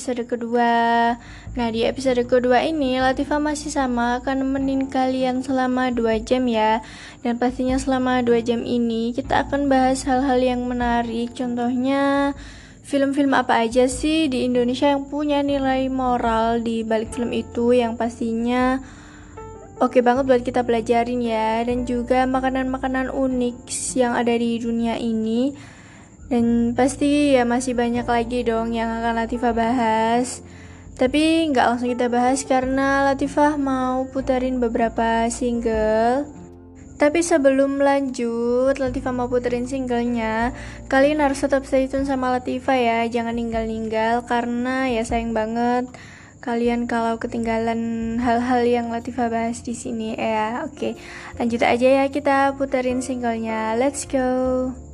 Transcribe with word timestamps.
episode 0.00 0.24
kedua. 0.32 0.72
Nah, 1.60 1.68
di 1.68 1.84
episode 1.84 2.24
kedua 2.24 2.64
ini 2.64 2.96
Latifa 3.04 3.36
masih 3.36 3.68
sama 3.68 4.16
akan 4.16 4.48
nemenin 4.48 4.88
kalian 4.88 5.44
selama 5.44 5.92
2 5.92 6.24
jam 6.24 6.48
ya. 6.48 6.80
Dan 7.20 7.36
pastinya 7.36 7.76
selama 7.76 8.24
2 8.24 8.40
jam 8.40 8.64
ini 8.64 9.12
kita 9.12 9.44
akan 9.44 9.68
bahas 9.68 10.08
hal-hal 10.08 10.40
yang 10.40 10.64
menarik. 10.64 11.36
Contohnya 11.36 12.32
film-film 12.80 13.36
apa 13.36 13.60
aja 13.60 13.92
sih 13.92 14.32
di 14.32 14.48
Indonesia 14.48 14.88
yang 14.88 15.04
punya 15.04 15.44
nilai 15.44 15.92
moral 15.92 16.64
di 16.64 16.80
balik 16.80 17.12
film 17.12 17.36
itu 17.36 17.76
yang 17.76 18.00
pastinya 18.00 18.80
oke 19.84 20.00
banget 20.00 20.24
buat 20.26 20.42
kita 20.42 20.64
pelajarin 20.64 21.22
ya 21.22 21.62
dan 21.62 21.84
juga 21.86 22.24
makanan-makanan 22.24 23.12
unik 23.12 23.68
yang 23.94 24.18
ada 24.18 24.32
di 24.32 24.58
dunia 24.58 24.98
ini 24.98 25.54
dan 26.30 26.78
pasti 26.78 27.34
ya 27.34 27.42
masih 27.42 27.74
banyak 27.74 28.06
lagi 28.06 28.46
dong 28.46 28.70
yang 28.70 28.86
akan 28.86 29.18
Latifah 29.18 29.50
bahas. 29.50 30.46
Tapi 30.94 31.50
nggak 31.50 31.66
langsung 31.66 31.90
kita 31.90 32.06
bahas 32.06 32.46
karena 32.46 33.02
Latifah 33.10 33.58
mau 33.58 34.06
putarin 34.06 34.62
beberapa 34.62 35.26
single. 35.26 36.30
Tapi 37.02 37.24
sebelum 37.24 37.82
lanjut, 37.82 38.78
Latifah 38.78 39.10
mau 39.10 39.26
puterin 39.26 39.66
singlenya. 39.66 40.54
Kalian 40.86 41.18
harus 41.18 41.42
tetap 41.42 41.66
stay 41.66 41.90
tune 41.90 42.06
sama 42.06 42.30
Latifah 42.38 42.78
ya, 42.78 42.98
jangan 43.10 43.34
ninggal-ninggal 43.34 44.22
karena 44.30 44.86
ya 44.86 45.02
sayang 45.02 45.34
banget 45.34 45.90
kalian 46.40 46.88
kalau 46.88 47.20
ketinggalan 47.20 48.16
hal-hal 48.16 48.64
yang 48.64 48.88
Latifah 48.88 49.28
bahas 49.28 49.60
di 49.60 49.76
sini 49.76 50.16
ya. 50.16 50.64
Oke, 50.64 50.96
lanjut 51.36 51.60
aja 51.60 51.88
ya 52.00 52.04
kita 52.08 52.56
puterin 52.56 53.04
singlenya. 53.04 53.76
Let's 53.76 54.08
go. 54.08 54.89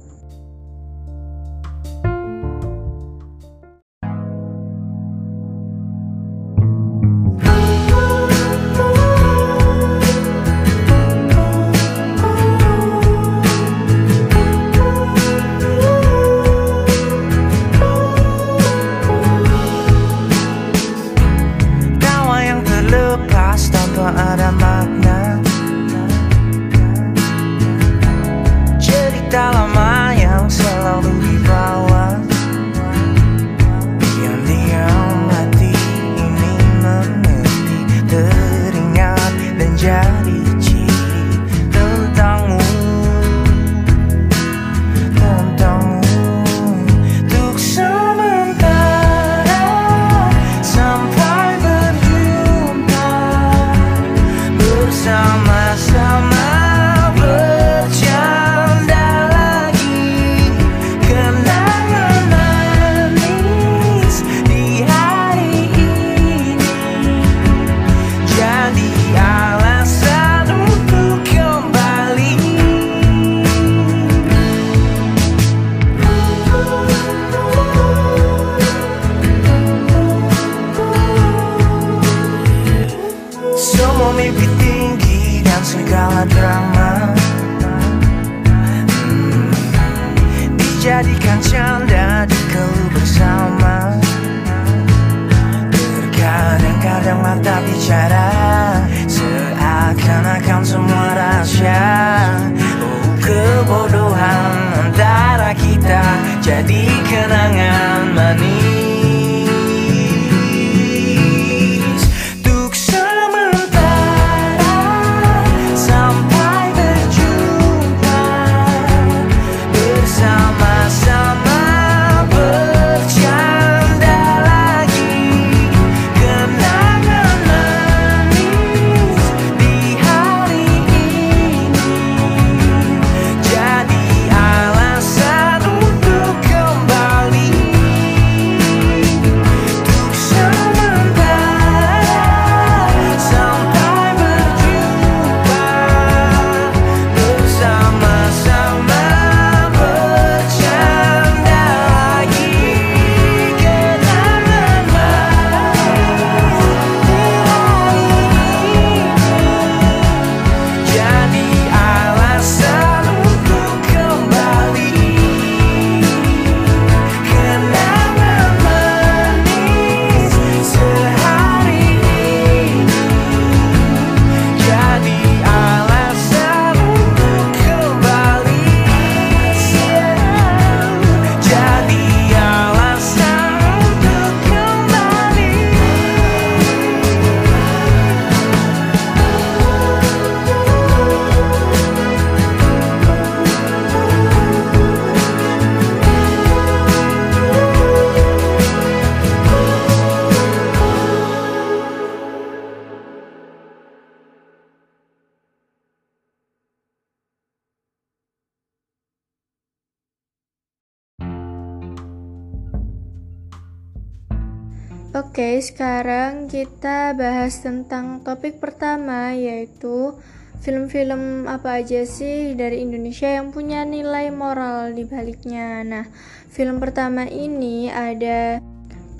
Oke, 215.36 215.60
sekarang 215.60 216.48
kita 216.48 217.12
bahas 217.12 217.60
tentang 217.60 218.24
topik 218.24 218.56
pertama 218.56 219.36
yaitu 219.36 220.16
film-film 220.64 221.44
apa 221.44 221.84
aja 221.84 222.08
sih 222.08 222.56
dari 222.56 222.80
Indonesia 222.80 223.28
yang 223.28 223.52
punya 223.52 223.84
nilai 223.84 224.32
moral 224.32 224.96
di 224.96 225.04
baliknya. 225.04 225.84
Nah, 225.84 226.08
film 226.48 226.80
pertama 226.80 227.28
ini 227.28 227.92
ada 227.92 228.64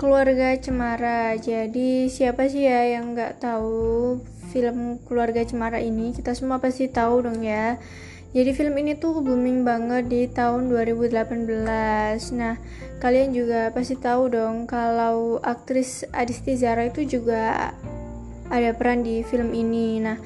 Keluarga 0.01 0.57
Cemara. 0.57 1.37
Jadi, 1.37 2.09
siapa 2.09 2.49
sih 2.49 2.65
ya 2.65 2.97
yang 2.97 3.13
nggak 3.13 3.37
tahu 3.37 4.17
film 4.49 4.97
Keluarga 5.05 5.45
Cemara 5.45 5.77
ini? 5.85 6.17
Kita 6.17 6.33
semua 6.33 6.57
pasti 6.57 6.89
tahu 6.89 7.29
dong 7.29 7.45
ya. 7.45 7.77
Jadi 8.35 8.51
film 8.51 8.75
ini 8.75 8.99
tuh 8.99 9.23
booming 9.23 9.63
banget 9.63 10.11
di 10.11 10.27
tahun 10.27 10.67
2018. 10.67 12.35
Nah, 12.35 12.59
kalian 12.99 13.31
juga 13.31 13.71
pasti 13.71 13.95
tahu 13.95 14.27
dong 14.27 14.67
kalau 14.67 15.39
aktris 15.39 16.03
Adisti 16.11 16.59
Zara 16.59 16.91
itu 16.91 17.07
juga 17.07 17.71
ada 18.51 18.71
peran 18.75 19.07
di 19.07 19.23
film 19.23 19.55
ini. 19.55 20.03
Nah, 20.03 20.19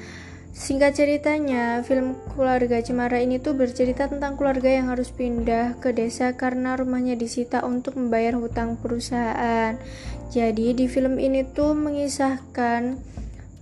singkat 0.50 0.98
ceritanya, 0.98 1.86
film 1.86 2.18
Keluarga 2.34 2.82
Cemara 2.82 3.22
ini 3.22 3.38
tuh 3.38 3.54
bercerita 3.54 4.10
tentang 4.10 4.34
keluarga 4.34 4.70
yang 4.70 4.90
harus 4.90 5.14
pindah 5.14 5.78
ke 5.78 5.94
desa 5.94 6.34
karena 6.34 6.74
rumahnya 6.74 7.14
disita 7.14 7.62
untuk 7.62 7.94
membayar 7.94 8.34
hutang 8.34 8.78
perusahaan. 8.82 9.78
Jadi, 10.34 10.74
di 10.74 10.86
film 10.90 11.22
ini 11.22 11.46
tuh 11.46 11.76
mengisahkan 11.78 12.98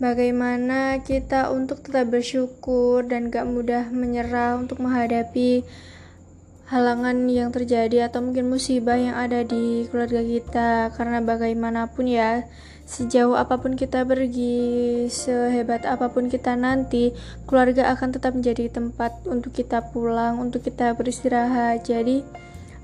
bagaimana 0.00 0.98
kita 1.04 1.52
untuk 1.52 1.84
tetap 1.84 2.08
bersyukur 2.08 3.04
dan 3.04 3.28
gak 3.28 3.44
mudah 3.44 3.92
menyerah 3.92 4.56
untuk 4.56 4.80
menghadapi 4.80 5.62
halangan 6.72 7.28
yang 7.28 7.52
terjadi 7.52 8.08
atau 8.08 8.24
mungkin 8.24 8.48
musibah 8.48 8.96
yang 8.96 9.14
ada 9.14 9.44
di 9.44 9.84
keluarga 9.92 10.24
kita? 10.24 10.90
Karena 10.96 11.20
bagaimanapun 11.20 12.08
ya 12.08 12.48
sejauh 12.88 13.38
apa 13.38 13.60
pun 13.62 13.78
kita 13.78 14.02
pergi 14.02 15.06
sehebat 15.06 15.86
apa 15.86 16.10
pun 16.10 16.26
kita 16.26 16.58
nanti 16.58 17.14
keluarga 17.46 17.94
akan 17.94 18.10
tetap 18.16 18.34
menjadi 18.34 18.66
tempat 18.66 19.14
untuk 19.28 19.54
kita 19.54 19.92
pulang 19.94 20.42
untuk 20.42 20.66
kita 20.66 20.96
beristirahat. 20.98 21.86
Jadi 21.86 22.24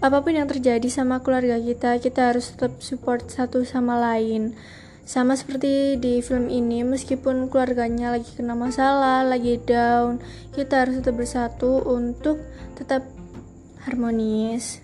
apa 0.05 0.21
pun 0.21 0.37
yang 0.37 0.45
terjadi 0.45 0.87
sama 0.93 1.25
keluarga 1.25 1.57
kita 1.57 1.97
kita 1.97 2.31
harus 2.31 2.53
tetap 2.53 2.77
support 2.85 3.33
satu 3.33 3.65
sama 3.65 3.97
lain 3.97 4.53
sama 5.07 5.39
seperti 5.39 5.95
di 6.03 6.19
film 6.19 6.51
ini, 6.51 6.83
meskipun 6.83 7.47
keluarganya 7.47 8.11
lagi 8.11 8.27
kena 8.35 8.59
masalah, 8.59 9.23
lagi 9.23 9.55
down, 9.63 10.19
kita 10.51 10.83
harus 10.83 10.99
tetap 10.99 11.15
bersatu 11.15 11.79
untuk 11.87 12.43
tetap 12.75 13.07
harmonis. 13.87 14.83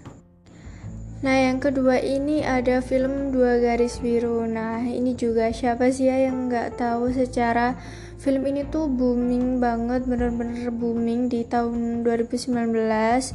Nah, 1.26 1.38
yang 1.42 1.58
kedua 1.58 1.98
ini 1.98 2.46
ada 2.46 2.78
film 2.78 3.34
Dua 3.34 3.58
Garis 3.58 3.98
Biru. 3.98 4.46
Nah, 4.46 4.86
ini 4.86 5.18
juga 5.18 5.50
siapa 5.50 5.90
sih 5.90 6.06
ya 6.06 6.30
yang 6.30 6.46
nggak 6.46 6.78
tahu 6.78 7.10
secara 7.10 7.74
film 8.22 8.46
ini 8.46 8.62
tuh 8.70 8.86
booming 8.86 9.58
banget, 9.58 10.06
bener-bener 10.06 10.70
booming 10.70 11.26
di 11.26 11.42
tahun 11.42 12.06
2019 12.06 13.34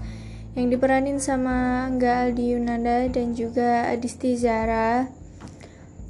yang 0.56 0.67
diperanin 0.72 1.20
sama 1.20 1.84
Angga 1.91 2.32
Aldi 2.32 2.56
Yunanda 2.56 3.12
dan 3.12 3.36
juga 3.36 3.91
Adisti 3.91 4.39
Zara. 4.39 5.16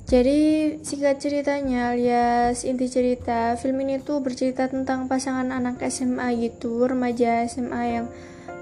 Jadi 0.08 0.72
singkat 0.88 1.20
ceritanya 1.20 1.92
alias 1.92 2.64
inti 2.64 2.88
cerita 2.88 3.60
film 3.60 3.84
ini 3.84 4.00
tuh 4.00 4.24
bercerita 4.24 4.72
tentang 4.72 5.12
pasangan 5.12 5.52
anak 5.52 5.84
SMA 5.92 6.32
gitu 6.48 6.88
remaja 6.88 7.44
SMA 7.44 7.84
yang 7.92 8.08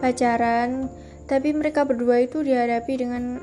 pacaran 0.02 0.90
tapi 1.30 1.54
mereka 1.54 1.86
berdua 1.86 2.26
itu 2.26 2.42
dihadapi 2.42 2.94
dengan 2.98 3.38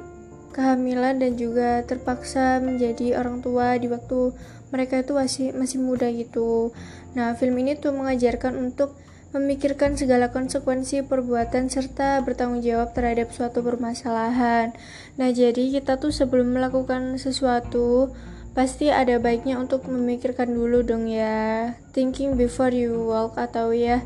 kehamilan 0.50 1.22
dan 1.22 1.38
juga 1.38 1.86
terpaksa 1.86 2.58
menjadi 2.58 3.22
orang 3.22 3.38
tua 3.38 3.78
di 3.78 3.86
waktu 3.86 4.34
mereka 4.74 4.98
itu 4.98 5.14
masih 5.14 5.46
masih 5.54 5.78
muda 5.78 6.10
gitu. 6.10 6.74
Nah 7.14 7.38
film 7.38 7.54
ini 7.62 7.78
tuh 7.78 7.94
mengajarkan 7.94 8.58
untuk 8.58 8.98
memikirkan 9.32 9.96
segala 9.96 10.28
konsekuensi 10.28 11.08
perbuatan 11.08 11.72
serta 11.72 12.20
bertanggung 12.20 12.60
jawab 12.60 12.92
terhadap 12.92 13.32
suatu 13.32 13.64
permasalahan. 13.64 14.76
Nah, 15.16 15.28
jadi 15.32 15.72
kita 15.80 15.96
tuh 15.96 16.12
sebelum 16.12 16.52
melakukan 16.52 17.16
sesuatu 17.16 18.12
pasti 18.52 18.92
ada 18.92 19.16
baiknya 19.16 19.56
untuk 19.56 19.88
memikirkan 19.88 20.52
dulu 20.52 20.84
dong 20.84 21.08
ya. 21.08 21.72
Thinking 21.96 22.36
before 22.36 22.76
you 22.76 23.08
walk 23.08 23.40
atau 23.40 23.72
ya 23.72 24.04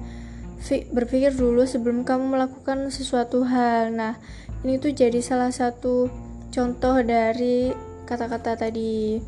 berpikir 0.94 1.34
dulu 1.34 1.62
sebelum 1.62 2.02
kamu 2.02 2.38
melakukan 2.38 2.90
sesuatu 2.90 3.42
hal. 3.46 3.90
Nah, 3.94 4.18
ini 4.62 4.78
tuh 4.78 4.94
jadi 4.94 5.18
salah 5.22 5.50
satu 5.50 6.10
contoh 6.54 7.02
dari 7.02 7.70
kata-kata 8.06 8.54
tadi. 8.54 9.18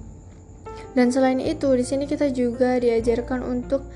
Dan 0.94 1.10
selain 1.14 1.38
itu, 1.38 1.68
di 1.74 1.84
sini 1.84 2.06
kita 2.06 2.30
juga 2.32 2.78
diajarkan 2.80 3.44
untuk 3.44 3.86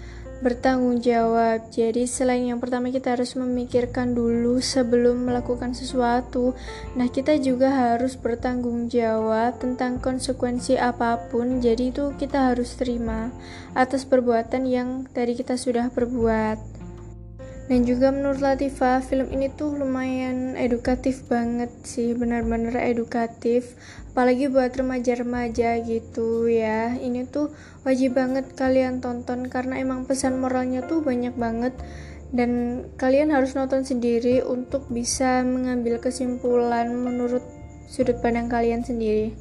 bertanggung 0.42 0.98
jawab. 0.98 1.70
Jadi 1.70 2.04
selain 2.10 2.50
yang 2.50 2.58
pertama 2.58 2.90
kita 2.90 3.14
harus 3.14 3.38
memikirkan 3.38 4.12
dulu 4.12 4.58
sebelum 4.58 5.30
melakukan 5.30 5.72
sesuatu. 5.72 6.58
Nah, 6.98 7.06
kita 7.06 7.38
juga 7.38 7.70
harus 7.70 8.18
bertanggung 8.18 8.90
jawab 8.90 9.62
tentang 9.62 10.02
konsekuensi 10.02 10.76
apa 10.76 11.30
pun. 11.30 11.62
Jadi 11.62 11.94
itu 11.94 12.10
kita 12.18 12.52
harus 12.52 12.74
terima 12.74 13.30
atas 13.72 14.02
perbuatan 14.02 14.66
yang 14.66 15.06
tadi 15.14 15.38
kita 15.38 15.54
sudah 15.54 15.88
perbuat 15.94 16.81
dan 17.70 17.86
juga 17.86 18.10
menurut 18.10 18.42
Latifa, 18.42 18.98
film 18.98 19.30
ini 19.30 19.46
tuh 19.46 19.78
lumayan 19.78 20.58
edukatif 20.58 21.22
banget 21.30 21.70
sih 21.86 22.10
benar-benar 22.12 22.74
edukatif. 22.82 23.78
Apalagi 24.12 24.50
buat 24.50 24.74
remaja-remaja 24.74 25.78
gitu 25.86 26.50
ya. 26.50 26.98
Ini 26.98 27.30
tuh 27.30 27.54
wajib 27.86 28.18
banget 28.18 28.50
kalian 28.58 28.98
tonton 28.98 29.46
karena 29.46 29.78
emang 29.78 30.04
pesan 30.04 30.42
moralnya 30.42 30.82
tuh 30.84 31.06
banyak 31.06 31.32
banget. 31.38 31.72
Dan 32.32 32.82
kalian 32.98 33.30
harus 33.30 33.54
nonton 33.54 33.86
sendiri 33.86 34.42
untuk 34.42 34.88
bisa 34.90 35.44
mengambil 35.46 36.02
kesimpulan 36.02 36.90
menurut 36.90 37.44
sudut 37.86 38.18
pandang 38.18 38.50
kalian 38.50 38.82
sendiri. 38.82 39.36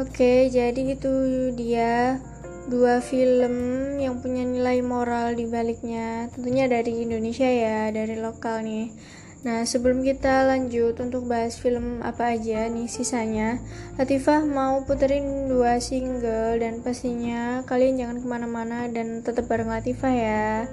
Oke 0.00 0.48
jadi 0.48 0.76
itu 0.76 1.12
dia 1.52 2.16
dua 2.66 2.98
film 2.98 3.54
yang 3.98 4.18
punya 4.18 4.42
nilai 4.42 4.82
moral 4.82 5.38
di 5.38 5.46
baliknya. 5.46 6.26
Tentunya 6.34 6.66
dari 6.66 7.06
Indonesia 7.06 7.46
ya 7.46 7.90
dari 7.94 8.18
lokal 8.18 8.66
nih. 8.66 8.90
Nah 9.46 9.62
sebelum 9.62 10.02
kita 10.02 10.42
lanjut 10.50 10.98
untuk 10.98 11.30
bahas 11.30 11.54
film 11.54 12.02
apa 12.02 12.34
aja 12.34 12.66
nih 12.66 12.90
sisanya 12.90 13.62
Latifah 13.94 14.42
mau 14.42 14.82
puterin 14.82 15.46
dua 15.46 15.78
single 15.78 16.58
dan 16.58 16.82
pastinya 16.82 17.62
kalian 17.62 17.94
jangan 17.94 18.18
ke 18.18 18.26
mana-mana 18.26 18.90
dan 18.90 19.22
tetap 19.22 19.46
bareng 19.46 19.70
Latifah 19.70 20.14
ya. 20.14 20.66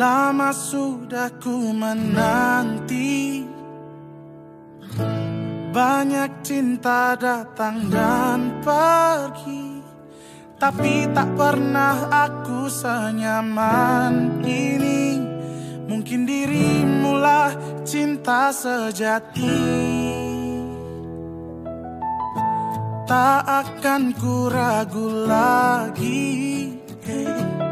Lama 0.00 0.48
sudah 0.48 1.28
ku 1.36 1.76
menanti. 1.76 3.44
Banyak 5.76 6.40
cinta 6.40 7.12
datang 7.20 7.84
dan 7.92 8.64
pergi. 8.64 9.84
Tapi 10.56 11.04
tak 11.12 11.36
pernah 11.36 12.08
aku 12.08 12.72
senyaman 12.72 14.40
ini. 14.40 15.20
Mungkin 15.84 16.24
dirimulah 16.24 17.52
cinta 17.84 18.48
sejati. 18.56 19.60
Tak 23.04 23.44
akan 23.44 24.02
ku 24.16 24.48
ragu 24.48 25.28
lagi. 25.28 26.72
hey 27.04 27.69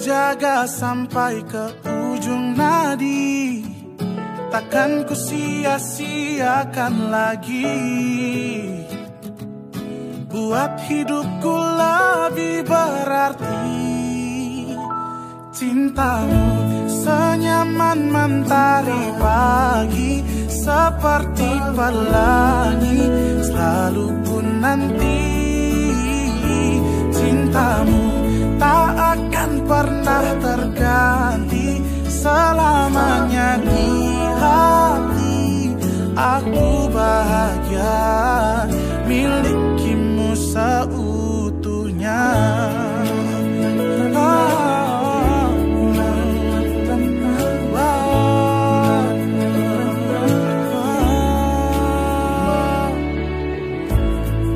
Jaga 0.00 0.64
sampai 0.64 1.44
ke 1.44 1.76
ujung 1.84 2.56
nadi. 2.56 3.60
Takkan 4.48 5.04
ku 5.04 5.12
sia-siakan 5.12 7.12
lagi. 7.12 7.68
Buat 10.30 10.78
hidupku 10.86 11.52
lebih 11.52 12.62
berarti 12.62 13.66
Cintamu 15.50 16.46
senyaman 16.86 18.14
mentari 18.14 19.10
pagi 19.18 20.22
Seperti 20.46 21.50
pelangi 21.74 23.00
Selalu 23.42 24.06
pun 24.22 24.46
nanti. 24.62 25.18
Cintamu 27.10 28.06
tak 28.60 28.88
akan 28.94 29.19
pernah 29.70 30.26
terganti 30.42 31.78
Selamanya 32.10 33.62
di 33.62 33.86
hati. 34.34 35.70
Aku 36.18 36.90
bahagia 36.90 38.66
Milikimu 39.06 40.34
seutuhnya. 40.34 42.22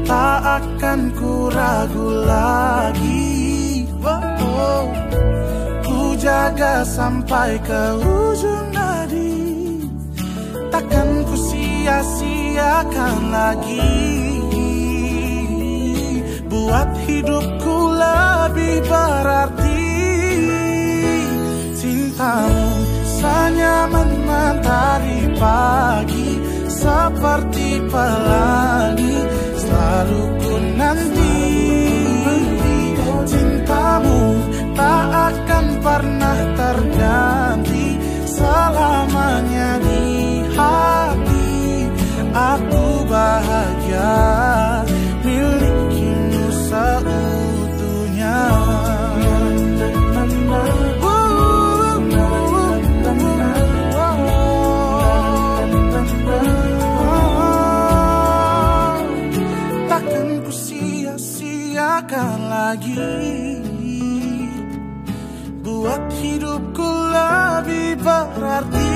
Tak 0.05 0.43
akan 0.61 1.01
ku 1.17 1.49
ragu 1.49 2.09
lagi 2.29 3.14
jaga 6.25 6.81
sampai 6.89 7.61
ke 7.61 7.83
ujung 8.01 8.69
nadi. 8.73 9.37
Takkan 10.73 11.09
ku 11.29 11.37
sia-siakan 11.37 13.17
lagi. 13.29 13.93
Buat 16.49 16.91
hidupku 17.05 17.77
lebih 17.93 18.77
berarti. 18.89 19.85
Cintamu 21.77 22.69
senyaman 23.21 24.11
mentari 24.25 25.21
pagi 25.37 26.31
Seperti 26.73 27.85
pelangi. 27.93 29.17
Selalu 29.61 30.23
ku 30.41 30.55
nanti 30.81 31.24
Cintamu 33.25 34.37
tak 34.77 35.05
akan 35.33 35.67
pernah 35.81 36.39
terganti. 36.55 37.97
Selamanya 38.29 39.79
di 39.81 40.43
hati 40.53 41.89
Aku 42.35 43.07
bahagia 43.07 44.54
sia-siakan 61.95 62.51
lagi. 62.51 62.99
Buat 65.63 66.03
hidupku 66.19 66.91
lebih 67.15 68.03
berarti. 68.03 68.91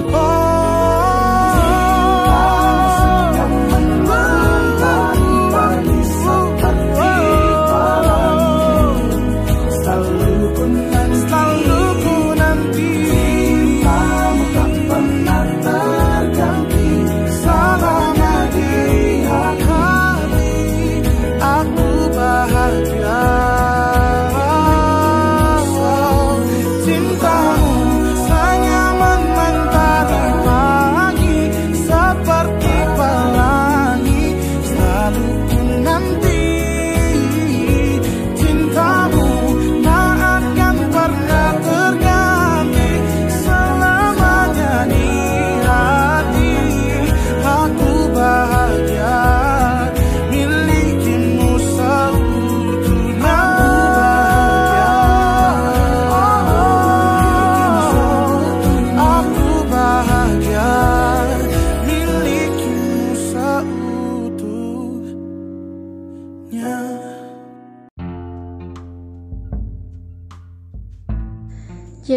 Selalu 0.00 0.63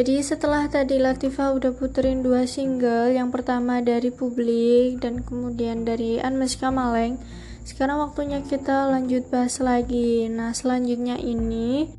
Jadi 0.07 0.23
setelah 0.23 0.71
tadi 0.71 1.03
Latifah 1.03 1.51
udah 1.51 1.75
puterin 1.75 2.23
dua 2.23 2.47
single, 2.47 3.11
yang 3.11 3.27
pertama 3.27 3.83
dari 3.83 4.07
Publik 4.07 5.03
dan 5.03 5.19
kemudian 5.19 5.83
dari 5.83 6.15
Anmeska 6.15 6.71
Maleng. 6.71 7.19
Sekarang 7.67 7.99
waktunya 7.99 8.39
kita 8.39 8.87
lanjut 8.87 9.27
bahas 9.27 9.59
lagi. 9.59 10.31
Nah, 10.31 10.55
selanjutnya 10.55 11.19
ini 11.19 11.91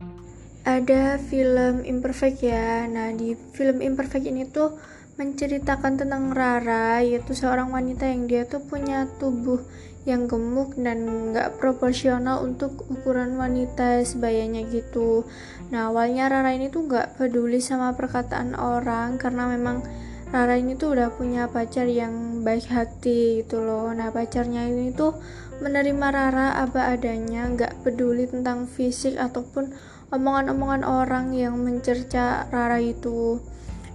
ada 0.65 1.21
film 1.21 1.85
Imperfect 1.85 2.41
ya. 2.41 2.89
Nah, 2.89 3.13
di 3.13 3.37
film 3.53 3.85
Imperfect 3.85 4.25
ini 4.25 4.49
tuh 4.49 4.81
menceritakan 5.21 6.01
tentang 6.01 6.33
Rara, 6.33 7.05
yaitu 7.05 7.37
seorang 7.37 7.69
wanita 7.69 8.09
yang 8.09 8.25
dia 8.25 8.49
tuh 8.49 8.65
punya 8.65 9.05
tubuh 9.21 9.61
yang 10.09 10.25
gemuk 10.25 10.73
dan 10.81 11.05
nggak 11.37 11.61
proporsional 11.61 12.41
untuk 12.41 12.89
ukuran 12.89 13.37
wanita 13.37 14.01
sebayanya 14.01 14.65
gitu. 14.65 15.29
Nah 15.69 15.93
awalnya 15.93 16.33
Rara 16.33 16.57
ini 16.57 16.73
tuh 16.73 16.89
nggak 16.89 17.21
peduli 17.21 17.61
sama 17.61 17.93
perkataan 17.93 18.57
orang 18.57 19.21
karena 19.21 19.53
memang 19.53 19.85
Rara 20.29 20.57
ini 20.61 20.77
tuh 20.77 20.97
udah 20.97 21.13
punya 21.13 21.49
pacar 21.49 21.89
yang 21.89 22.45
baik 22.45 22.69
hati 22.69 23.45
gitu 23.45 23.65
loh. 23.65 23.93
Nah 23.93 24.09
pacarnya 24.09 24.65
ini 24.65 24.93
tuh 24.93 25.17
menerima 25.61 26.07
Rara 26.13 26.61
apa 26.61 26.93
adanya, 26.93 27.49
nggak 27.49 27.85
peduli 27.85 28.29
tentang 28.29 28.65
fisik 28.65 29.17
ataupun 29.17 29.73
omongan-omongan 30.09 30.85
orang 30.89 31.37
yang 31.37 31.61
mencerca 31.61 32.49
Rara 32.49 32.81
itu. 32.81 33.41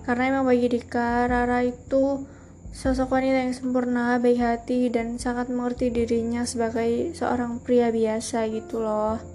Karena 0.03 0.35
emang 0.35 0.45
bagi 0.51 0.67
Dika, 0.67 1.25
Rara 1.31 1.63
itu 1.63 2.27
sosok 2.73 3.13
wanita 3.13 3.49
yang 3.49 3.55
sempurna, 3.55 4.17
baik 4.19 4.41
hati, 4.41 4.89
dan 4.89 5.21
sangat 5.21 5.47
mengerti 5.47 5.93
dirinya 5.93 6.43
sebagai 6.43 7.13
seorang 7.15 7.61
pria 7.61 7.93
biasa 7.93 8.49
gitu 8.51 8.83
loh. 8.83 9.32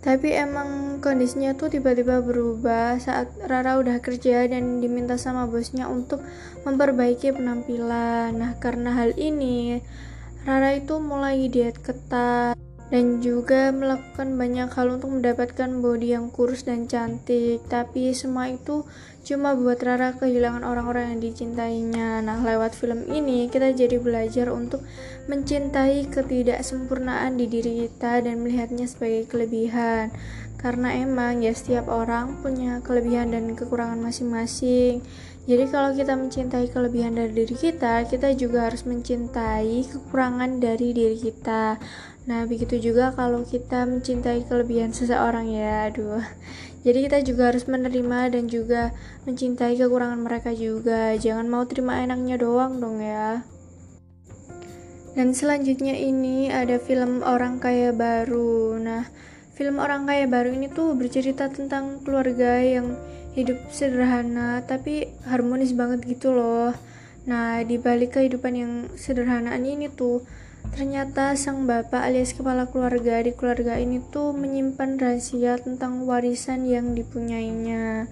Tapi 0.00 0.32
emang 0.32 0.96
kondisinya 1.04 1.52
tuh 1.52 1.68
tiba-tiba 1.68 2.24
berubah 2.24 2.96
saat 2.96 3.28
Rara 3.44 3.76
udah 3.76 4.00
kerja 4.00 4.48
dan 4.48 4.80
diminta 4.80 5.20
sama 5.20 5.44
bosnya 5.44 5.92
untuk 5.92 6.24
memperbaiki 6.64 7.36
penampilan. 7.36 8.32
Nah, 8.32 8.56
karena 8.56 8.96
hal 8.96 9.12
ini, 9.20 9.84
Rara 10.48 10.72
itu 10.72 10.96
mulai 11.04 11.52
diet 11.52 11.84
ketat 11.84 12.56
dan 12.88 13.20
juga 13.20 13.70
melakukan 13.76 14.40
banyak 14.40 14.72
hal 14.72 14.88
untuk 14.98 15.12
mendapatkan 15.20 15.68
body 15.84 16.16
yang 16.16 16.32
kurus 16.32 16.64
dan 16.64 16.88
cantik. 16.88 17.60
Tapi 17.68 18.16
semua 18.16 18.48
itu 18.48 18.88
cuma 19.30 19.54
buat 19.54 19.78
Rara 19.78 20.18
kehilangan 20.18 20.66
orang-orang 20.66 21.14
yang 21.14 21.20
dicintainya. 21.22 22.18
Nah, 22.18 22.42
lewat 22.42 22.74
film 22.74 23.06
ini 23.06 23.46
kita 23.46 23.70
jadi 23.70 24.02
belajar 24.02 24.50
untuk 24.50 24.82
mencintai 25.30 26.10
ketidaksempurnaan 26.10 27.38
di 27.38 27.46
diri 27.46 27.86
kita 27.86 28.26
dan 28.26 28.42
melihatnya 28.42 28.90
sebagai 28.90 29.30
kelebihan. 29.30 30.10
Karena 30.58 30.98
emang 30.98 31.46
ya 31.46 31.54
setiap 31.54 31.86
orang 31.86 32.42
punya 32.42 32.82
kelebihan 32.82 33.30
dan 33.30 33.54
kekurangan 33.54 34.02
masing-masing. 34.02 34.98
Jadi 35.46 35.64
kalau 35.70 35.94
kita 35.94 36.18
mencintai 36.18 36.66
kelebihan 36.68 37.14
dari 37.14 37.30
diri 37.30 37.54
kita, 37.54 38.04
kita 38.10 38.34
juga 38.34 38.66
harus 38.66 38.82
mencintai 38.82 39.86
kekurangan 39.88 40.58
dari 40.58 40.90
diri 40.90 41.16
kita. 41.16 41.78
Nah, 42.28 42.44
begitu 42.44 42.76
juga 42.76 43.16
kalau 43.16 43.46
kita 43.46 43.88
mencintai 43.88 44.44
kelebihan 44.44 44.92
seseorang 44.92 45.48
ya, 45.48 45.88
aduh. 45.88 46.20
Jadi 46.80 46.98
kita 47.04 47.18
juga 47.20 47.52
harus 47.52 47.68
menerima 47.68 48.32
dan 48.32 48.48
juga 48.48 48.96
mencintai 49.28 49.76
kekurangan 49.76 50.20
mereka 50.20 50.50
juga. 50.56 51.12
Jangan 51.20 51.44
mau 51.44 51.68
terima 51.68 52.00
enaknya 52.00 52.40
doang 52.40 52.80
dong 52.80 53.04
ya. 53.04 53.44
Dan 55.12 55.36
selanjutnya 55.36 55.92
ini 55.92 56.48
ada 56.48 56.80
film 56.80 57.20
Orang 57.20 57.60
Kaya 57.60 57.92
Baru. 57.92 58.80
Nah, 58.80 59.04
film 59.52 59.76
Orang 59.76 60.08
Kaya 60.08 60.24
Baru 60.24 60.56
ini 60.56 60.72
tuh 60.72 60.96
bercerita 60.96 61.52
tentang 61.52 62.00
keluarga 62.00 62.62
yang 62.62 62.96
hidup 63.36 63.58
sederhana 63.70 64.64
tapi 64.64 65.10
harmonis 65.28 65.76
banget 65.76 66.06
gitu 66.06 66.32
loh. 66.32 66.72
Nah, 67.28 67.60
di 67.60 67.76
balik 67.76 68.16
kehidupan 68.16 68.54
yang 68.56 68.72
sederhanaan 68.96 69.62
ini 69.66 69.92
tuh 69.92 70.24
Ternyata 70.70 71.34
sang 71.34 71.66
bapak 71.66 72.06
alias 72.06 72.32
kepala 72.32 72.70
keluarga 72.70 73.18
di 73.20 73.34
keluarga 73.34 73.74
ini 73.76 73.98
tuh 74.14 74.30
menyimpan 74.32 74.96
rahasia 74.96 75.58
tentang 75.58 76.06
warisan 76.06 76.64
yang 76.64 76.94
dipunyainya. 76.94 78.06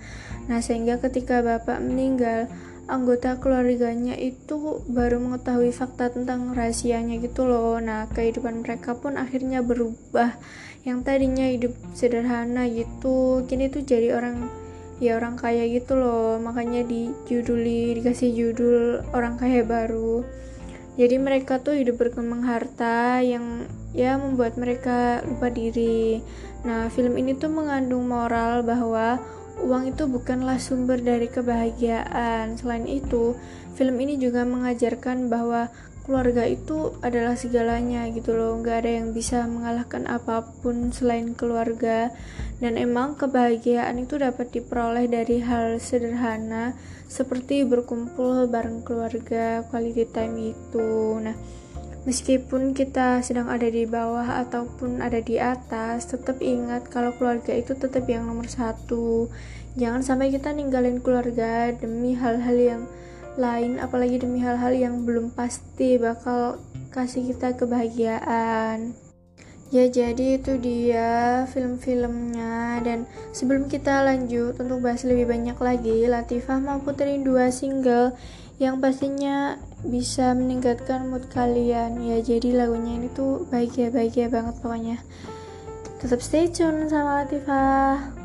Nah, 0.50 0.60
sehingga 0.60 0.98
ketika 0.98 1.40
bapak 1.40 1.78
meninggal, 1.78 2.50
anggota 2.88 3.36
keluarganya 3.36 4.16
itu 4.16 4.82
baru 4.88 5.20
mengetahui 5.20 5.70
fakta 5.70 6.08
tentang 6.08 6.56
rahasianya 6.56 7.20
gitu 7.20 7.44
loh. 7.44 7.76
Nah, 7.78 8.08
kehidupan 8.10 8.64
mereka 8.64 8.96
pun 8.96 9.20
akhirnya 9.20 9.60
berubah. 9.60 10.34
Yang 10.82 10.98
tadinya 11.04 11.46
hidup 11.46 11.76
sederhana 11.92 12.64
gitu, 12.66 13.44
kini 13.44 13.68
tuh 13.68 13.84
jadi 13.84 14.16
orang 14.16 14.48
ya 14.98 15.20
orang 15.20 15.36
kaya 15.36 15.68
gitu 15.68 15.94
loh. 16.00 16.40
Makanya 16.40 16.82
dijuduli 16.88 17.92
dikasih 18.00 18.32
judul 18.34 19.04
orang 19.12 19.36
kaya 19.36 19.62
baru 19.62 20.24
jadi 20.98 21.14
mereka 21.14 21.62
tuh 21.62 21.78
hidup 21.78 22.02
berkembang 22.02 22.42
harta 22.42 23.22
yang 23.22 23.70
ya 23.94 24.18
membuat 24.18 24.58
mereka 24.58 25.22
lupa 25.22 25.46
diri. 25.46 26.18
Nah 26.66 26.90
film 26.90 27.14
ini 27.14 27.38
tuh 27.38 27.54
mengandung 27.54 28.10
moral 28.10 28.66
bahwa 28.66 29.22
uang 29.62 29.94
itu 29.94 30.10
bukanlah 30.10 30.58
sumber 30.58 30.98
dari 30.98 31.30
kebahagiaan. 31.30 32.58
Selain 32.58 32.82
itu 32.90 33.38
film 33.78 33.94
ini 34.02 34.18
juga 34.18 34.42
mengajarkan 34.42 35.30
bahwa 35.30 35.70
keluarga 36.02 36.42
itu 36.50 36.90
adalah 36.98 37.38
segalanya 37.38 38.10
gitu 38.10 38.34
loh. 38.34 38.58
Nggak 38.58 38.76
ada 38.82 38.90
yang 38.98 39.14
bisa 39.14 39.46
mengalahkan 39.46 40.02
apa 40.10 40.50
pun 40.66 40.90
selain 40.90 41.38
keluarga. 41.38 42.10
Dan 42.58 42.74
emang 42.74 43.14
kebahagiaan 43.14 44.02
itu 44.02 44.18
dapat 44.18 44.50
diperoleh 44.50 45.06
dari 45.06 45.46
hal 45.46 45.78
sederhana 45.78 46.74
seperti 47.08 47.64
berkumpul 47.64 48.46
bareng 48.46 48.84
keluarga 48.84 49.64
quality 49.72 50.04
time 50.12 50.52
itu. 50.52 51.18
Nah 51.24 51.34
meskipun 52.04 52.76
kita 52.76 53.24
sedang 53.24 53.48
ada 53.48 53.66
di 53.66 53.88
bawah 53.88 54.44
ataupun 54.44 55.00
ada 55.00 55.18
di 55.18 55.40
atas 55.40 56.08
tetap 56.08 56.38
ingat 56.44 56.86
kalau 56.92 57.16
keluarga 57.16 57.56
itu 57.56 57.72
tetap 57.72 58.04
yang 58.06 58.28
nomor 58.28 58.46
satu. 58.46 59.32
Jangan 59.74 60.04
sampai 60.04 60.28
kita 60.28 60.52
ninggalin 60.52 61.00
keluarga 61.00 61.72
demi 61.72 62.12
hal-hal 62.12 62.56
yang 62.56 62.82
lain 63.38 63.78
apalagi 63.78 64.18
demi 64.18 64.42
hal-hal 64.42 64.74
yang 64.74 65.06
belum 65.06 65.30
pasti 65.30 65.96
bakal 65.96 66.58
kasih 66.90 67.30
kita 67.32 67.54
kebahagiaan 67.54 68.98
ya 69.68 69.86
jadi 69.88 70.40
itu 70.40 70.56
dia 70.58 71.44
film-filmnya. 71.48 72.82
Dan 72.84 73.08
sebelum 73.30 73.70
kita 73.70 74.04
lanjut 74.04 74.58
untuk 74.60 74.84
bahas 74.84 75.06
lebih 75.06 75.28
banyak 75.28 75.56
lagi 75.56 76.08
Latifah 76.10 76.58
mau 76.58 76.82
puterin 76.82 77.22
dua 77.22 77.54
single 77.54 78.16
yang 78.58 78.82
pastinya 78.82 79.54
bisa 79.86 80.34
meningkatkan 80.34 81.06
mood 81.06 81.30
kalian. 81.30 82.02
Ya 82.02 82.18
jadi 82.18 82.66
lagunya 82.66 82.98
ini 82.98 83.08
tuh 83.14 83.46
bahagia 83.48 83.94
bahagia 83.94 84.26
banget 84.26 84.58
pokoknya. 84.58 84.98
Tetap 86.02 86.20
stay 86.22 86.50
tune 86.50 86.90
sama 86.90 87.22
Latifah 87.22 88.17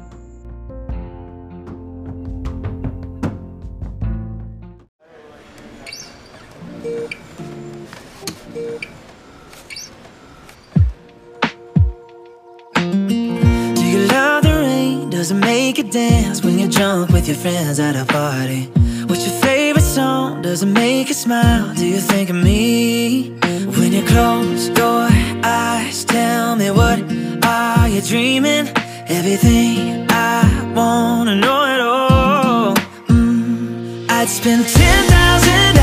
Does 15.24 15.32
it 15.32 15.36
make 15.36 15.78
you 15.78 15.86
dance 15.86 16.44
when 16.44 16.60
you're 16.60 16.68
drunk 16.68 17.12
with 17.12 17.30
your 17.30 17.38
friends 17.38 17.80
at 17.80 17.96
a 17.96 18.04
party? 18.04 18.66
What's 19.08 19.26
your 19.26 19.40
favorite 19.42 19.80
song? 19.80 20.42
Does 20.42 20.64
it 20.64 20.66
make 20.66 21.08
you 21.08 21.14
smile? 21.14 21.74
Do 21.76 21.88
you 21.88 22.00
think 22.00 22.30
of 22.30 22.36
me? 22.36 23.30
When 23.78 23.94
you 23.94 24.04
close 24.06 24.68
your 24.68 25.08
eyes, 25.42 26.04
tell 26.04 26.58
me 26.58 26.72
what 26.72 27.00
are 27.46 27.88
you 27.88 28.02
dreaming? 28.02 28.68
Everything 29.08 30.08
I 30.10 30.74
wanna 30.76 31.36
know 31.38 31.66
at 31.74 31.80
all. 31.80 32.74
Mm, 33.08 34.12
I'd 34.12 34.28
spend 34.28 34.68
10,000 34.68 35.83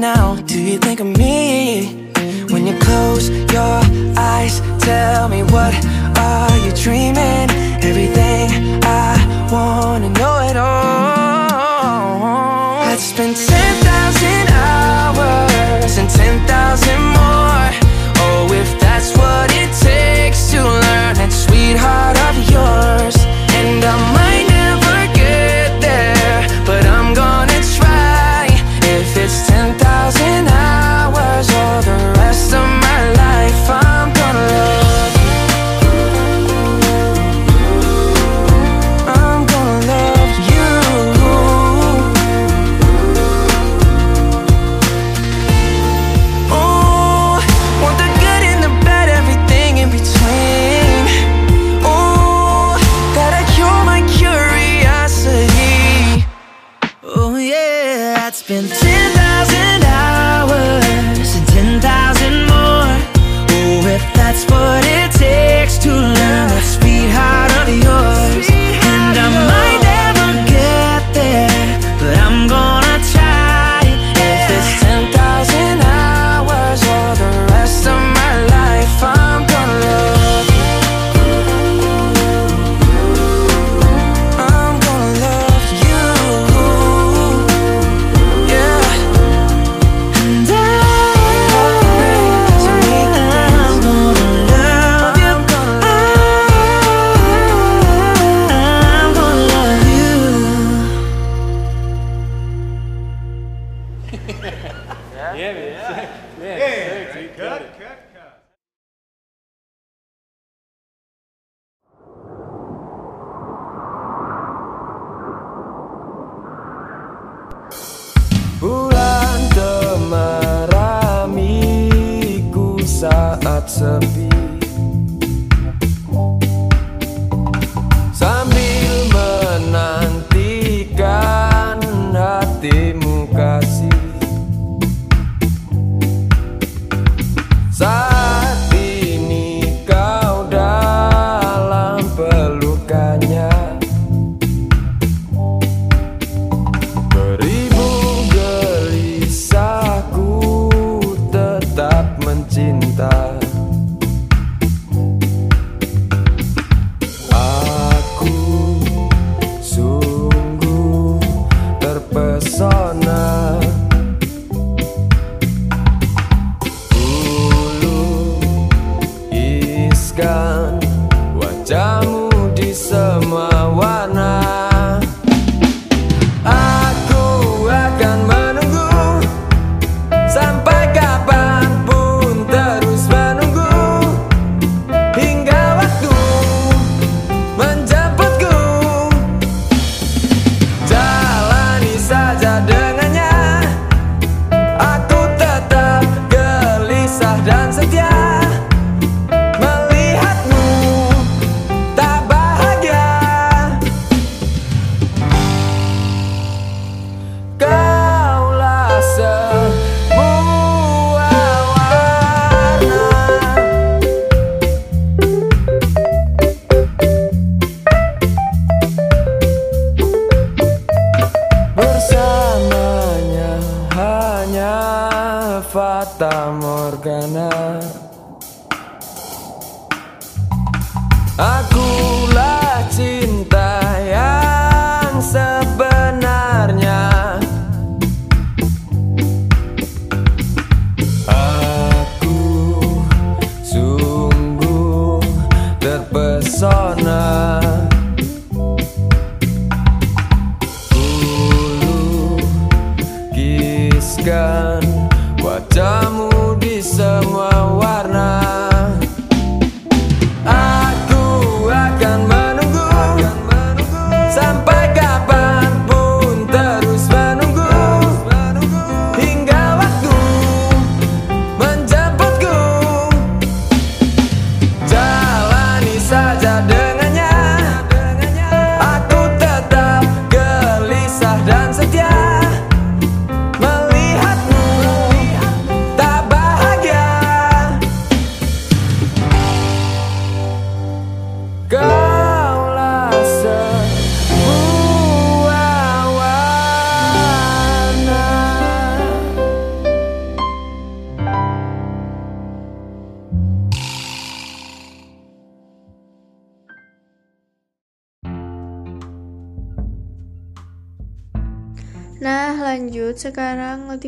now, 0.00 0.36
do 0.36 0.60
you 0.60 0.78
think 0.78 1.00
of 1.00 1.06
me? 1.06 2.12
When 2.50 2.66
you 2.66 2.78
close 2.78 3.28
your 3.28 3.80
eyes, 4.16 4.60
tell 4.80 5.28
me 5.28 5.42
what 5.42 5.74
are 6.18 6.56
you 6.58 6.72
dreaming? 6.72 7.65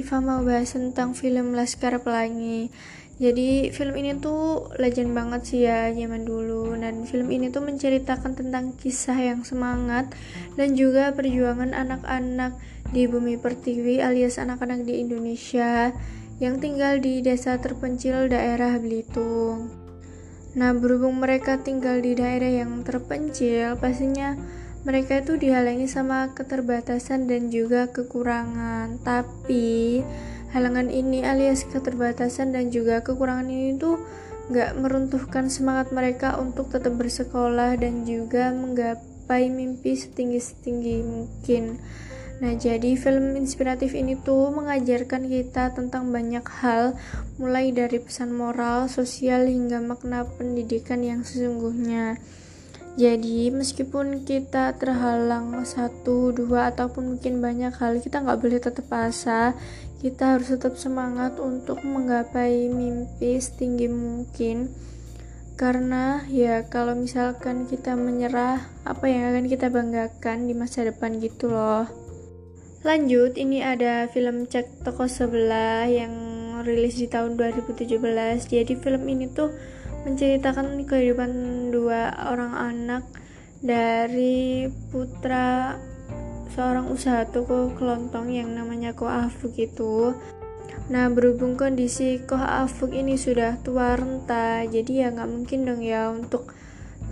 Latifah 0.08 0.24
mau 0.24 0.40
bahas 0.40 0.72
tentang 0.72 1.12
film 1.12 1.52
Laskar 1.52 2.00
Pelangi 2.00 2.72
Jadi 3.20 3.68
film 3.76 3.92
ini 3.92 4.16
tuh 4.16 4.72
legend 4.80 5.12
banget 5.12 5.44
sih 5.44 5.68
ya 5.68 5.92
zaman 5.92 6.24
dulu. 6.24 6.72
Dan 6.80 7.04
film 7.04 7.28
ini 7.28 7.52
tuh 7.52 7.60
menceritakan 7.60 8.32
tentang 8.32 8.72
kisah 8.80 9.20
yang 9.20 9.44
semangat 9.44 10.08
Dan 10.56 10.72
juga 10.80 11.12
perjuangan 11.12 11.76
anak-anak 11.76 12.56
di 12.88 13.04
bumi 13.04 13.36
pertiwi 13.36 14.00
alias 14.00 14.40
anak-anak 14.40 14.88
di 14.88 15.04
Indonesia 15.04 15.92
Yang 16.40 16.54
tinggal 16.56 17.04
di 17.04 17.20
desa 17.20 17.60
terpencil 17.60 18.32
daerah 18.32 18.80
Belitung. 18.80 19.68
Nah, 20.56 20.72
berhubung 20.72 21.20
mereka 21.20 21.60
tinggal 21.60 22.00
di 22.00 22.16
daerah 22.16 22.64
yang 22.64 22.80
terpencil, 22.80 23.76
pastinya 23.76 24.32
mereka 24.88 25.20
itu 25.20 25.36
dihalangi 25.36 25.84
sama 25.84 26.32
keterbatasan 26.32 27.28
dan 27.28 27.52
juga 27.52 27.92
kekurangan. 27.92 29.02
Tapi, 29.04 29.37
halangan 30.52 30.88
ini 30.92 31.24
alias 31.24 31.64
keterbatasan 31.68 32.52
dan 32.52 32.68
juga 32.72 33.00
kekurangan 33.00 33.48
ini 33.48 33.76
tuh 33.76 34.00
nggak 34.48 34.80
meruntuhkan 34.80 35.52
semangat 35.52 35.92
mereka 35.92 36.40
untuk 36.40 36.72
tetap 36.72 36.96
bersekolah 36.96 37.76
dan 37.76 38.08
juga 38.08 38.48
menggapai 38.52 39.52
mimpi 39.52 39.92
setinggi-setinggi 39.92 41.04
mungkin. 41.04 41.76
Nah, 42.38 42.54
jadi 42.54 42.94
film 42.94 43.34
inspiratif 43.34 43.98
ini 43.98 44.14
tuh 44.14 44.54
mengajarkan 44.54 45.26
kita 45.26 45.74
tentang 45.74 46.14
banyak 46.14 46.46
hal, 46.62 46.94
mulai 47.34 47.74
dari 47.74 47.98
pesan 47.98 48.30
moral, 48.30 48.86
sosial, 48.86 49.50
hingga 49.50 49.82
makna 49.82 50.22
pendidikan 50.22 51.02
yang 51.02 51.26
sesungguhnya. 51.26 52.22
Jadi, 52.98 53.54
meskipun 53.54 54.26
kita 54.26 54.74
terhalang 54.74 55.54
satu, 55.62 56.34
dua, 56.34 56.74
ataupun 56.74 57.14
mungkin 57.14 57.38
banyak 57.38 57.70
hal, 57.78 58.02
kita 58.02 58.26
nggak 58.26 58.42
boleh 58.42 58.58
tetap 58.58 58.90
asa. 58.90 59.54
Kita 60.02 60.34
harus 60.34 60.50
tetap 60.50 60.74
semangat 60.74 61.38
untuk 61.38 61.78
menggapai 61.86 62.66
mimpi 62.66 63.38
setinggi 63.38 63.86
mungkin. 63.86 64.74
Karena 65.54 66.26
ya 66.26 66.66
kalau 66.66 66.98
misalkan 66.98 67.70
kita 67.70 67.94
menyerah, 67.94 68.66
apa 68.82 69.06
yang 69.06 69.30
akan 69.30 69.46
kita 69.46 69.70
banggakan 69.70 70.50
di 70.50 70.54
masa 70.58 70.82
depan 70.82 71.22
gitu 71.22 71.54
loh. 71.54 71.86
Lanjut, 72.82 73.38
ini 73.38 73.62
ada 73.62 74.10
film 74.10 74.46
Cek 74.46 74.86
Toko 74.86 75.06
Sebelah 75.06 75.86
yang 75.86 76.14
rilis 76.62 76.98
di 76.98 77.06
tahun 77.06 77.38
2017. 77.38 77.94
Jadi 78.46 78.74
film 78.78 79.02
ini 79.06 79.30
tuh 79.30 79.50
menceritakan 80.08 80.88
kehidupan 80.88 81.30
dua 81.68 82.08
orang 82.32 82.56
anak 82.56 83.04
dari 83.60 84.64
putra 84.88 85.76
seorang 86.56 86.88
usaha 86.88 87.28
toko 87.28 87.76
kelontong 87.76 88.32
yang 88.32 88.56
namanya 88.56 88.96
Ko 88.96 89.04
Afu 89.04 89.52
gitu. 89.52 90.16
Nah, 90.88 91.12
berhubung 91.12 91.60
kondisi 91.60 92.24
Koh 92.24 92.40
Afuk 92.40 92.96
ini 92.96 93.20
sudah 93.20 93.60
tua 93.60 93.92
renta, 93.92 94.64
jadi 94.64 95.04
ya 95.04 95.06
nggak 95.12 95.28
mungkin 95.28 95.68
dong 95.68 95.84
ya 95.84 96.08
untuk 96.08 96.56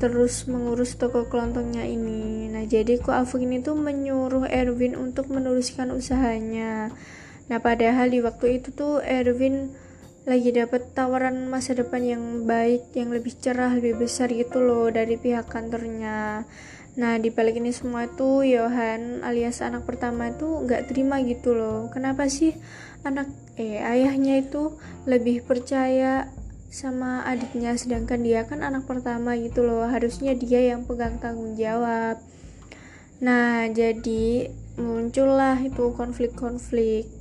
terus 0.01 0.49
mengurus 0.49 0.97
toko 0.97 1.29
kelontongnya 1.29 1.85
ini. 1.85 2.49
Nah, 2.49 2.65
jadi 2.65 2.97
Koh 2.97 3.13
Afuk 3.13 3.45
ini 3.45 3.61
tuh 3.61 3.77
menyuruh 3.77 4.49
Erwin 4.49 4.97
untuk 4.97 5.29
meneruskan 5.29 5.93
usahanya. 5.93 6.89
Nah, 7.53 7.59
padahal 7.61 8.09
di 8.09 8.25
waktu 8.25 8.65
itu 8.65 8.73
tuh 8.73 9.05
Erwin 9.05 9.77
lagi 10.27 10.51
dapat 10.51 10.91
tawaran 10.91 11.47
masa 11.47 11.79
depan 11.79 12.03
yang 12.03 12.25
baik, 12.51 12.91
yang 12.99 13.15
lebih 13.15 13.31
cerah, 13.39 13.71
lebih 13.79 13.95
besar 14.03 14.27
gitu 14.35 14.59
loh 14.59 14.91
dari 14.91 15.15
pihak 15.15 15.47
kantornya. 15.47 16.43
Nah, 16.99 17.15
di 17.23 17.31
balik 17.31 17.63
ini 17.63 17.71
semua 17.71 18.11
tuh 18.11 18.43
Johan 18.43 19.23
alias 19.23 19.63
anak 19.63 19.87
pertama 19.87 20.35
itu 20.35 20.67
nggak 20.67 20.91
terima 20.91 21.23
gitu 21.23 21.55
loh. 21.55 21.87
Kenapa 21.95 22.27
sih 22.27 22.59
anak 23.07 23.31
eh 23.55 23.79
ayahnya 23.79 24.43
itu 24.43 24.75
lebih 25.07 25.47
percaya 25.47 26.27
sama 26.75 27.23
adiknya 27.23 27.79
sedangkan 27.79 28.21
dia 28.27 28.43
kan 28.51 28.67
anak 28.67 28.83
pertama 28.83 29.39
gitu 29.39 29.63
loh. 29.63 29.87
Harusnya 29.87 30.35
dia 30.35 30.75
yang 30.75 30.83
pegang 30.91 31.23
tanggung 31.23 31.55
jawab. 31.55 32.19
Nah, 33.23 33.71
jadi 33.71 34.51
muncullah 34.75 35.63
itu 35.63 35.95
konflik-konflik. 35.95 37.16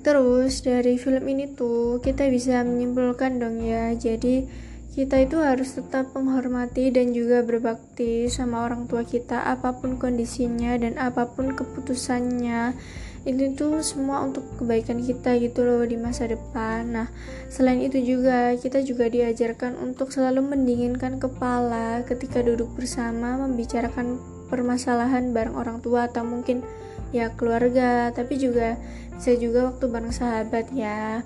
Terus 0.00 0.64
dari 0.64 0.96
film 0.96 1.24
ini 1.28 1.52
tuh 1.52 2.00
kita 2.00 2.28
bisa 2.32 2.64
menyimpulkan 2.64 3.36
dong 3.36 3.60
ya. 3.60 3.92
Jadi 3.92 4.48
kita 4.90 5.22
itu 5.22 5.38
harus 5.38 5.78
tetap 5.78 6.10
menghormati 6.18 6.90
dan 6.90 7.14
juga 7.14 7.46
berbakti 7.46 8.26
sama 8.26 8.66
orang 8.66 8.90
tua 8.90 9.06
kita 9.06 9.46
apa 9.46 9.78
pun 9.78 10.02
kondisinya 10.02 10.74
dan 10.74 10.98
apa 10.98 11.30
pun 11.30 11.54
keputusannya 11.54 12.74
ini 13.22 13.52
tuh 13.52 13.84
semua 13.86 14.24
untuk 14.26 14.42
kebaikan 14.56 14.98
kita 15.04 15.36
gitu 15.38 15.62
loh 15.62 15.86
di 15.86 15.94
masa 15.94 16.26
depan 16.26 16.90
nah 16.90 17.08
selain 17.46 17.86
itu 17.86 18.02
juga 18.02 18.58
kita 18.58 18.82
juga 18.82 19.06
diajarkan 19.06 19.78
untuk 19.78 20.10
selalu 20.10 20.42
mendinginkan 20.42 21.22
kepala 21.22 22.02
ketika 22.08 22.42
duduk 22.42 22.72
bersama 22.74 23.38
membicarakan 23.46 24.18
permasalahan 24.50 25.30
bareng 25.30 25.54
orang 25.54 25.78
tua 25.78 26.10
atau 26.10 26.26
mungkin 26.26 26.66
ya 27.14 27.30
keluarga 27.34 28.10
tapi 28.10 28.42
juga 28.42 28.74
bisa 29.20 29.36
juga 29.36 29.68
waktu 29.68 29.84
bareng 29.84 30.16
sahabat 30.16 30.72
ya 30.72 31.20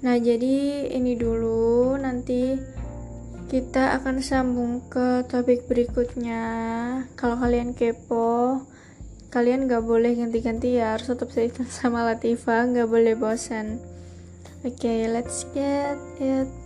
Nah, 0.00 0.16
jadi 0.16 0.88
ini 0.96 1.12
dulu 1.12 1.92
nanti 2.00 2.56
kita 3.52 4.00
akan 4.00 4.24
sambung 4.24 4.80
ke 4.88 5.28
topik 5.28 5.68
berikutnya. 5.68 6.40
Kalau 7.20 7.36
kalian 7.36 7.76
kepo, 7.76 8.64
kalian 9.28 9.68
gak 9.68 9.84
boleh 9.84 10.16
ganti-ganti 10.16 10.80
ya, 10.80 10.96
harus 10.96 11.12
tetap 11.12 11.28
stay 11.28 11.52
sama 11.68 12.00
Latifa, 12.08 12.64
gak 12.64 12.88
boleh 12.88 13.12
bosan. 13.12 13.76
Oke, 14.64 14.88
okay, 14.88 15.00
let's 15.04 15.44
get 15.52 16.00
it. 16.16 16.59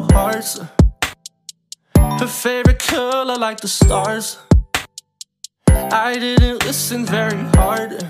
yellow 0.00 0.12
hearts. 0.12 0.60
Her 1.96 2.26
favorite 2.26 2.78
color 2.78 3.36
like 3.36 3.60
the 3.60 3.68
stars. 3.68 4.38
I 5.68 6.18
didn't 6.18 6.64
listen 6.64 7.06
very 7.06 7.36
hard 7.54 8.02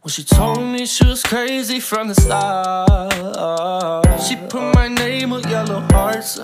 when 0.00 0.10
she 0.10 0.24
told 0.24 0.60
me 0.60 0.86
she 0.86 1.06
was 1.06 1.22
crazy 1.22 1.80
from 1.80 2.08
the 2.08 2.14
start. 2.14 3.12
She 4.20 4.36
put 4.36 4.74
my 4.74 4.88
name 4.88 5.30
with 5.30 5.46
yellow 5.46 5.80
hearts. 5.90 6.40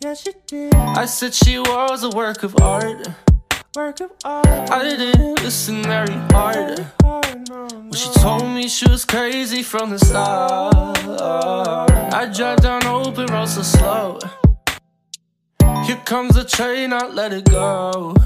Yeah, 0.00 0.14
she 0.14 0.32
did. 0.46 0.74
I 0.74 1.06
said 1.06 1.34
she 1.34 1.58
was 1.58 2.04
a 2.04 2.10
work 2.10 2.42
of 2.42 2.54
art. 2.60 3.08
Work. 3.78 4.00
I 4.24 4.80
didn't 4.82 5.40
listen 5.40 5.84
very 5.84 6.12
hard 6.32 6.84
when 7.00 7.92
she 7.92 8.10
told 8.18 8.42
me 8.42 8.66
she 8.66 8.90
was 8.90 9.04
crazy 9.04 9.62
from 9.62 9.90
the 9.90 10.00
start. 10.00 10.98
I 12.12 12.26
drive 12.26 12.60
down 12.60 12.84
open 12.86 13.26
road 13.26 13.46
so 13.46 13.62
slow. 13.62 14.18
Here 15.84 16.02
comes 16.04 16.34
the 16.34 16.42
train, 16.42 16.92
I 16.92 17.06
let 17.06 17.32
it 17.32 17.44
go. 17.44 18.16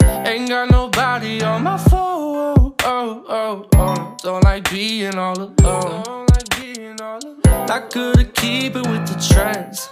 Ain't 0.00 0.48
got 0.48 0.70
nobody 0.70 1.42
on 1.42 1.64
my 1.64 1.76
phone. 1.76 2.72
Oh, 2.84 3.24
oh, 3.28 3.66
oh. 3.74 4.16
Don't 4.22 4.44
like 4.44 4.70
being 4.70 5.16
all 5.16 5.36
alone. 5.36 6.26
Not 7.66 7.92
good 7.92 8.20
at 8.20 8.32
keeping 8.36 8.88
with 8.92 9.08
the 9.08 9.18
trends. 9.28 9.88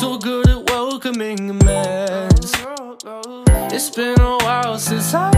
So 0.00 0.16
good 0.16 0.48
at 0.48 0.70
welcoming 0.70 1.50
a 1.50 1.52
mess. 1.52 2.83
It's 3.06 3.90
been 3.90 4.18
a 4.18 4.38
while 4.38 4.78
since 4.78 5.12
I 5.12 5.30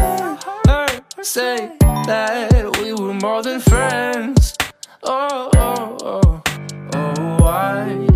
heard 0.69 1.03
her 1.17 1.25
say 1.25 1.73
that 1.81 2.79
we 2.81 2.93
were 2.93 3.13
more 3.15 3.43
than 3.43 3.59
friends. 3.59 4.57
Oh, 5.03 5.51
oh, 5.57 5.99
oh, 6.01 6.43
oh, 6.95 7.45
I, 7.45 8.07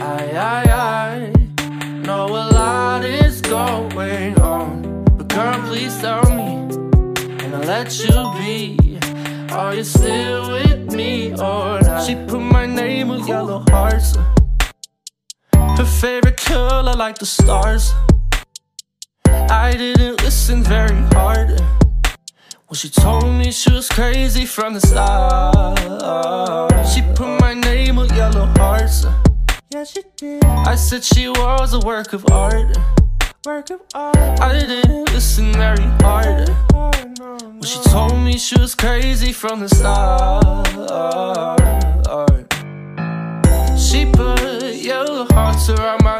I, 0.00 0.32
I, 0.36 0.72
I 0.72 1.98
know 2.04 2.26
a 2.26 2.50
lot 2.50 3.04
is 3.04 3.40
going 3.42 4.40
on. 4.40 5.04
But 5.16 5.28
girl, 5.28 5.62
please 5.68 5.96
tell 6.00 6.28
me, 6.34 6.66
and 7.44 7.54
I'll 7.54 7.62
let 7.62 7.96
you 8.00 8.32
be. 8.40 8.98
Are 9.52 9.72
you 9.72 9.84
still 9.84 10.50
with 10.50 10.92
me 10.92 11.30
or 11.34 11.80
not? 11.80 12.04
She 12.04 12.16
put 12.26 12.40
my 12.40 12.66
name 12.66 13.10
with 13.10 13.28
yellow 13.28 13.62
hearts. 13.68 14.16
Her 15.52 15.84
favorite 15.84 16.38
color 16.38 16.94
like 16.94 17.18
the 17.18 17.26
stars. 17.26 17.94
I 19.48 19.74
didn't 19.76 20.22
listen 20.22 20.62
very 20.62 21.00
hard 21.14 21.60
when 22.66 22.74
she 22.74 22.88
told 22.88 23.24
me 23.24 23.52
she 23.52 23.72
was 23.72 23.88
crazy 23.88 24.44
from 24.44 24.74
the 24.74 24.80
start. 24.80 25.78
She 26.88 27.02
put 27.14 27.40
my 27.40 27.54
name 27.54 27.96
with 27.96 28.10
yellow 28.12 28.46
hearts. 28.56 29.06
Yeah, 29.70 29.84
she 29.84 30.02
did. 30.16 30.44
I 30.44 30.74
said 30.74 31.04
she 31.04 31.28
was 31.28 31.74
a 31.74 31.80
work 31.80 32.12
of 32.12 32.30
art. 32.30 32.76
Work 33.44 33.70
of 33.70 33.80
art. 33.94 34.16
I 34.16 34.52
didn't 34.52 35.12
listen 35.12 35.52
very 35.52 35.86
hard 36.00 36.48
when 36.72 37.62
she 37.62 37.78
told 37.90 38.14
me 38.18 38.38
she 38.38 38.58
was 38.58 38.74
crazy 38.74 39.32
from 39.32 39.60
the 39.60 39.68
start. 39.68 40.56
She 43.78 44.06
put 44.06 44.74
yellow 44.74 45.26
hearts 45.30 45.68
around 45.68 46.02
my 46.02 46.15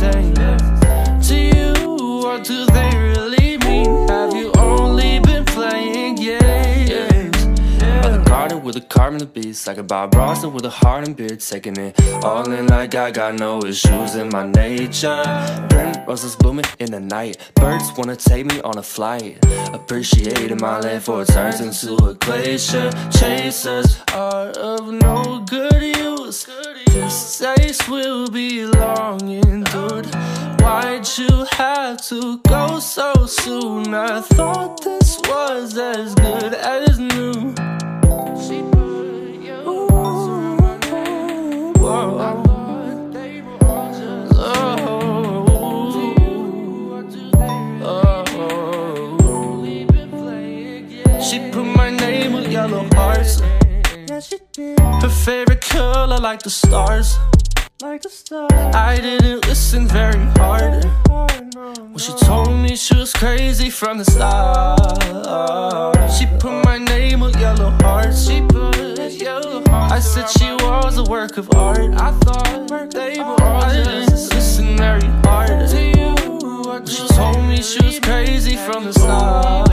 say. 0.00 0.69
A 9.00 9.02
carbon 9.02 9.18
the 9.18 9.26
beast 9.26 9.66
Like 9.66 9.78
a 9.78 9.82
Bob 9.82 10.14
Ross 10.14 10.44
with 10.44 10.64
a 10.64 10.70
heart 10.70 11.06
and 11.06 11.16
beard 11.16 11.40
Taking 11.40 11.76
it 11.76 12.00
all 12.22 12.50
in 12.52 12.66
like 12.66 12.94
I 12.94 13.10
got 13.10 13.34
no 13.34 13.62
issues 13.62 14.14
in 14.14 14.28
my 14.28 14.46
nature 14.46 15.22
Burnt 15.70 16.06
roses 16.06 16.36
blooming 16.36 16.66
in 16.78 16.90
the 16.90 17.00
night 17.00 17.38
Birds 17.54 17.90
wanna 17.96 18.16
take 18.16 18.46
me 18.46 18.60
on 18.60 18.78
a 18.78 18.82
flight 18.82 19.38
Appreciating 19.72 20.58
my 20.60 20.80
life 20.80 21.04
for 21.04 21.22
it 21.22 21.28
turns 21.28 21.60
into 21.60 21.94
a 22.04 22.14
glacier 22.14 22.90
Chasers 23.10 23.98
are 24.12 24.50
of 24.50 24.92
no 24.92 25.44
good 25.48 25.82
use. 25.96 26.46
This 26.92 27.38
taste 27.38 27.88
will 27.88 28.28
be 28.30 28.66
long 28.66 29.20
endured. 29.28 30.06
Why'd 30.60 31.06
you 31.16 31.46
have 31.52 32.02
to 32.08 32.38
go 32.48 32.78
so 32.78 33.26
soon? 33.26 33.94
I 33.94 34.20
thought 34.20 34.82
this 34.82 35.18
was 35.28 35.76
as 35.78 36.14
good 36.14 36.54
as 36.54 36.98
new. 36.98 37.54
Whoa. 38.04 38.79
She 42.20 42.26
put 51.50 51.64
my 51.64 51.88
name 51.90 52.34
with 52.34 52.52
yellow 52.52 52.86
hearts. 52.92 53.40
Her 55.00 55.08
favorite 55.08 55.62
color 55.62 56.18
like 56.18 56.42
the 56.42 56.50
stars. 56.50 57.18
Like 57.82 58.02
the 58.02 58.10
stars. 58.10 58.52
I 58.74 59.00
didn't 59.00 59.46
listen 59.46 59.88
very 59.88 60.22
hard 60.36 60.84
when 61.08 61.96
she 61.96 62.12
told 62.12 62.50
me 62.50 62.76
she 62.76 62.94
was 62.94 63.10
crazy 63.14 63.70
from 63.70 63.96
the 63.96 64.04
start. 64.04 64.78
She 66.10 66.26
put 66.38 66.62
my 66.62 66.76
name 66.76 67.20
with 67.20 67.36
yellow 67.40 67.70
hearts. 67.80 68.28
She 68.28 68.42
put 68.42 68.76
yellow 69.12 69.62
hearts. 69.68 69.94
I 69.94 69.98
said 69.98 70.28
she 70.28 70.52
was 70.62 70.98
a 70.98 71.04
work 71.04 71.38
of 71.38 71.54
art. 71.54 71.94
I 71.94 72.12
thought 72.20 72.90
they 72.92 73.18
were 73.18 73.42
all 73.42 73.62
I 73.64 73.72
didn't 73.72 74.10
listen 74.28 74.76
very 74.76 75.08
hard 75.24 75.66
to 75.70 75.80
you. 75.80 76.86
she 76.86 77.08
told 77.14 77.42
me 77.44 77.62
she 77.62 77.82
was 77.82 77.98
crazy 78.00 78.56
from 78.56 78.84
the 78.84 78.92
start. 78.92 79.70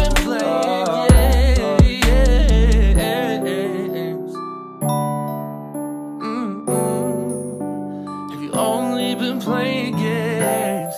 Playing 9.48 9.96
games? 9.96 10.94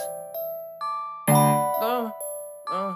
No, 1.28 2.12
no. 2.72 2.96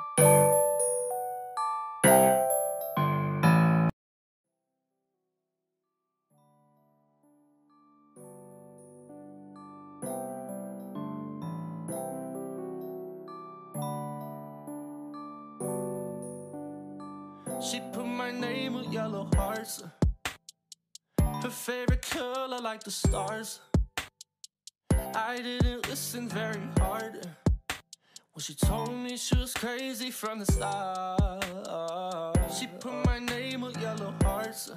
She 17.62 17.80
put 17.92 18.08
my 18.08 18.32
name 18.32 18.74
with 18.74 18.92
yellow 18.92 19.30
hearts. 19.36 19.84
Her 21.20 21.50
favorite 21.50 22.02
color 22.10 22.60
like 22.60 22.84
the 22.84 22.90
stars. 22.90 23.60
I 25.14 25.38
didn't 25.38 25.88
listen 25.90 26.28
very 26.28 26.58
hard. 26.82 27.22
When 28.34 28.42
she 28.42 28.56
told 28.58 28.98
me 28.98 29.16
she 29.16 29.38
was 29.38 29.54
crazy 29.54 30.10
from 30.10 30.40
the 30.40 30.46
start. 30.50 31.46
She 32.50 32.66
put 32.82 32.94
my 33.06 33.20
name 33.20 33.62
with 33.62 33.78
yellow 33.78 34.14
hearts. 34.26 34.72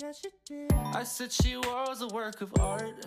Yeah, 0.00 0.12
she 0.16 0.28
did. 0.48 0.72
I 0.96 1.04
said 1.04 1.30
she 1.30 1.56
was 1.60 2.00
a 2.00 2.08
work 2.08 2.40
of 2.40 2.56
art. 2.58 3.04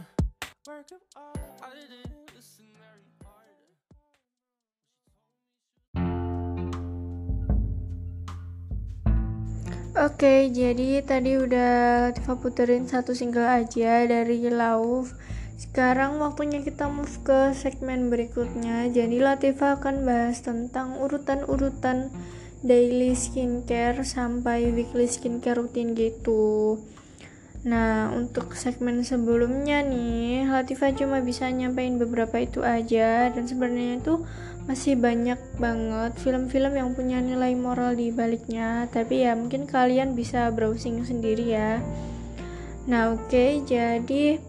Work 0.69 0.93
of 0.93 1.01
art. 1.17 1.41
I 1.61 1.73
didn't 1.73 2.29
listen 2.37 2.69
very 2.77 3.01
hard. 3.25 3.57
Oke, 9.97 10.53
jadi 10.53 11.01
tadi 11.01 11.33
udah 11.33 12.13
Latifah 12.13 12.37
puterin 12.37 12.85
satu 12.85 13.17
single 13.17 13.49
aja 13.49 14.05
dari 14.05 14.37
Lauf. 14.53 15.17
Sekarang 15.59 16.23
waktunya 16.23 16.63
kita 16.63 16.87
move 16.87 17.19
ke 17.27 17.51
segmen 17.51 18.07
berikutnya. 18.07 18.87
Jadi 18.87 19.19
Latifah 19.19 19.75
akan 19.83 20.07
bahas 20.07 20.39
tentang 20.39 20.95
urutan-urutan 21.03 22.07
daily 22.63 23.11
skincare 23.11 24.07
sampai 24.07 24.71
weekly 24.71 25.11
skincare 25.11 25.59
rutin 25.59 25.99
gitu. 25.99 26.79
Nah, 27.67 28.07
untuk 28.15 28.55
segmen 28.55 29.03
sebelumnya 29.03 29.83
nih, 29.83 30.47
Latifah 30.47 30.95
cuma 30.95 31.19
bisa 31.19 31.51
nyampein 31.51 31.99
beberapa 31.99 32.39
itu 32.39 32.63
aja 32.63 33.27
dan 33.27 33.43
sebenarnya 33.43 33.99
itu 33.99 34.23
masih 34.63 34.95
banyak 34.95 35.39
banget 35.59 36.15
film-film 36.23 36.71
yang 36.71 36.95
punya 36.95 37.19
nilai 37.19 37.51
moral 37.59 37.99
di 37.99 38.15
baliknya, 38.15 38.87
tapi 38.95 39.27
ya 39.27 39.35
mungkin 39.35 39.67
kalian 39.67 40.15
bisa 40.15 40.47
browsing 40.55 41.03
sendiri 41.03 41.51
ya. 41.51 41.83
Nah, 42.87 43.11
oke, 43.11 43.67
jadi 43.67 44.39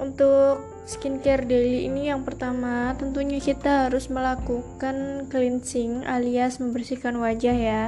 untuk 0.00 0.64
skincare 0.88 1.44
daily 1.44 1.86
ini 1.86 2.08
yang 2.08 2.24
pertama 2.24 2.96
tentunya 2.96 3.38
kita 3.38 3.86
harus 3.86 4.08
melakukan 4.08 5.28
cleansing 5.28 6.02
alias 6.08 6.58
membersihkan 6.58 7.20
wajah 7.20 7.54
ya. 7.54 7.82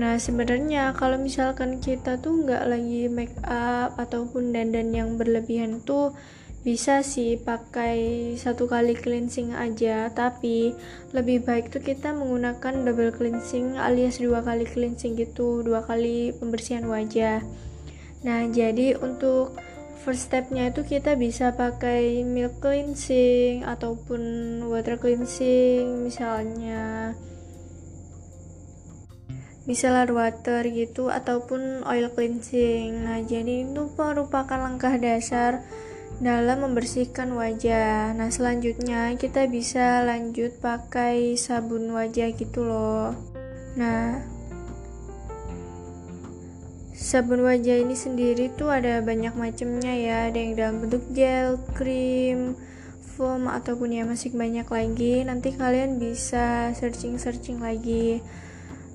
Nah 0.00 0.16
sebenarnya 0.16 0.96
kalau 0.96 1.20
misalkan 1.20 1.78
kita 1.78 2.16
tuh 2.18 2.48
nggak 2.48 2.64
lagi 2.64 3.06
make 3.12 3.36
up 3.44 4.00
ataupun 4.00 4.50
dandan 4.50 4.96
yang 4.96 5.20
berlebihan 5.20 5.84
tuh 5.84 6.16
bisa 6.60 7.00
sih 7.00 7.40
pakai 7.40 8.36
satu 8.36 8.68
kali 8.68 8.92
cleansing 8.92 9.56
aja 9.56 10.12
tapi 10.12 10.76
lebih 11.16 11.40
baik 11.40 11.72
tuh 11.72 11.80
kita 11.80 12.12
menggunakan 12.12 12.84
double 12.84 13.16
cleansing 13.16 13.80
alias 13.80 14.20
dua 14.20 14.44
kali 14.44 14.68
cleansing 14.68 15.16
gitu 15.16 15.64
dua 15.64 15.80
kali 15.88 16.36
pembersihan 16.36 16.84
wajah 16.84 17.40
nah 18.20 18.44
jadi 18.44 19.00
untuk 19.00 19.56
first 20.00 20.32
stepnya 20.32 20.72
itu 20.72 20.80
kita 20.80 21.12
bisa 21.14 21.52
pakai 21.52 22.24
milk 22.24 22.64
cleansing 22.64 23.68
ataupun 23.68 24.20
water 24.64 24.96
cleansing 24.96 26.08
misalnya 26.08 27.12
micellar 29.68 30.08
water 30.10 30.66
gitu 30.66 31.12
ataupun 31.12 31.84
oil 31.84 32.08
cleansing. 32.10 33.06
Nah 33.06 33.20
jadi 33.22 33.68
itu 33.68 33.92
merupakan 33.94 34.58
langkah 34.58 34.96
dasar 34.96 35.62
dalam 36.18 36.64
membersihkan 36.64 37.30
wajah. 37.36 38.16
Nah 38.16 38.32
selanjutnya 38.32 39.14
kita 39.14 39.46
bisa 39.46 40.02
lanjut 40.02 40.58
pakai 40.58 41.36
sabun 41.36 41.92
wajah 41.92 42.34
gitu 42.34 42.64
loh. 42.64 43.14
Nah 43.76 44.39
sabun 47.00 47.40
wajah 47.48 47.80
ini 47.80 47.96
sendiri 47.96 48.52
tuh 48.52 48.68
ada 48.68 49.00
banyak 49.00 49.32
macamnya 49.32 49.96
ya. 49.96 50.16
Ada 50.28 50.36
yang 50.36 50.52
dalam 50.52 50.76
bentuk 50.84 51.00
gel, 51.16 51.56
krim, 51.72 52.52
foam 53.16 53.48
ataupun 53.48 53.96
ya 53.96 54.04
masih 54.04 54.36
banyak 54.36 54.68
lagi. 54.68 55.24
Nanti 55.24 55.56
kalian 55.56 55.96
bisa 55.96 56.76
searching-searching 56.76 57.64
lagi. 57.64 58.20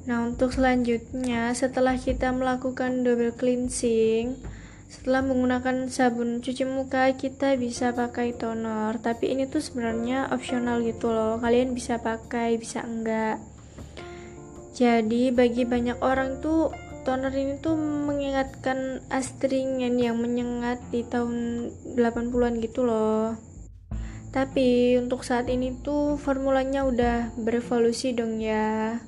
Nah 0.06 0.22
untuk 0.22 0.54
selanjutnya 0.54 1.50
setelah 1.58 1.98
kita 1.98 2.30
melakukan 2.30 3.02
double 3.02 3.34
cleansing 3.34 4.38
setelah 4.86 5.26
menggunakan 5.26 5.90
sabun 5.90 6.46
cuci 6.46 6.62
muka 6.70 7.10
kita 7.18 7.58
bisa 7.58 7.90
pakai 7.90 8.38
toner. 8.38 9.02
Tapi 9.02 9.34
ini 9.34 9.50
tuh 9.50 9.66
sebenarnya 9.66 10.30
optional 10.30 10.86
gitu 10.86 11.10
loh. 11.10 11.42
Kalian 11.42 11.74
bisa 11.74 11.98
pakai 11.98 12.62
bisa 12.62 12.86
enggak. 12.86 13.42
Jadi 14.78 15.34
bagi 15.34 15.66
banyak 15.66 16.04
orang 16.06 16.38
tuh 16.44 16.70
toner 17.06 17.30
ini 17.32 17.62
tuh 17.62 17.78
mengingatkan 17.78 19.06
astringent 19.14 20.02
yang 20.02 20.18
menyengat 20.18 20.82
di 20.90 21.06
tahun 21.06 21.70
80-an 21.94 22.60
gitu 22.66 22.84
loh 22.84 23.38
tapi 24.34 24.98
untuk 25.00 25.24
saat 25.24 25.48
ini 25.48 25.80
tuh 25.80 26.18
formulanya 26.18 26.84
udah 26.84 27.32
berevolusi 27.40 28.12
dong 28.12 28.42
ya 28.42 29.00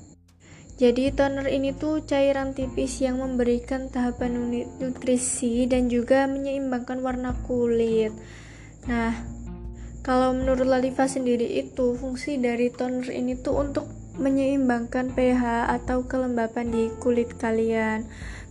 jadi 0.78 1.10
toner 1.10 1.50
ini 1.50 1.74
tuh 1.74 2.06
cairan 2.06 2.54
tipis 2.54 3.02
yang 3.02 3.18
memberikan 3.18 3.90
tahapan 3.90 4.38
nutrisi 4.78 5.66
dan 5.66 5.90
juga 5.90 6.30
menyeimbangkan 6.30 7.02
warna 7.02 7.34
kulit. 7.50 8.14
Nah, 8.86 9.10
kalau 10.06 10.38
menurut 10.38 10.70
Latifa 10.70 11.10
sendiri 11.10 11.50
itu 11.58 11.98
fungsi 11.98 12.38
dari 12.38 12.70
toner 12.70 13.10
ini 13.10 13.34
tuh 13.42 13.58
untuk 13.58 13.90
menyeimbangkan 14.18 15.14
pH 15.14 15.70
atau 15.70 16.06
kelembapan 16.06 16.70
di 16.70 16.90
kulit 17.02 17.38
kalian. 17.38 18.06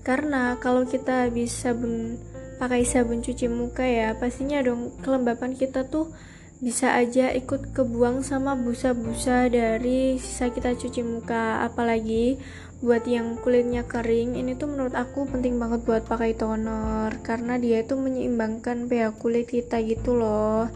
Karena 0.06 0.54
kalau 0.62 0.86
kita 0.86 1.26
habis 1.26 1.50
sabun 1.50 2.18
pakai 2.56 2.86
sabun 2.86 3.20
cuci 3.20 3.50
muka 3.50 3.82
ya, 3.82 4.14
pastinya 4.16 4.62
dong 4.62 4.94
kelembapan 5.02 5.58
kita 5.58 5.86
tuh 5.90 6.14
bisa 6.56 6.96
aja 6.96 7.28
ikut 7.36 7.76
kebuang 7.76 8.24
sama 8.24 8.56
busa-busa 8.56 9.52
dari 9.52 10.16
sisa 10.16 10.48
kita 10.54 10.78
cuci 10.78 11.02
muka. 11.04 11.66
Apalagi 11.66 12.38
buat 12.80 13.04
yang 13.04 13.36
kulitnya 13.42 13.84
kering 13.84 14.38
ini 14.38 14.56
tuh 14.56 14.70
menurut 14.70 14.94
aku 14.94 15.28
penting 15.28 15.58
banget 15.58 15.82
buat 15.84 16.06
pakai 16.06 16.38
toner. 16.38 17.10
Karena 17.26 17.58
dia 17.58 17.82
itu 17.82 17.98
menyeimbangkan 17.98 18.86
pH 18.86 19.18
kulit 19.20 19.50
kita 19.50 19.82
gitu 19.84 20.16
loh 20.16 20.70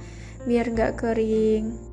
biar 0.48 0.72
gak 0.72 1.04
kering 1.04 1.89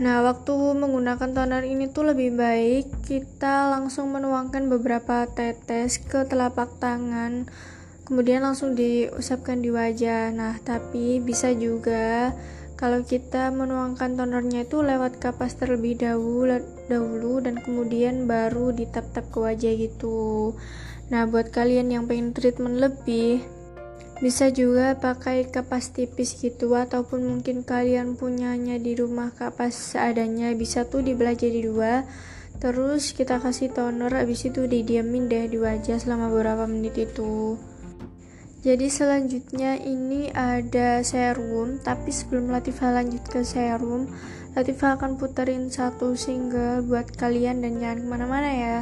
nah 0.00 0.24
waktu 0.24 0.56
menggunakan 0.80 1.30
toner 1.36 1.62
ini 1.68 1.92
tuh 1.92 2.08
lebih 2.08 2.32
baik 2.32 3.04
kita 3.04 3.68
langsung 3.68 4.16
menuangkan 4.16 4.72
beberapa 4.72 5.28
tetes 5.28 6.00
ke 6.00 6.24
telapak 6.24 6.80
tangan 6.80 7.44
kemudian 8.10 8.42
langsung 8.42 8.74
diusapkan 8.74 9.62
di 9.62 9.70
wajah. 9.70 10.34
Nah 10.34 10.58
tapi 10.66 11.22
bisa 11.22 11.54
juga 11.54 12.34
kalau 12.74 13.06
kita 13.06 13.54
menuangkan 13.54 14.18
tonernya 14.18 14.66
itu 14.66 14.82
lewat 14.82 15.22
kapas 15.22 15.54
terlebih 15.54 15.94
dahulu 15.94 16.58
dahulu 16.90 17.38
dan 17.38 17.62
kemudian 17.62 18.26
baru 18.26 18.74
ditap-tap 18.74 19.30
ke 19.30 19.38
wajah 19.38 19.72
gitu. 19.78 20.58
Nah 21.14 21.30
buat 21.30 21.54
kalian 21.54 21.94
yang 21.94 22.10
pengen 22.10 22.34
treatment 22.34 22.82
lebih 22.82 23.46
bisa 24.20 24.52
juga 24.52 25.00
pakai 25.00 25.48
kapas 25.48 25.96
tipis 25.96 26.36
gitu 26.36 26.76
ataupun 26.76 27.24
mungkin 27.24 27.64
kalian 27.64 28.20
punyanya 28.20 28.76
di 28.76 28.92
rumah 28.92 29.32
kapas 29.32 29.96
seadanya 29.96 30.52
bisa 30.52 30.84
tuh 30.84 31.00
dibelah 31.00 31.32
jadi 31.32 31.64
dua 31.64 32.04
terus 32.60 33.16
kita 33.16 33.40
kasih 33.40 33.72
toner 33.72 34.12
habis 34.12 34.44
itu 34.44 34.68
didiamin 34.68 35.32
deh 35.32 35.48
di 35.48 35.56
wajah 35.56 35.96
selama 35.96 36.28
beberapa 36.28 36.68
menit 36.68 37.00
itu 37.00 37.56
jadi 38.60 38.92
selanjutnya 38.92 39.80
ini 39.80 40.28
ada 40.36 41.00
serum, 41.00 41.80
tapi 41.80 42.12
sebelum 42.12 42.52
Latifah 42.52 42.92
lanjut 42.92 43.24
ke 43.24 43.40
serum, 43.40 44.04
Latifah 44.52 45.00
akan 45.00 45.16
puterin 45.16 45.72
satu 45.72 46.12
single 46.12 46.84
buat 46.84 47.08
kalian 47.16 47.64
dan 47.64 47.80
jangan 47.80 48.04
ke 48.04 48.06
mana-mana 48.12 48.50
ya. 48.52 48.78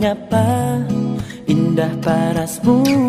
Menyapa 0.00 0.80
Indah 1.44 1.92
parasmu 2.00 2.99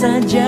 saja 0.00 0.45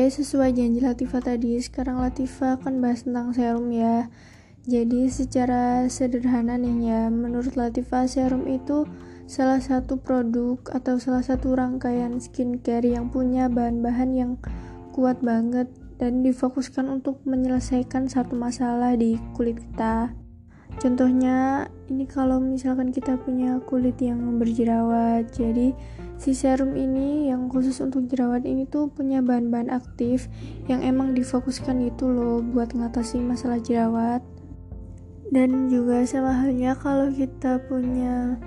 Oke, 0.00 0.16
sesuai 0.16 0.56
janji 0.56 0.80
Latifa 0.80 1.20
tadi, 1.20 1.60
sekarang 1.60 2.00
Latifa 2.00 2.56
akan 2.56 2.80
bahas 2.80 3.04
tentang 3.04 3.36
serum 3.36 3.68
ya. 3.68 4.08
Jadi 4.64 5.12
secara 5.12 5.84
sederhana 5.92 6.56
nih 6.56 6.88
ya, 6.88 7.02
menurut 7.12 7.52
Latifa 7.52 8.08
serum 8.08 8.48
itu 8.48 8.88
salah 9.28 9.60
satu 9.60 10.00
produk 10.00 10.56
atau 10.72 10.96
salah 10.96 11.20
satu 11.20 11.52
rangkaian 11.52 12.16
skincare 12.16 12.88
yang 12.88 13.12
punya 13.12 13.52
bahan-bahan 13.52 14.16
yang 14.16 14.32
kuat 14.96 15.20
banget 15.20 15.68
dan 16.00 16.24
difokuskan 16.24 16.88
untuk 16.88 17.20
menyelesaikan 17.28 18.08
satu 18.08 18.32
masalah 18.40 18.96
di 18.96 19.20
kulit 19.36 19.60
kita. 19.60 20.16
Contohnya, 20.78 21.66
ini 21.90 22.06
kalau 22.06 22.38
misalkan 22.38 22.94
kita 22.94 23.18
punya 23.18 23.58
kulit 23.66 23.98
yang 23.98 24.38
berjerawat, 24.38 25.34
jadi 25.34 25.74
si 26.20 26.36
serum 26.36 26.78
ini 26.78 27.32
yang 27.32 27.50
khusus 27.50 27.82
untuk 27.82 28.06
jerawat 28.06 28.46
ini 28.46 28.68
tuh 28.68 28.86
punya 28.86 29.18
bahan-bahan 29.24 29.72
aktif 29.72 30.30
yang 30.70 30.84
emang 30.86 31.16
difokuskan 31.16 31.82
itu 31.90 32.06
loh 32.06 32.38
buat 32.38 32.70
ngatasi 32.70 33.18
masalah 33.18 33.58
jerawat. 33.58 34.22
Dan 35.30 35.66
juga 35.72 36.06
sama 36.06 36.36
halnya 36.38 36.78
kalau 36.78 37.10
kita 37.10 37.62
punya 37.66 38.38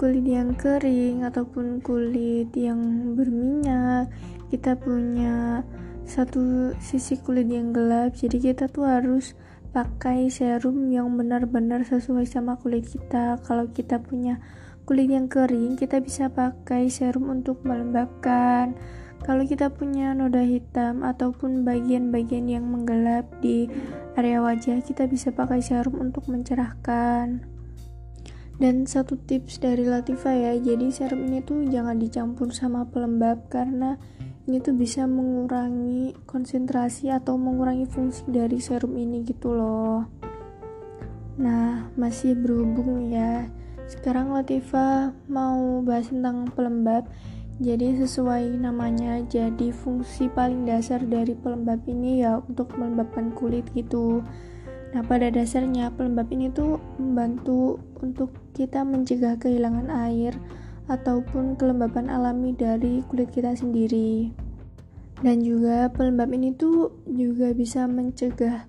kulit 0.00 0.24
yang 0.24 0.56
kering 0.56 1.28
ataupun 1.28 1.84
kulit 1.84 2.48
yang 2.56 3.12
berminyak 3.12 4.08
kita 4.48 4.72
punya 4.72 5.60
satu 6.08 6.72
sisi 6.80 7.20
kulit 7.20 7.52
yang 7.52 7.76
gelap 7.76 8.16
jadi 8.16 8.50
kita 8.50 8.72
tuh 8.72 8.88
harus 8.88 9.36
pakai 9.70 10.26
serum 10.26 10.90
yang 10.90 11.14
benar-benar 11.14 11.86
sesuai 11.86 12.26
sama 12.26 12.58
kulit 12.58 12.90
kita. 12.90 13.38
Kalau 13.46 13.70
kita 13.70 14.02
punya 14.02 14.42
kulit 14.82 15.06
yang 15.06 15.30
kering 15.30 15.78
kita 15.78 16.02
bisa 16.02 16.26
pakai 16.26 16.90
serum 16.90 17.30
untuk 17.30 17.62
melembabkan. 17.62 18.74
Kalau 19.22 19.46
kita 19.46 19.70
punya 19.70 20.16
noda 20.16 20.42
hitam 20.42 21.06
ataupun 21.06 21.62
bagian-bagian 21.62 22.50
yang 22.50 22.66
menggelap 22.66 23.28
di 23.38 23.70
area 24.18 24.42
wajah 24.42 24.82
kita 24.82 25.06
bisa 25.06 25.30
pakai 25.30 25.62
serum 25.62 26.02
untuk 26.02 26.26
mencerahkan. 26.26 27.44
Dan 28.60 28.84
satu 28.84 29.16
tips 29.16 29.62
dari 29.62 29.88
Latifa 29.88 30.34
ya 30.34 30.52
jadi 30.58 30.90
serum 30.92 31.30
ini 31.30 31.40
tuh 31.40 31.64
jangan 31.70 31.96
dicampur 31.96 32.52
sama 32.52 32.84
pelembab 32.90 33.48
karena 33.48 33.96
ini 34.50 34.58
tuh 34.58 34.74
bisa 34.74 35.06
mengurangi 35.06 36.10
konsentrasi 36.26 37.06
atau 37.14 37.38
mengurangi 37.38 37.86
fungsi 37.86 38.26
dari 38.26 38.58
serum 38.58 38.98
ini 38.98 39.22
gitu 39.22 39.54
loh. 39.54 40.10
Nah 41.38 41.86
masih 41.94 42.34
berhubung 42.34 43.14
ya. 43.14 43.46
Sekarang 43.86 44.34
Latifa 44.34 45.14
mau 45.30 45.86
bahas 45.86 46.10
tentang 46.10 46.50
pelembab. 46.50 47.06
Jadi 47.62 48.02
sesuai 48.02 48.58
namanya 48.58 49.22
jadi 49.30 49.70
fungsi 49.70 50.26
paling 50.34 50.66
dasar 50.66 50.98
dari 50.98 51.38
pelembab 51.38 51.86
ini 51.86 52.26
ya 52.26 52.42
untuk 52.42 52.74
melembabkan 52.74 53.30
kulit 53.30 53.70
gitu. 53.78 54.26
Nah, 54.90 55.06
pada 55.06 55.30
dasarnya 55.30 55.94
pelembab 55.94 56.26
ini 56.34 56.50
tuh 56.50 56.82
membantu 56.98 57.78
untuk 58.02 58.34
kita 58.58 58.82
mencegah 58.82 59.38
kehilangan 59.38 59.86
air 59.86 60.34
ataupun 60.90 61.54
kelembapan 61.54 62.10
alami 62.10 62.50
dari 62.50 63.06
kulit 63.06 63.30
kita 63.30 63.54
sendiri. 63.54 64.34
Dan 65.22 65.46
juga 65.46 65.86
pelembab 65.94 66.34
ini 66.34 66.50
tuh 66.50 66.90
juga 67.06 67.54
bisa 67.54 67.86
mencegah 67.86 68.66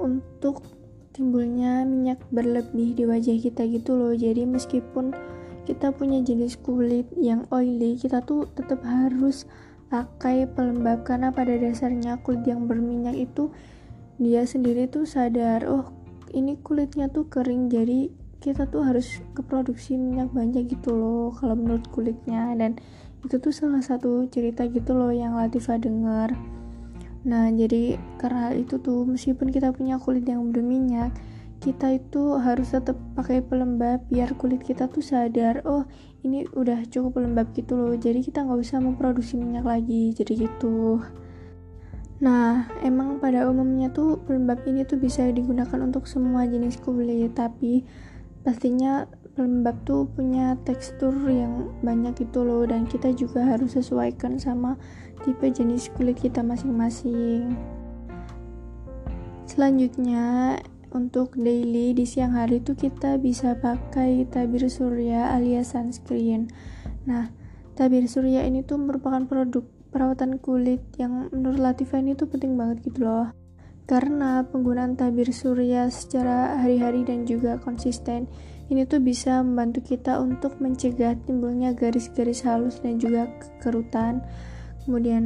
untuk 0.00 0.64
timbulnya 1.12 1.84
minyak 1.84 2.22
berlebih 2.32 2.96
di 2.96 3.04
wajah 3.04 3.36
kita 3.36 3.68
gitu 3.68 4.00
loh. 4.00 4.16
Jadi 4.16 4.48
meskipun 4.48 5.12
kita 5.68 5.92
punya 5.92 6.24
jenis 6.24 6.56
kulit 6.56 7.04
yang 7.20 7.44
oily, 7.52 8.00
kita 8.00 8.24
tuh 8.24 8.48
tetap 8.56 8.80
harus 8.80 9.44
pakai 9.92 10.48
pelembab 10.48 11.04
karena 11.04 11.28
pada 11.28 11.56
dasarnya 11.56 12.20
kulit 12.24 12.44
yang 12.48 12.64
berminyak 12.64 13.16
itu 13.16 13.52
dia 14.20 14.44
sendiri 14.44 14.90
tuh 14.90 15.08
sadar 15.08 15.64
oh 15.64 15.94
ini 16.36 16.60
kulitnya 16.60 17.08
tuh 17.08 17.30
kering 17.32 17.72
jadi 17.72 18.12
kita 18.38 18.70
tuh 18.70 18.86
harus 18.86 19.22
keproduksi 19.34 19.98
minyak 19.98 20.30
banyak 20.30 20.70
gitu 20.70 20.94
loh 20.94 21.34
kalau 21.34 21.58
menurut 21.58 21.86
kulitnya. 21.90 22.54
Dan 22.54 22.78
itu 23.26 23.36
tuh 23.42 23.50
salah 23.50 23.82
satu 23.82 24.30
cerita 24.30 24.62
gitu 24.70 24.94
loh 24.94 25.10
yang 25.10 25.34
Latifa 25.34 25.74
dengar 25.78 26.34
nah 27.26 27.50
jadi 27.50 27.98
karena 28.22 28.54
itu 28.54 28.78
tuh 28.78 29.02
meskipun 29.02 29.50
kita 29.50 29.74
punya 29.74 29.98
kulit 29.98 30.22
yang 30.22 30.54
berminyak 30.54 31.10
kita 31.58 31.98
itu 31.98 32.38
harus 32.38 32.70
tetap 32.70 32.94
pakai 33.18 33.42
pelembab 33.42 34.06
biar 34.06 34.38
kulit 34.38 34.62
kita 34.62 34.86
tuh 34.86 35.02
sadar 35.02 35.66
oh 35.66 35.82
ini 36.22 36.46
udah 36.54 36.86
cukup 36.86 37.18
pelembab 37.18 37.50
gitu 37.58 37.74
loh 37.74 37.98
jadi 37.98 38.22
kita 38.22 38.46
nggak 38.46 38.62
usah 38.62 38.78
memproduksi 38.78 39.34
minyak 39.34 39.66
lagi 39.66 40.14
jadi 40.14 40.46
gitu. 40.46 41.02
Nah, 42.18 42.66
emang 42.82 43.22
pada 43.22 43.46
umumnya 43.46 43.94
tuh 43.94 44.18
pelembab 44.26 44.66
ini 44.66 44.82
tuh 44.82 44.98
bisa 44.98 45.22
digunakan 45.30 45.78
untuk 45.78 46.10
semua 46.10 46.50
jenis 46.50 46.74
kulit, 46.82 47.30
tapi 47.38 47.86
pastinya 48.42 49.06
pelembab 49.38 49.78
tuh 49.86 50.10
punya 50.10 50.58
tekstur 50.66 51.14
yang 51.30 51.70
banyak 51.86 52.26
gitu 52.26 52.42
loh 52.42 52.66
dan 52.66 52.90
kita 52.90 53.14
juga 53.14 53.46
harus 53.46 53.78
sesuaikan 53.78 54.34
sama 54.34 54.74
tipe 55.22 55.46
jenis 55.46 55.94
kulit 55.94 56.18
kita 56.18 56.42
masing-masing. 56.42 57.54
Selanjutnya, 59.46 60.58
untuk 60.90 61.38
daily 61.38 61.94
di 61.94 62.02
siang 62.02 62.34
hari 62.34 62.58
tuh 62.58 62.74
kita 62.74 63.20
bisa 63.22 63.54
pakai 63.54 64.26
tabir 64.26 64.66
surya 64.66 65.34
alias 65.34 65.76
sunscreen. 65.76 66.50
Nah, 67.06 67.30
tabir 67.78 68.10
surya 68.10 68.42
ini 68.42 68.66
tuh 68.66 68.82
merupakan 68.82 69.22
produk 69.22 69.62
perawatan 69.94 70.42
kulit 70.42 70.82
yang 70.98 71.32
menurut 71.32 71.62
Latifa 71.62 72.02
ini 72.02 72.18
tuh 72.18 72.28
penting 72.28 72.58
banget 72.58 72.84
gitu 72.84 73.06
loh 73.06 73.37
karena 73.88 74.44
penggunaan 74.44 74.94
tabir 75.00 75.32
surya 75.32 75.88
secara 75.88 76.60
hari-hari 76.60 77.08
dan 77.08 77.24
juga 77.24 77.56
konsisten 77.56 78.28
ini 78.68 78.84
tuh 78.84 79.00
bisa 79.00 79.40
membantu 79.40 79.80
kita 79.96 80.20
untuk 80.20 80.60
mencegah 80.60 81.16
timbulnya 81.24 81.72
garis-garis 81.72 82.44
halus 82.44 82.84
dan 82.84 83.00
juga 83.00 83.32
kerutan 83.64 84.20
kemudian 84.84 85.24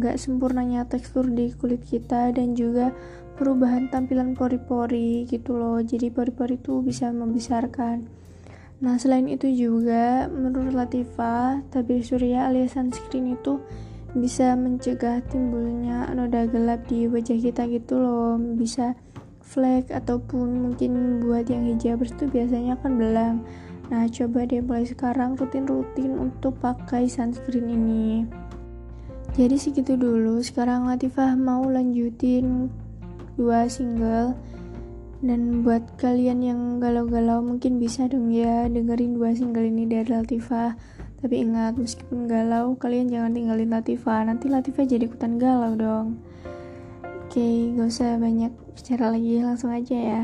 nggak 0.00 0.16
sempurnanya 0.16 0.88
tekstur 0.88 1.28
di 1.28 1.52
kulit 1.56 1.84
kita 1.84 2.32
dan 2.32 2.56
juga 2.56 2.92
perubahan 3.40 3.88
tampilan 3.88 4.36
pori-pori 4.36 5.24
gitu 5.24 5.56
loh. 5.56 5.80
Jadi 5.80 6.12
pori-pori 6.12 6.60
itu 6.60 6.84
bisa 6.84 7.08
membesarkan. 7.08 8.04
Nah 8.84 9.00
selain 9.00 9.24
itu 9.32 9.48
juga 9.48 10.28
menurut 10.28 10.76
Latifa 10.76 11.64
tabir 11.72 12.04
surya 12.04 12.52
alias 12.52 12.76
sunscreen 12.76 13.32
itu 13.32 13.64
bisa 14.16 14.58
mencegah 14.58 15.22
timbulnya 15.30 16.10
noda 16.14 16.46
gelap 16.50 16.82
di 16.90 17.06
wajah 17.06 17.38
kita 17.38 17.66
gitu 17.70 17.98
loh. 17.98 18.34
Bisa 18.36 18.98
flek 19.40 19.90
ataupun 19.90 20.70
mungkin 20.70 21.22
buat 21.22 21.50
yang 21.50 21.66
hijabers 21.66 22.14
itu 22.14 22.26
biasanya 22.30 22.78
kan 22.78 22.98
belang. 22.98 23.36
Nah 23.90 24.06
coba 24.06 24.46
deh 24.46 24.62
mulai 24.62 24.86
sekarang 24.86 25.34
rutin-rutin 25.34 26.14
untuk 26.14 26.54
pakai 26.62 27.10
sunscreen 27.10 27.66
ini. 27.66 28.22
Jadi 29.34 29.56
segitu 29.58 29.94
dulu. 29.94 30.42
Sekarang 30.42 30.86
Latifah 30.86 31.34
mau 31.38 31.66
lanjutin 31.66 32.70
dua 33.34 33.66
single. 33.66 34.34
Dan 35.20 35.60
buat 35.60 35.84
kalian 36.00 36.40
yang 36.40 36.60
galau-galau 36.80 37.44
mungkin 37.44 37.76
bisa 37.76 38.08
dong 38.08 38.32
ya 38.32 38.64
dengerin 38.72 39.20
dua 39.20 39.36
single 39.36 39.68
ini 39.68 39.84
dari 39.84 40.08
Latifah 40.08 40.72
tapi 41.20 41.44
ingat, 41.44 41.76
meskipun 41.76 42.26
galau, 42.26 42.74
kalian 42.80 43.12
jangan 43.12 43.36
tinggalin 43.36 43.68
Latifa. 43.68 44.24
Nanti 44.24 44.48
Latifa 44.48 44.88
jadi 44.88 45.04
ikutan 45.04 45.36
galau 45.36 45.76
dong. 45.76 46.16
Oke, 47.28 47.76
gak 47.76 47.88
usah 47.92 48.16
banyak 48.16 48.50
bicara 48.72 49.12
lagi, 49.12 49.44
langsung 49.44 49.70
aja 49.70 49.96
ya. 49.96 50.22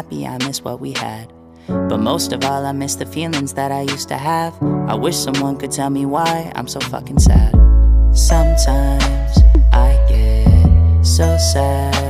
happy, 0.00 0.26
I 0.26 0.38
miss 0.38 0.64
what 0.64 0.80
we 0.80 0.92
had. 0.92 1.30
But 1.68 1.98
most 1.98 2.32
of 2.32 2.42
all, 2.42 2.64
I 2.64 2.72
miss 2.72 2.94
the 2.94 3.04
feelings 3.04 3.52
that 3.52 3.70
I 3.70 3.82
used 3.82 4.08
to 4.08 4.16
have. 4.16 4.54
I 4.88 4.94
wish 4.94 5.14
someone 5.14 5.58
could 5.58 5.72
tell 5.72 5.90
me 5.90 6.06
why 6.06 6.50
I'm 6.54 6.68
so 6.68 6.80
fucking 6.80 7.18
sad. 7.18 7.52
Sometimes 8.14 9.36
I 9.74 9.90
get 10.08 11.04
so 11.04 11.36
sad. 11.52 12.09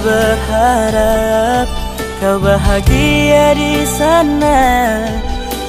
berharap 0.00 1.68
kau 2.20 2.40
bahagia 2.40 3.52
di 3.52 3.84
sana 3.84 5.04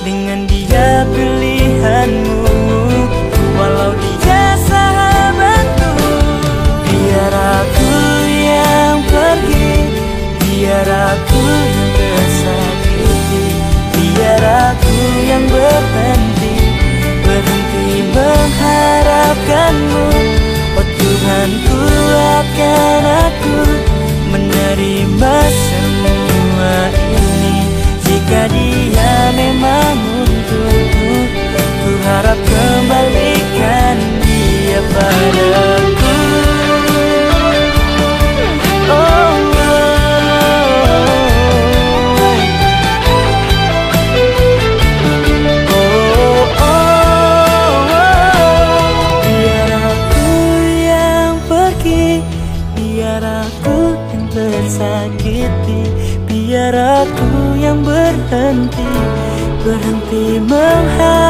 dengan 0.07 0.47
dia 0.47 1.03
pilihanmu. 1.11 2.47
Walau 3.59 3.93
dia 3.99 4.57
sahabatku 4.65 5.91
biar 6.87 7.33
aku 7.35 7.91
yang 8.31 8.97
pergi 9.05 9.71
biar 10.41 10.87
aku 10.87 11.43
yang 11.45 11.91
tersakiti 11.93 13.45
biar 13.93 14.43
aku 14.73 14.97
yang 15.29 15.45
berhenti 15.45 16.55
berhenti 17.21 18.01
mengharapkanmu. 18.15 20.07
Oh 20.79 20.87
Tuhan 20.87 21.49
kuatkan 21.67 23.03
aku 23.29 23.70
dari 24.71 25.03
semua 25.51 26.75
ini. 26.95 27.55
Jika 28.07 28.47
dia 28.47 29.15
memang 29.35 29.99
untukku 30.23 31.11
Ku 31.83 31.91
harap 32.07 32.39
kembalikan 32.39 33.97
dia 34.23 34.79
padamu. 34.95 35.90
menghadap 60.21 61.20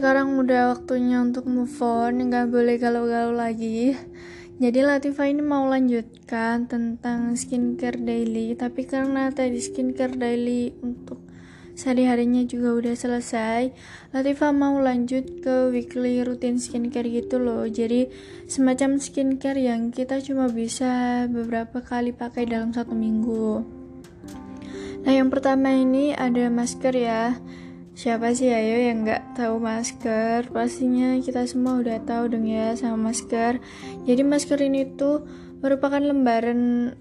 sekarang 0.00 0.40
udah 0.40 0.72
waktunya 0.72 1.20
untuk 1.20 1.44
move 1.44 1.76
on, 1.84 2.32
nggak 2.32 2.48
boleh 2.48 2.80
galau-galau 2.80 3.36
lagi. 3.36 3.92
Jadi 4.56 4.80
Latifa 4.80 5.28
ini 5.28 5.44
mau 5.44 5.68
lanjutkan 5.68 6.64
tentang 6.64 7.36
skincare 7.36 8.00
daily, 8.00 8.56
tapi 8.56 8.88
karena 8.88 9.28
tadi 9.28 9.60
skincare 9.60 10.16
daily 10.16 10.72
untuk 10.80 11.20
sehari-harinya 11.76 12.48
juga 12.48 12.80
udah 12.80 12.96
selesai, 12.96 13.76
Latifa 14.16 14.56
mau 14.56 14.80
lanjut 14.80 15.44
ke 15.44 15.68
weekly 15.68 16.24
routine 16.24 16.56
skincare 16.56 17.04
gitu 17.04 17.36
loh. 17.36 17.68
Jadi 17.68 18.08
semacam 18.48 18.96
skincare 18.96 19.60
yang 19.60 19.92
kita 19.92 20.24
cuma 20.24 20.48
bisa 20.48 21.28
beberapa 21.28 21.84
kali 21.84 22.16
pakai 22.16 22.48
dalam 22.48 22.72
satu 22.72 22.96
minggu. 22.96 23.68
Nah 25.04 25.12
yang 25.12 25.28
pertama 25.28 25.76
ini 25.76 26.16
ada 26.16 26.48
masker 26.48 26.96
ya. 26.96 27.36
Siapa 28.00 28.32
sih 28.32 28.48
ayo 28.48 28.80
yang 28.80 29.04
nggak 29.04 29.36
tahu 29.36 29.60
masker? 29.60 30.48
Pastinya 30.48 31.20
kita 31.20 31.44
semua 31.44 31.84
udah 31.84 32.00
tahu 32.00 32.32
dong 32.32 32.48
ya 32.48 32.72
sama 32.72 33.12
masker. 33.12 33.60
Jadi 34.08 34.24
masker 34.24 34.56
ini 34.56 34.88
tuh 34.96 35.20
merupakan 35.60 36.00
lembaran 36.00 36.96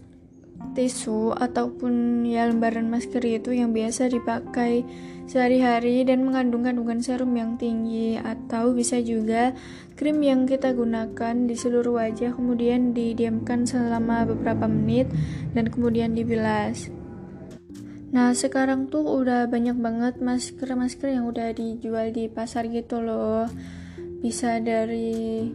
tisu 0.75 1.31
ataupun 1.39 2.27
ya 2.27 2.51
lembaran 2.51 2.91
masker 2.91 3.23
itu 3.23 3.55
yang 3.55 3.71
biasa 3.71 4.11
dipakai 4.11 4.83
sehari-hari 5.23 6.03
dan 6.03 6.27
mengandung 6.27 6.67
kandungan 6.67 6.99
serum 6.99 7.31
yang 7.31 7.55
tinggi 7.55 8.19
atau 8.19 8.75
bisa 8.75 8.99
juga 8.99 9.55
krim 9.95 10.19
yang 10.19 10.43
kita 10.51 10.75
gunakan 10.75 11.47
di 11.47 11.55
seluruh 11.55 11.95
wajah 11.95 12.35
kemudian 12.35 12.91
didiamkan 12.91 13.63
selama 13.63 14.27
beberapa 14.27 14.67
menit 14.67 15.07
dan 15.55 15.71
kemudian 15.71 16.11
dibilas. 16.11 16.91
Nah 18.09 18.33
sekarang 18.33 18.89
tuh 18.89 19.05
udah 19.05 19.45
banyak 19.45 19.77
banget 19.77 20.17
masker-masker 20.17 21.13
yang 21.13 21.29
udah 21.29 21.53
dijual 21.53 22.09
di 22.09 22.25
pasar 22.25 22.65
gitu 22.69 23.05
loh. 23.05 23.45
Bisa 24.19 24.57
dari 24.57 25.45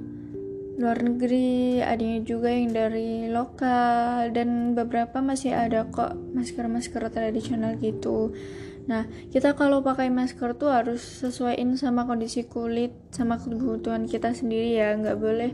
luar 0.74 1.02
negeri, 1.02 1.82
adanya 1.82 2.18
juga 2.26 2.50
yang 2.50 2.74
dari 2.74 3.30
lokal 3.30 4.34
Dan 4.34 4.74
beberapa 4.74 5.22
masih 5.22 5.54
ada 5.54 5.86
kok 5.90 6.14
masker-masker 6.34 7.02
tradisional 7.10 7.74
gitu. 7.78 8.34
Nah, 8.84 9.08
kita 9.32 9.56
kalau 9.56 9.80
pakai 9.80 10.12
masker 10.12 10.54
tuh 10.60 10.68
harus 10.68 11.00
sesuaiin 11.00 11.74
sama 11.80 12.04
kondisi 12.04 12.44
kulit, 12.44 12.92
sama 13.10 13.40
kebutuhan 13.40 14.04
kita 14.04 14.36
sendiri 14.36 14.76
ya, 14.76 14.92
nggak 14.92 15.16
boleh 15.16 15.50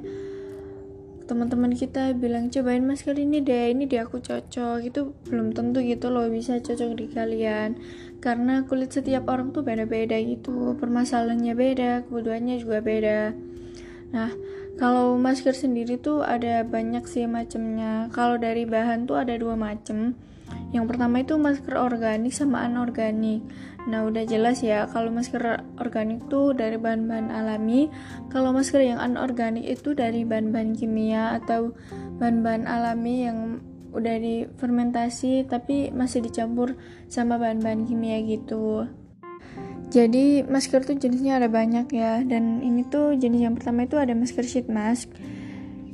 teman-teman 1.31 1.71
kita 1.79 2.11
bilang 2.19 2.51
cobain 2.51 2.83
masker 2.83 3.15
ini 3.15 3.39
deh 3.39 3.71
ini 3.71 3.87
deh 3.87 4.03
aku 4.03 4.19
cocok. 4.19 4.83
Itu 4.83 5.15
belum 5.31 5.55
tentu 5.55 5.79
gitu 5.79 6.11
loh 6.11 6.27
bisa 6.27 6.59
cocok 6.59 6.99
di 6.99 7.07
kalian. 7.07 7.79
Karena 8.19 8.67
kulit 8.67 8.91
setiap 8.91 9.31
orang 9.31 9.55
tuh 9.55 9.63
beda-beda 9.63 10.19
gitu 10.19 10.75
permasalahannya 10.75 11.55
beda 11.55 12.11
kebutuhannya 12.11 12.59
juga 12.59 12.83
beda. 12.83 13.31
Nah 14.11 14.35
kalau 14.75 15.15
masker 15.15 15.55
sendiri 15.55 16.03
tuh 16.03 16.27
ada 16.27 16.67
banyak 16.67 17.07
sih 17.07 17.31
macamnya 17.31 18.11
kalau 18.11 18.35
dari 18.35 18.67
bahan 18.67 19.07
tuh 19.07 19.23
ada 19.23 19.39
dua 19.39 19.55
macam 19.55 20.19
yang 20.75 20.91
pertama 20.91 21.23
itu 21.23 21.39
masker 21.39 21.79
organik 21.79 22.35
sama 22.35 22.67
anorganik. 22.67 23.47
Nah, 23.89 24.05
udah 24.05 24.29
jelas 24.29 24.61
ya 24.61 24.85
kalau 24.93 25.09
masker 25.09 25.65
organik 25.81 26.29
tuh 26.29 26.53
dari 26.53 26.77
bahan-bahan 26.77 27.33
alami, 27.33 27.89
kalau 28.29 28.53
masker 28.53 28.85
yang 28.85 29.01
anorganik 29.01 29.65
itu 29.65 29.97
dari 29.97 30.29
bahan-bahan 30.29 30.77
kimia 30.77 31.41
atau 31.41 31.73
bahan-bahan 32.21 32.69
alami 32.69 33.25
yang 33.25 33.39
udah 33.91 34.17
difermentasi 34.23 35.49
tapi 35.51 35.91
masih 35.91 36.23
dicampur 36.23 36.79
sama 37.11 37.41
bahan-bahan 37.41 37.89
kimia 37.89 38.23
gitu. 38.23 38.87
Jadi 39.91 40.47
masker 40.47 40.87
tuh 40.87 40.95
jenisnya 40.95 41.43
ada 41.43 41.51
banyak 41.51 41.91
ya 41.91 42.23
dan 42.23 42.63
ini 42.63 42.87
tuh 42.87 43.19
jenis 43.19 43.43
yang 43.43 43.59
pertama 43.59 43.91
itu 43.91 43.99
ada 43.99 44.15
masker 44.15 44.47
sheet 44.47 44.71
mask. 44.71 45.11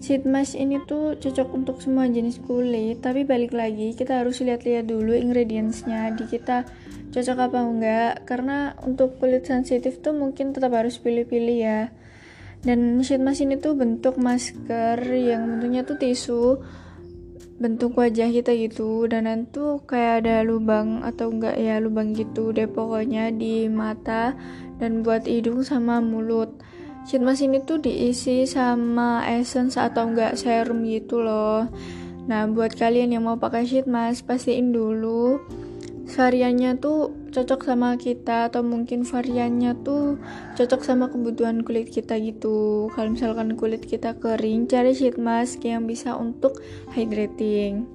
Sheet 0.04 0.28
mask 0.28 0.52
ini 0.60 0.76
tuh 0.84 1.16
cocok 1.16 1.48
untuk 1.56 1.80
semua 1.80 2.04
jenis 2.04 2.36
kulit, 2.44 3.00
tapi 3.00 3.24
balik 3.24 3.56
lagi 3.56 3.96
kita 3.96 4.20
harus 4.20 4.44
lihat-lihat 4.44 4.92
dulu 4.92 5.16
ingredientsnya 5.16 6.12
di 6.12 6.28
kita 6.28 6.68
cocok 7.16 7.38
apa 7.48 7.58
enggak, 7.64 8.12
karena 8.28 8.76
untuk 8.84 9.16
kulit 9.16 9.48
sensitif 9.48 10.04
tuh 10.04 10.12
mungkin 10.12 10.52
tetap 10.52 10.76
harus 10.76 11.00
pilih-pilih 11.00 11.58
ya. 11.64 11.88
Dan 12.60 13.00
sheet 13.00 13.24
mask 13.24 13.40
ini 13.40 13.56
tuh 13.56 13.72
bentuk 13.72 14.20
masker 14.20 15.00
yang 15.16 15.56
bentuknya 15.56 15.88
tuh 15.88 15.96
tisu, 15.96 16.60
bentuk 17.56 17.96
wajah 17.96 18.28
kita 18.28 18.52
gitu, 18.52 19.08
dan 19.08 19.24
nanti 19.24 19.64
kayak 19.88 20.28
ada 20.28 20.44
lubang 20.44 21.00
atau 21.00 21.32
enggak 21.32 21.56
ya 21.56 21.80
lubang 21.80 22.12
gitu 22.12 22.52
deh 22.52 22.68
pokoknya 22.68 23.32
di 23.32 23.64
mata 23.72 24.36
dan 24.76 25.00
buat 25.00 25.24
hidung 25.24 25.64
sama 25.64 26.04
mulut. 26.04 26.52
Sheet 27.08 27.24
mask 27.24 27.48
ini 27.48 27.64
tuh 27.64 27.80
diisi 27.80 28.44
sama 28.44 29.24
essence 29.24 29.80
atau 29.80 30.12
enggak 30.12 30.36
serum 30.36 30.84
gitu 30.84 31.24
loh. 31.24 31.64
Nah 32.26 32.44
buat 32.50 32.74
kalian 32.74 33.14
yang 33.14 33.24
mau 33.24 33.38
pakai 33.38 33.62
sheet 33.64 33.86
mask 33.86 34.26
pastiin 34.26 34.74
dulu 34.74 35.38
variannya 36.06 36.78
tuh 36.78 37.10
cocok 37.34 37.66
sama 37.66 37.98
kita 37.98 38.46
atau 38.46 38.62
mungkin 38.62 39.02
variannya 39.02 39.74
tuh 39.82 40.22
cocok 40.54 40.80
sama 40.86 41.10
kebutuhan 41.10 41.66
kulit 41.66 41.90
kita 41.90 42.14
gitu. 42.22 42.86
Kalau 42.94 43.10
misalkan 43.10 43.58
kulit 43.58 43.82
kita 43.82 44.14
kering 44.14 44.70
cari 44.70 44.94
sheet 44.94 45.18
mask 45.18 45.66
yang 45.66 45.84
bisa 45.84 46.14
untuk 46.14 46.62
hydrating. 46.94 47.90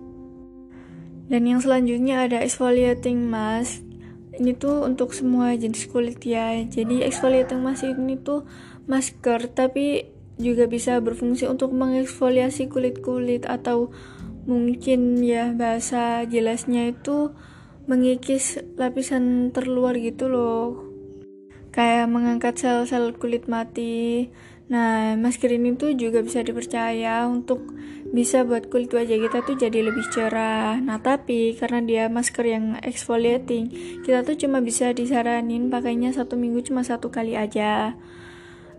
Dan 1.32 1.48
yang 1.48 1.64
selanjutnya 1.64 2.28
ada 2.28 2.44
exfoliating 2.44 3.24
mask. 3.32 3.88
Ini 4.36 4.60
tuh 4.60 4.84
untuk 4.84 5.16
semua 5.16 5.56
jenis 5.56 5.88
kulit 5.88 6.20
ya. 6.28 6.60
Jadi 6.68 7.08
exfoliating 7.08 7.64
mask 7.64 7.88
ini 7.88 8.20
tuh 8.20 8.44
masker 8.92 9.48
tapi 9.56 10.12
juga 10.36 10.68
bisa 10.68 11.00
berfungsi 11.00 11.48
untuk 11.48 11.72
mengeksfoliasi 11.72 12.68
kulit-kulit 12.68 13.48
atau 13.48 13.94
mungkin 14.50 15.22
ya 15.22 15.54
bahasa 15.54 16.26
jelasnya 16.26 16.92
itu 16.92 17.32
mengikis 17.92 18.64
lapisan 18.80 19.52
terluar 19.52 20.00
gitu 20.00 20.32
loh. 20.32 20.88
Kayak 21.76 22.08
mengangkat 22.08 22.56
sel-sel 22.56 23.12
kulit 23.20 23.52
mati. 23.52 24.32
Nah 24.72 25.20
masker 25.20 25.52
ini 25.52 25.76
tuh 25.76 25.92
juga 26.00 26.24
bisa 26.24 26.40
dipercaya 26.40 27.28
untuk 27.28 27.76
bisa 28.16 28.48
buat 28.48 28.72
kulit 28.72 28.96
wajah 28.96 29.20
kita 29.20 29.44
tuh 29.44 29.60
jadi 29.60 29.92
lebih 29.92 30.08
cerah. 30.08 30.80
Nah 30.80 31.04
tapi 31.04 31.60
karena 31.60 31.84
dia 31.84 32.04
masker 32.08 32.48
yang 32.48 32.80
exfoliating 32.80 33.68
kita 34.08 34.24
tuh 34.24 34.40
cuma 34.40 34.64
bisa 34.64 34.96
disaranin 34.96 35.68
pakainya 35.68 36.16
satu 36.16 36.40
minggu 36.40 36.64
cuma 36.64 36.88
satu 36.88 37.12
kali 37.12 37.36
aja. 37.36 38.00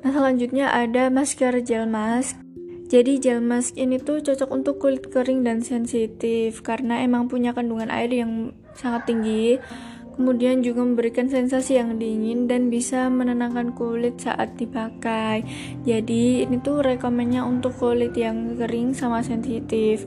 Nah 0.00 0.10
selanjutnya 0.10 0.72
ada 0.72 1.12
masker 1.12 1.60
gel 1.60 1.84
mask. 1.84 2.40
Jadi 2.88 3.20
gel 3.20 3.44
mask 3.44 3.76
ini 3.76 4.00
tuh 4.00 4.24
cocok 4.24 4.48
untuk 4.48 4.80
kulit 4.80 5.12
kering 5.12 5.44
dan 5.44 5.60
sensitif 5.60 6.64
karena 6.64 7.04
emang 7.04 7.28
punya 7.28 7.52
kandungan 7.52 7.92
air 7.92 8.08
yang 8.08 8.56
sangat 8.74 9.08
tinggi. 9.08 9.58
Kemudian 10.12 10.60
juga 10.60 10.84
memberikan 10.84 11.32
sensasi 11.32 11.80
yang 11.80 11.96
dingin 11.96 12.44
dan 12.44 12.68
bisa 12.68 13.08
menenangkan 13.08 13.72
kulit 13.72 14.20
saat 14.20 14.60
dipakai. 14.60 15.40
Jadi 15.88 16.44
ini 16.44 16.60
tuh 16.60 16.84
rekomennya 16.84 17.48
untuk 17.48 17.72
kulit 17.80 18.12
yang 18.12 18.60
kering 18.60 18.92
sama 18.92 19.24
sensitif. 19.24 20.04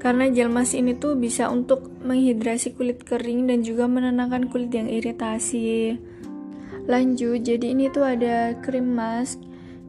Karena 0.00 0.32
gel 0.32 0.48
mask 0.48 0.72
ini 0.72 0.96
tuh 0.96 1.20
bisa 1.20 1.52
untuk 1.52 1.92
menghidrasi 2.00 2.72
kulit 2.74 3.04
kering 3.04 3.46
dan 3.46 3.60
juga 3.60 3.86
menenangkan 3.86 4.48
kulit 4.48 4.72
yang 4.72 4.88
iritasi 4.88 6.00
lanjut 6.86 7.46
jadi 7.46 7.66
ini 7.74 7.86
tuh 7.94 8.02
ada 8.02 8.58
krim 8.58 8.98
mask 8.98 9.38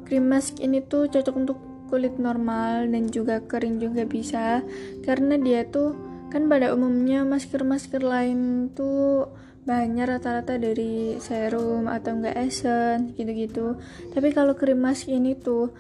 krim 0.05 0.29
mask 0.29 0.61
ini 0.61 0.81
tuh 0.85 1.09
cocok 1.09 1.35
untuk 1.35 1.57
kulit 1.89 2.17
normal 2.21 2.89
dan 2.89 3.09
juga 3.09 3.41
kering 3.41 3.81
juga 3.81 4.05
bisa 4.05 4.61
karena 5.01 5.37
dia 5.41 5.65
tuh 5.65 5.93
kan 6.33 6.49
pada 6.49 6.73
umumnya 6.73 7.21
masker-masker 7.21 8.01
lain 8.01 8.73
tuh 8.73 9.29
bahannya 9.69 10.17
rata-rata 10.17 10.57
dari 10.57 11.21
serum 11.21 11.85
atau 11.85 12.17
enggak 12.17 12.35
essence 12.35 13.13
gitu-gitu 13.15 13.77
tapi 14.11 14.33
kalau 14.33 14.57
krim 14.57 14.81
mask 14.81 15.07
ini 15.07 15.37
tuh 15.37 15.71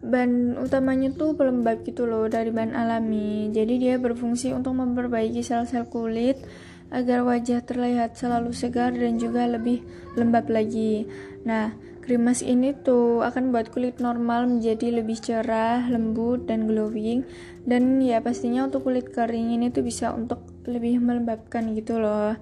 bahan 0.00 0.56
utamanya 0.56 1.12
tuh 1.12 1.36
pelembab 1.36 1.84
gitu 1.84 2.08
loh 2.08 2.26
dari 2.26 2.48
bahan 2.48 2.72
alami 2.72 3.52
jadi 3.52 3.74
dia 3.76 3.94
berfungsi 4.00 4.56
untuk 4.56 4.72
memperbaiki 4.74 5.44
sel-sel 5.44 5.86
kulit 5.86 6.40
agar 6.88 7.20
wajah 7.24 7.60
terlihat 7.60 8.16
selalu 8.16 8.56
segar 8.56 8.96
dan 8.96 9.20
juga 9.20 9.44
lebih 9.44 9.84
lembab 10.16 10.48
lagi. 10.48 11.04
Nah, 11.44 11.76
krim 12.08 12.24
mask 12.24 12.40
ini 12.40 12.72
tuh 12.72 13.20
akan 13.20 13.52
buat 13.52 13.68
kulit 13.68 14.00
normal 14.00 14.48
menjadi 14.48 14.96
lebih 14.96 15.20
cerah, 15.20 15.84
lembut, 15.92 16.48
dan 16.48 16.64
glowing. 16.64 17.28
Dan 17.68 18.00
ya 18.00 18.24
pastinya 18.24 18.64
untuk 18.64 18.88
kulit 18.88 19.12
kering 19.12 19.52
ini 19.52 19.68
tuh 19.68 19.84
bisa 19.84 20.16
untuk 20.16 20.40
lebih 20.64 21.04
melembabkan 21.04 21.76
gitu 21.76 22.00
loh. 22.00 22.32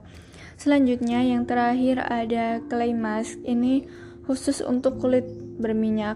Selanjutnya 0.55 1.19
yang 1.27 1.51
terakhir 1.51 1.99
ada 1.99 2.62
clay 2.71 2.95
mask. 2.95 3.43
Ini 3.43 3.91
khusus 4.31 4.62
untuk 4.62 5.03
kulit 5.03 5.27
berminyak. 5.59 6.14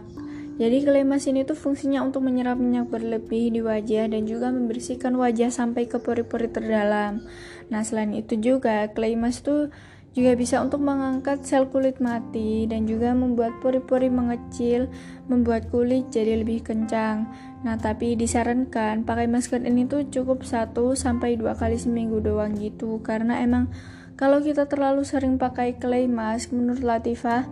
Jadi 0.63 0.87
clay 0.87 1.03
mask 1.03 1.35
ini 1.35 1.43
tuh 1.43 1.59
fungsinya 1.59 2.07
untuk 2.07 2.23
menyerap 2.23 2.55
minyak 2.55 2.87
berlebih 2.87 3.51
di 3.51 3.67
wajah 3.67 4.15
dan 4.15 4.31
juga 4.31 4.55
membersihkan 4.55 5.19
wajah 5.19 5.51
sampai 5.51 5.91
ke 5.91 5.99
pori-pori 5.99 6.47
terdalam. 6.47 7.27
Nah, 7.67 7.83
selain 7.83 8.15
itu 8.15 8.39
juga 8.39 8.87
clay 8.95 9.19
mask 9.19 9.43
tuh 9.43 9.75
juga 10.11 10.35
bisa 10.35 10.59
untuk 10.59 10.83
mengangkat 10.83 11.47
sel 11.47 11.71
kulit 11.71 12.03
mati 12.03 12.67
dan 12.67 12.83
juga 12.83 13.15
membuat 13.15 13.55
pori-pori 13.63 14.11
mengecil, 14.11 14.91
membuat 15.31 15.71
kulit 15.71 16.11
jadi 16.11 16.43
lebih 16.43 16.67
kencang. 16.67 17.31
Nah, 17.63 17.79
tapi 17.79 18.19
disarankan 18.19 19.07
pakai 19.07 19.31
masker 19.31 19.63
ini 19.63 19.87
tuh 19.87 20.11
cukup 20.11 20.43
1 20.43 20.75
sampai 20.99 21.39
2 21.39 21.55
kali 21.55 21.79
seminggu 21.79 22.19
doang 22.19 22.59
gitu 22.59 22.99
karena 23.07 23.39
emang 23.39 23.71
kalau 24.19 24.43
kita 24.43 24.67
terlalu 24.67 25.07
sering 25.07 25.39
pakai 25.39 25.79
clay 25.79 26.05
mask 26.11 26.53
menurut 26.53 26.83
Latifah 26.83 27.47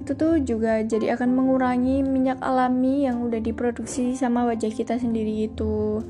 itu 0.00 0.12
tuh 0.16 0.40
juga 0.42 0.80
jadi 0.80 1.14
akan 1.14 1.30
mengurangi 1.36 2.02
minyak 2.02 2.40
alami 2.40 3.04
yang 3.06 3.20
udah 3.22 3.38
diproduksi 3.38 4.16
sama 4.16 4.48
wajah 4.48 4.72
kita 4.72 4.98
sendiri 4.98 5.46
gitu. 5.46 6.02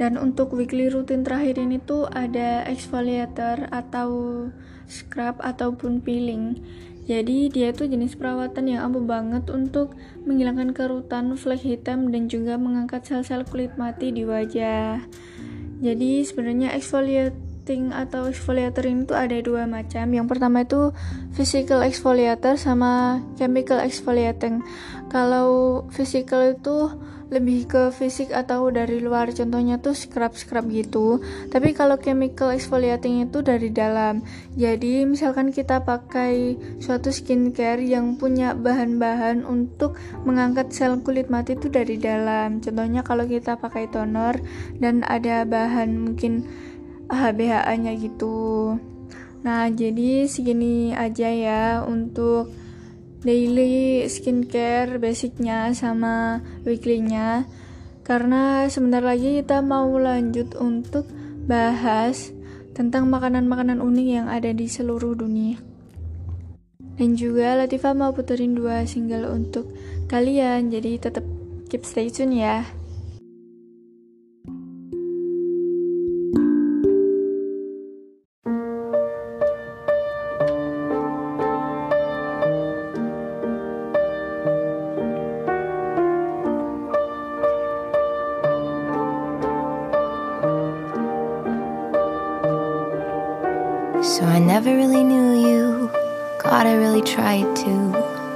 Dan 0.00 0.16
untuk 0.16 0.56
weekly 0.56 0.88
rutin 0.88 1.20
terakhir 1.20 1.60
ini 1.60 1.76
tuh 1.76 2.08
ada 2.08 2.64
exfoliator 2.64 3.68
atau 3.68 4.08
scrub 4.90 5.38
ataupun 5.38 6.02
peeling. 6.02 6.58
Jadi 7.10 7.50
dia 7.50 7.74
tuh 7.74 7.90
jenis 7.90 8.14
perawatan 8.14 8.70
yang 8.70 8.86
ampuh 8.86 9.02
banget 9.02 9.48
untuk 9.50 9.98
menghilangkan 10.22 10.70
kerutan, 10.70 11.34
flek 11.34 11.64
hitam 11.64 12.14
dan 12.14 12.30
juga 12.30 12.54
mengangkat 12.54 13.02
sel-sel 13.02 13.42
kulit 13.48 13.74
mati 13.74 14.14
di 14.14 14.22
wajah. 14.22 15.02
Jadi 15.80 16.22
sebenarnya 16.22 16.76
exfoliating 16.76 17.90
atau 17.90 18.28
exfoliator 18.30 18.86
ini 18.86 19.08
tuh 19.08 19.18
ada 19.18 19.34
dua 19.42 19.66
macam. 19.66 20.06
Yang 20.06 20.26
pertama 20.28 20.62
itu 20.62 20.94
physical 21.34 21.82
exfoliator 21.82 22.54
sama 22.54 23.24
chemical 23.34 23.82
exfoliating. 23.82 24.62
Kalau 25.10 25.82
physical 25.90 26.54
itu 26.54 26.94
lebih 27.30 27.70
ke 27.70 27.82
fisik 27.94 28.34
atau 28.34 28.68
dari 28.68 28.98
luar. 28.98 29.30
Contohnya 29.30 29.78
tuh 29.78 29.94
scrub 29.94 30.34
scrub 30.34 30.66
gitu. 30.68 31.22
Tapi 31.48 31.72
kalau 31.72 31.96
chemical 31.96 32.50
exfoliating 32.50 33.24
itu 33.24 33.40
dari 33.40 33.70
dalam. 33.70 34.26
Jadi 34.58 35.06
misalkan 35.06 35.54
kita 35.54 35.86
pakai 35.86 36.58
suatu 36.82 37.14
skincare 37.14 37.80
yang 37.80 38.18
punya 38.18 38.52
bahan-bahan 38.52 39.46
untuk 39.46 39.96
mengangkat 40.26 40.74
sel 40.74 40.98
kulit 41.00 41.30
mati 41.30 41.54
itu 41.54 41.70
dari 41.70 41.96
dalam. 41.96 42.58
Contohnya 42.58 43.06
kalau 43.06 43.24
kita 43.24 43.56
pakai 43.56 43.86
toner 43.88 44.42
dan 44.82 45.06
ada 45.06 45.46
bahan 45.46 45.96
mungkin 45.96 46.44
HBHA 47.10 47.74
nya 47.78 47.92
gitu. 47.94 48.74
Nah 49.40 49.72
jadi 49.72 50.28
segini 50.28 50.92
aja 50.92 51.30
ya 51.32 51.62
untuk 51.86 52.52
daily 53.20 54.04
skincare 54.08 54.96
basicnya 54.96 55.72
sama 55.76 56.40
weeklynya. 56.64 57.44
Karena 58.04 58.66
sebentar 58.66 59.04
lagi 59.04 59.38
kita 59.38 59.62
mau 59.62 59.86
lanjut 60.00 60.56
untuk 60.58 61.06
bahas 61.46 62.32
tentang 62.74 63.06
makanan-makanan 63.12 63.78
unik 63.78 64.08
yang 64.08 64.26
ada 64.26 64.50
di 64.50 64.66
seluruh 64.66 65.14
dunia. 65.14 65.60
Dan 67.00 67.16
juga 67.16 67.56
Latifah 67.56 67.96
mau 67.96 68.12
puterin 68.12 68.52
dua 68.52 68.84
single 68.84 69.32
untuk 69.32 69.72
kalian 70.10 70.68
jadi 70.68 71.00
tetap 71.00 71.24
keep 71.70 71.86
stay 71.86 72.10
tune 72.10 72.34
ya 72.34 72.79
really 97.00 97.14
tried 97.14 97.56
to. 97.56 97.70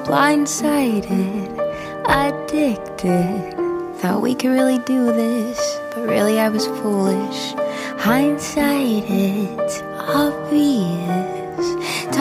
Blindsided, 0.04 1.58
addicted. 2.06 3.54
Thought 3.98 4.22
we 4.22 4.34
could 4.34 4.50
really 4.50 4.78
do 4.80 5.06
this, 5.06 5.58
but 5.94 6.06
really 6.06 6.38
I 6.38 6.48
was 6.48 6.66
foolish. 6.66 7.54
Hindsight, 7.98 9.04
it's 9.08 9.82
obvious. 9.98 11.23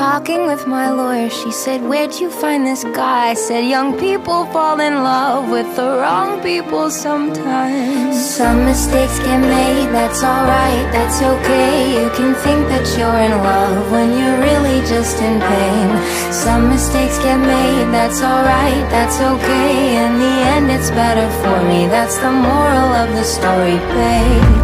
Talking 0.04 0.48
with 0.48 0.68
my 0.68 0.92
lawyer, 0.92 1.30
she 1.30 1.50
said, 1.50 1.82
Where'd 1.82 2.14
you 2.20 2.30
find 2.30 2.68
this 2.68 2.84
guy? 2.84 3.30
I 3.30 3.36
said, 3.36 3.62
Young 3.62 3.98
people 3.98 4.46
fall 4.48 4.78
in 4.82 4.96
love 4.96 5.50
with 5.50 5.78
the 5.78 5.90
wrong 6.02 6.42
people 6.42 6.92
sometimes. 6.92 8.14
Some 8.20 8.66
mistakes 8.66 9.18
get 9.20 9.40
made, 9.40 9.88
that's 9.96 10.22
alright, 10.22 10.86
that's 10.92 11.22
okay. 11.22 12.04
You 12.04 12.10
can 12.18 12.36
think 12.44 12.68
that 12.68 12.86
you're 12.98 13.20
in 13.28 13.32
love 13.48 13.92
when 13.94 14.10
you're 14.20 14.40
really 14.44 14.82
just 14.92 15.22
in 15.22 15.40
pain. 15.40 15.88
Some 16.34 16.68
mistakes 16.68 17.18
get 17.20 17.40
made, 17.40 17.88
that's 17.96 18.22
alright, 18.22 18.86
that's 18.92 19.22
okay. 19.22 20.04
In 20.04 20.20
the 20.20 20.36
end, 20.54 20.70
it's 20.70 20.92
better 20.92 21.30
for 21.42 21.58
me. 21.70 21.88
That's 21.88 22.18
the 22.18 22.30
moral 22.30 22.90
of 23.02 23.08
the 23.16 23.24
story, 23.24 23.80
babe. 23.96 24.63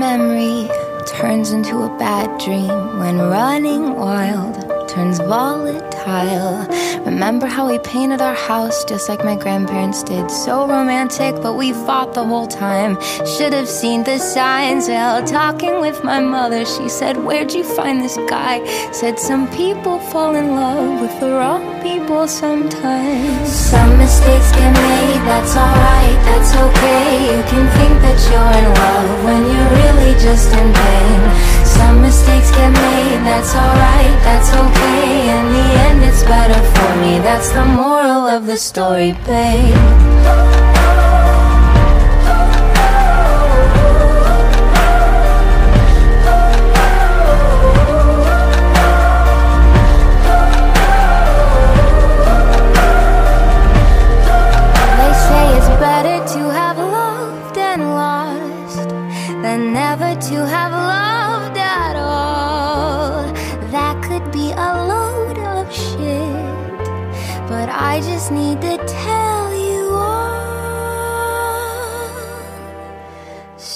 Memory 0.00 0.66
turns 1.06 1.50
into 1.52 1.76
a 1.82 1.98
bad 1.98 2.40
dream 2.40 2.98
when 2.98 3.18
running 3.18 3.96
wild 3.96 4.56
turns 4.88 5.18
volatile. 5.18 5.89
Remember 6.06 7.46
how 7.46 7.68
we 7.68 7.78
painted 7.78 8.20
our 8.20 8.34
house 8.34 8.84
just 8.84 9.08
like 9.08 9.24
my 9.24 9.36
grandparents 9.36 10.02
did? 10.02 10.30
So 10.30 10.66
romantic, 10.66 11.34
but 11.42 11.54
we 11.54 11.72
fought 11.72 12.14
the 12.14 12.24
whole 12.24 12.46
time. 12.46 12.98
Should 13.26 13.52
have 13.52 13.68
seen 13.68 14.04
the 14.04 14.18
signs. 14.18 14.88
Well, 14.88 15.22
talking 15.26 15.80
with 15.80 16.02
my 16.02 16.20
mother, 16.20 16.64
she 16.64 16.88
said, 16.88 17.16
Where'd 17.16 17.52
you 17.52 17.64
find 17.64 18.00
this 18.00 18.16
guy? 18.28 18.64
Said, 18.92 19.18
Some 19.18 19.48
people 19.50 19.98
fall 19.98 20.34
in 20.34 20.54
love 20.54 21.00
with 21.00 21.20
the 21.20 21.32
wrong 21.32 21.82
people 21.82 22.26
sometimes. 22.26 23.48
Some 23.48 23.98
mistakes 23.98 24.52
get 24.52 24.72
made, 24.72 25.22
that's 25.28 25.56
alright, 25.56 26.18
that's 26.28 26.52
okay. 26.54 27.36
You 27.36 27.42
can 27.50 27.66
think 27.76 27.94
that 28.04 28.18
you're 28.28 28.52
in 28.60 28.66
love 28.82 29.24
when 29.24 29.40
you're 29.52 29.70
really 29.80 30.12
just 30.20 30.52
in 30.52 30.72
pain. 30.72 31.59
Some 31.80 32.02
mistakes 32.02 32.50
get 32.50 32.72
made, 32.72 33.20
that's 33.24 33.54
alright, 33.54 34.16
that's 34.26 34.50
okay. 34.52 35.30
In 35.36 35.44
the 35.56 35.66
end, 35.86 36.04
it's 36.04 36.22
better 36.24 36.60
for 36.74 36.90
me. 37.00 37.18
That's 37.18 37.50
the 37.52 37.64
moral 37.64 38.28
of 38.36 38.44
the 38.44 38.58
story, 38.58 39.12
babe. 39.24 40.49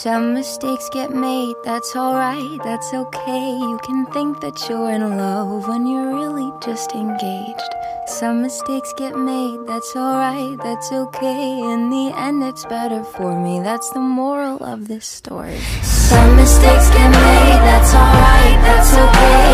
Some 0.04 0.34
mistakes 0.34 0.90
get 0.90 1.14
made, 1.14 1.56
that's 1.64 1.96
alright, 1.96 2.60
that's 2.62 2.92
okay. 2.92 3.56
You 3.56 3.80
can 3.82 4.04
think 4.12 4.38
that 4.42 4.68
you're 4.68 4.90
in 4.90 5.16
love 5.16 5.66
when 5.66 5.86
you're 5.86 6.12
really 6.14 6.52
just 6.60 6.92
engaged. 6.92 7.70
Some 8.06 8.42
mistakes 8.42 8.92
get 8.98 9.16
made, 9.16 9.60
that's 9.66 9.96
alright, 9.96 10.58
that's 10.58 10.92
okay. 10.92 11.58
In 11.72 11.88
the 11.88 12.12
end, 12.18 12.44
it's 12.44 12.66
better 12.66 13.02
for 13.02 13.32
me. 13.40 13.60
That's 13.60 13.88
the 13.92 14.00
moral 14.00 14.62
of 14.62 14.88
this 14.88 15.06
story. 15.06 15.58
Some 15.80 16.36
mistakes 16.36 16.90
get 16.90 17.08
made, 17.08 17.60
that's 17.64 17.94
alright, 17.94 18.60
that's 18.60 18.92
okay. 18.92 19.53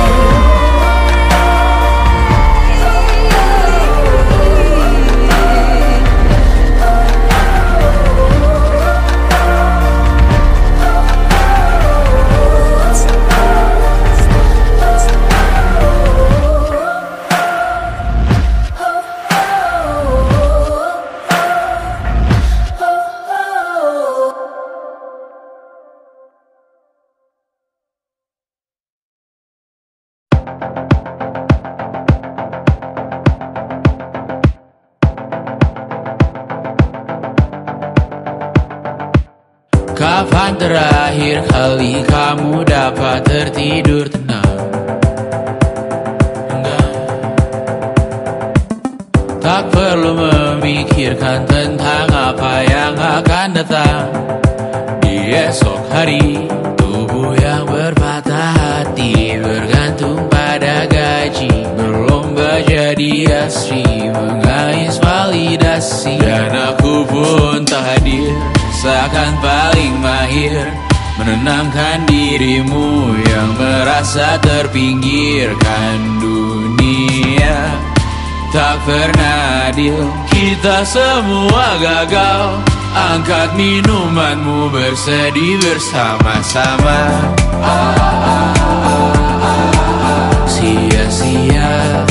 semua 80.91 81.79
gagal. 81.79 82.59
Angkat 82.91 83.55
minumanmu 83.55 84.67
bersedih 84.75 85.55
bersama-sama. 85.63 86.99
Sia-sia. 90.51 92.10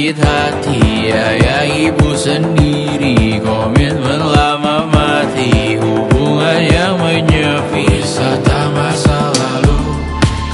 sakit 0.00 0.16
hati 0.16 1.12
Ayah 1.12 1.68
ibu 1.68 2.16
sendiri. 2.16 3.36
Komitmen 3.44 4.20
lama 4.32 4.88
mati 4.88 5.76
Hubungan 5.76 6.60
yang 6.64 6.96
menyepi 6.96 7.84
Wisata 7.84 8.72
masa 8.72 9.28
lalu. 9.28 9.80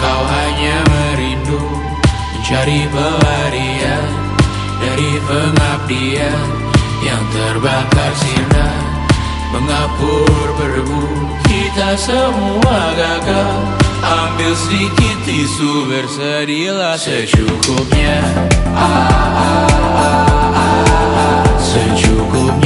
Kau 0.02 0.22
hanya 0.26 0.76
merindu 0.90 1.62
Mencari 2.34 2.90
pelarian 2.90 4.06
Dari 4.82 5.10
pengabdian 5.30 6.46
Yang 7.06 7.22
terbakar 7.30 8.12
sinar. 8.18 8.82
Mengapur 9.54 10.46
berdebu 10.58 11.06
Kita 11.46 11.94
semua 11.94 12.78
gagal 12.98 13.85
Ambil 14.06 14.54
sedikit 14.54 15.16
tisu 15.26 15.90
Bersedihlah 15.90 16.94
secukupnya 16.94 18.22
Ah, 18.70 18.78
ah, 18.78 19.66
ah, 19.98 20.54
ah, 20.54 21.18
ah. 21.18 21.42
Secukupnya 21.58 22.65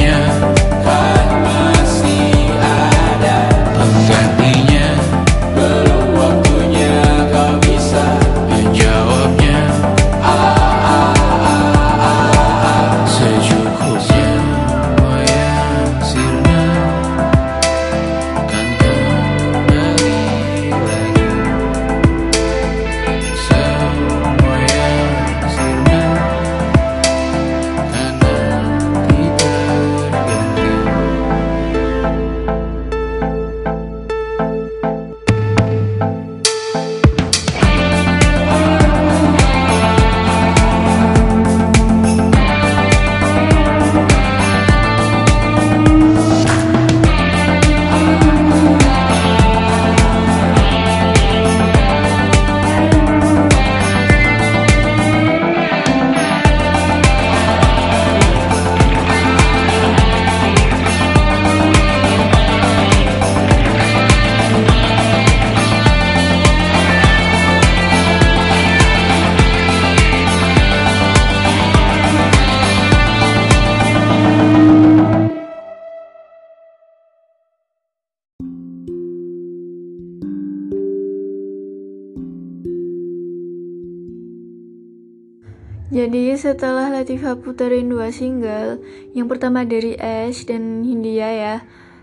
Jadi 86.01 86.33
setelah 86.33 86.89
Latifah 86.89 87.37
puterin 87.45 87.85
dua 87.85 88.09
single, 88.09 88.81
yang 89.13 89.29
pertama 89.29 89.61
dari 89.69 89.93
Ash 90.01 90.49
dan 90.49 90.81
Hindia 90.81 91.29
ya. 91.29 91.55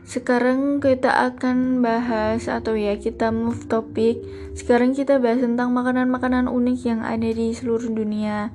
Sekarang 0.07 0.79
kita 0.79 1.11
akan 1.11 1.83
bahas 1.83 2.47
atau 2.47 2.79
ya 2.79 2.95
kita 2.95 3.35
move 3.35 3.67
topik. 3.67 4.23
Sekarang 4.55 4.95
kita 4.95 5.19
bahas 5.19 5.43
tentang 5.43 5.75
makanan-makanan 5.75 6.47
unik 6.47 6.79
yang 6.87 7.03
ada 7.03 7.27
di 7.27 7.51
seluruh 7.51 7.91
dunia. 7.91 8.55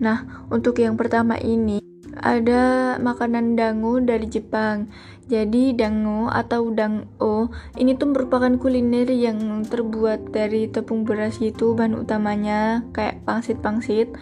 Nah, 0.00 0.48
untuk 0.48 0.80
yang 0.80 0.96
pertama 0.96 1.36
ini 1.36 1.84
ada 2.16 2.96
makanan 2.96 3.60
dango 3.60 4.00
dari 4.00 4.24
Jepang. 4.24 4.88
Jadi 5.28 5.76
dango 5.76 6.32
atau 6.32 6.72
dango 6.72 7.52
ini 7.76 7.92
tuh 7.92 8.08
merupakan 8.16 8.56
kuliner 8.56 9.12
yang 9.12 9.68
terbuat 9.68 10.32
dari 10.32 10.72
tepung 10.72 11.04
beras 11.04 11.36
gitu 11.36 11.76
bahan 11.76 11.92
utamanya 11.92 12.88
kayak 12.96 13.20
pangsit-pangsit 13.28 14.16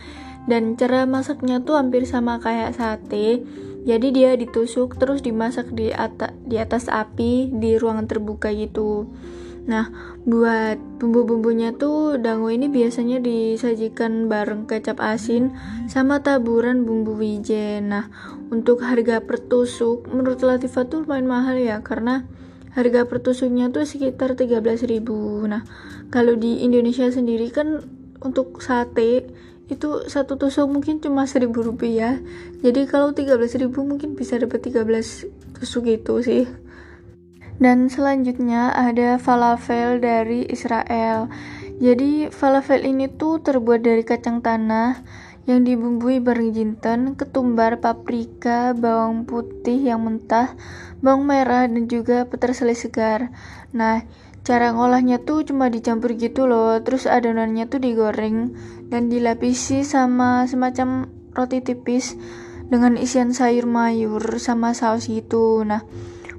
dan 0.46 0.78
cara 0.78 1.04
masaknya 1.04 1.62
tuh 1.62 1.78
hampir 1.78 2.06
sama 2.06 2.38
kayak 2.38 2.74
sate. 2.74 3.42
Jadi 3.86 4.10
dia 4.10 4.34
ditusuk 4.34 4.98
terus 4.98 5.22
dimasak 5.22 5.70
di 5.70 5.94
atas 5.94 6.34
di 6.42 6.58
atas 6.58 6.90
api 6.90 7.54
di 7.54 7.78
ruangan 7.78 8.10
terbuka 8.10 8.50
gitu. 8.50 9.06
Nah, 9.66 9.90
buat 10.22 10.78
bumbu-bumbunya 11.02 11.74
tuh 11.74 12.22
dango 12.22 12.54
ini 12.54 12.70
biasanya 12.70 13.18
disajikan 13.18 14.30
bareng 14.30 14.70
kecap 14.70 15.02
asin 15.02 15.54
sama 15.90 16.22
taburan 16.22 16.86
bumbu 16.86 17.18
wijen. 17.18 17.90
Nah, 17.90 18.06
untuk 18.54 18.86
harga 18.86 19.26
per 19.26 19.42
tusuk 19.42 20.06
menurut 20.06 20.38
Latifah 20.46 20.86
tuh 20.86 21.02
lumayan 21.02 21.26
mahal 21.26 21.58
ya 21.58 21.82
karena 21.82 22.22
harga 22.78 23.10
per 23.10 23.18
tusuknya 23.18 23.74
tuh 23.74 23.82
sekitar 23.82 24.38
13.000. 24.38 25.02
Nah, 25.50 25.66
kalau 26.14 26.38
di 26.38 26.62
Indonesia 26.62 27.10
sendiri 27.10 27.50
kan 27.50 27.82
untuk 28.22 28.62
sate 28.62 29.26
itu 29.66 30.06
satu 30.06 30.38
tusuk 30.38 30.70
mungkin 30.70 31.02
cuma 31.02 31.26
seribu 31.26 31.62
rupiah. 31.66 32.22
Jadi 32.62 32.86
kalau 32.86 33.10
13.000 33.10 33.66
mungkin 33.72 34.14
bisa 34.14 34.38
dapat 34.38 34.62
13 34.62 35.26
tusuk 35.58 35.90
gitu 35.90 36.22
sih. 36.22 36.46
Dan 37.56 37.88
selanjutnya 37.88 38.70
ada 38.76 39.16
falafel 39.16 39.98
dari 39.98 40.44
Israel. 40.46 41.26
Jadi 41.76 42.28
falafel 42.28 42.84
ini 42.84 43.08
tuh 43.08 43.40
terbuat 43.40 43.80
dari 43.80 44.04
kacang 44.04 44.44
tanah 44.44 45.02
yang 45.46 45.62
dibumbui 45.62 46.18
bareng 46.18 46.50
jinten, 46.52 47.14
ketumbar, 47.14 47.78
paprika, 47.78 48.74
bawang 48.74 49.24
putih 49.24 49.78
yang 49.78 50.02
mentah, 50.02 50.58
bawang 50.98 51.22
merah, 51.22 51.70
dan 51.70 51.86
juga 51.86 52.26
peterseli 52.26 52.74
segar. 52.74 53.30
Nah, 53.70 54.02
cara 54.42 54.74
ngolahnya 54.74 55.22
tuh 55.22 55.46
cuma 55.46 55.70
dicampur 55.70 56.18
gitu 56.18 56.50
loh, 56.50 56.82
terus 56.82 57.06
adonannya 57.06 57.70
tuh 57.70 57.78
digoreng 57.78 58.58
dan 58.90 59.10
dilapisi 59.10 59.82
sama 59.82 60.46
semacam 60.46 61.10
roti 61.34 61.60
tipis 61.60 62.14
dengan 62.66 62.98
isian 62.98 63.30
sayur 63.30 63.66
mayur 63.66 64.22
sama 64.42 64.74
saus 64.74 65.06
gitu. 65.06 65.62
Nah, 65.62 65.86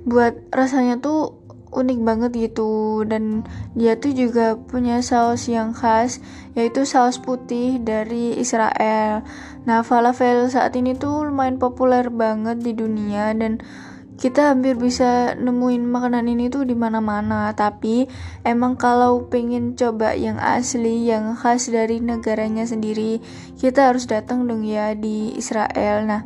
buat 0.07 0.35
rasanya 0.51 0.99
tuh 0.99 1.47
unik 1.67 1.99
banget 2.01 2.31
gitu 2.33 3.03
dan 3.03 3.43
dia 3.75 3.99
tuh 3.99 4.15
juga 4.15 4.55
punya 4.55 5.03
saus 5.03 5.51
yang 5.51 5.75
khas 5.75 6.23
yaitu 6.55 6.87
saus 6.87 7.19
putih 7.19 7.77
dari 7.83 8.39
Israel. 8.39 9.27
Nah, 9.67 9.83
falafel 9.83 10.47
saat 10.47 10.73
ini 10.79 10.95
tuh 10.95 11.27
lumayan 11.27 11.59
populer 11.59 12.07
banget 12.07 12.63
di 12.63 12.71
dunia 12.71 13.35
dan 13.35 13.59
kita 14.17 14.49
hampir 14.49 14.73
bisa 14.73 15.37
nemuin 15.37 15.85
makanan 15.85 16.25
ini 16.25 16.49
tuh 16.49 16.65
di 16.65 16.73
mana-mana. 16.73 17.53
Tapi 17.53 18.09
emang 18.41 18.73
kalau 18.73 19.29
pengen 19.29 19.77
coba 19.77 20.17
yang 20.17 20.41
asli, 20.41 21.05
yang 21.05 21.37
khas 21.37 21.69
dari 21.69 22.01
negaranya 22.01 22.65
sendiri, 22.65 23.21
kita 23.61 23.93
harus 23.93 24.09
datang 24.09 24.49
dong 24.49 24.65
ya 24.65 24.97
di 24.97 25.37
Israel. 25.37 26.01
Nah, 26.09 26.25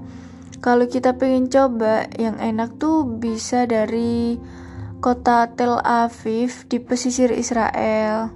kalau 0.63 0.88
kita 0.88 1.19
pengen 1.19 1.51
coba 1.51 2.07
yang 2.15 2.39
enak 2.39 2.80
tuh 2.80 3.03
bisa 3.03 3.68
dari 3.68 4.39
kota 5.03 5.51
Tel 5.51 5.84
Aviv 5.84 6.69
di 6.72 6.80
pesisir 6.80 7.35
Israel. 7.35 8.31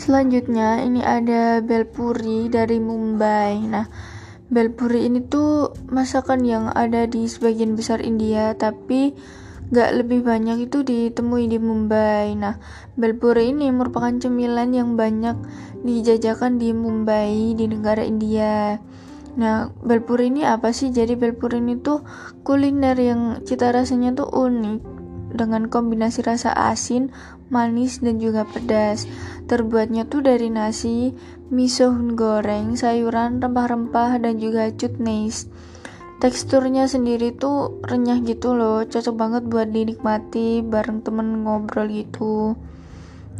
Selanjutnya 0.00 0.80
ini 0.80 1.04
ada 1.04 1.60
belpuri 1.60 2.48
dari 2.48 2.80
Mumbai. 2.80 3.60
Nah, 3.68 3.84
belpuri 4.50 5.06
ini 5.06 5.22
tuh 5.22 5.70
masakan 5.88 6.42
yang 6.42 6.68
ada 6.74 7.06
di 7.06 7.30
sebagian 7.30 7.78
besar 7.78 8.02
India, 8.02 8.52
tapi 8.58 9.14
gak 9.70 10.02
lebih 10.02 10.26
banyak 10.26 10.66
itu 10.66 10.82
ditemui 10.82 11.46
di 11.46 11.62
Mumbai. 11.62 12.34
Nah, 12.34 12.58
belpuri 12.98 13.54
ini 13.54 13.70
merupakan 13.70 14.10
cemilan 14.10 14.74
yang 14.74 14.98
banyak 14.98 15.38
dijajakan 15.86 16.58
di 16.58 16.74
Mumbai 16.74 17.54
di 17.54 17.64
negara 17.70 18.02
India. 18.02 18.82
Nah, 19.38 19.70
belpuri 19.86 20.34
ini 20.34 20.42
apa 20.42 20.74
sih? 20.74 20.90
Jadi 20.90 21.14
belpuri 21.14 21.62
ini 21.62 21.78
tuh 21.78 22.02
kuliner 22.42 22.98
yang 22.98 23.46
cita 23.46 23.70
rasanya 23.70 24.18
tuh 24.18 24.26
unik 24.26 24.82
dengan 25.30 25.70
kombinasi 25.70 26.26
rasa 26.26 26.50
asin, 26.50 27.14
manis, 27.46 28.02
dan 28.02 28.18
juga 28.18 28.42
pedas. 28.42 29.06
Terbuatnya 29.46 30.10
tuh 30.10 30.26
dari 30.26 30.50
nasi, 30.50 31.14
miso 31.50 31.90
goreng, 32.14 32.78
sayuran, 32.78 33.42
rempah-rempah, 33.42 34.22
dan 34.22 34.38
juga 34.38 34.70
chutneys. 34.70 35.50
Teksturnya 36.22 36.86
sendiri 36.86 37.34
tuh 37.34 37.82
renyah 37.82 38.22
gitu 38.22 38.54
loh, 38.54 38.86
cocok 38.86 39.14
banget 39.18 39.42
buat 39.50 39.68
dinikmati 39.74 40.62
bareng 40.62 41.02
temen 41.02 41.42
ngobrol 41.42 41.90
gitu. 41.90 42.54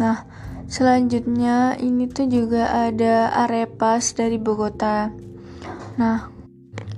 Nah, 0.00 0.24
selanjutnya 0.66 1.76
ini 1.78 2.08
tuh 2.08 2.26
juga 2.26 2.72
ada 2.90 3.30
arepas 3.46 4.16
dari 4.16 4.40
Bogota. 4.40 5.12
Nah, 6.00 6.32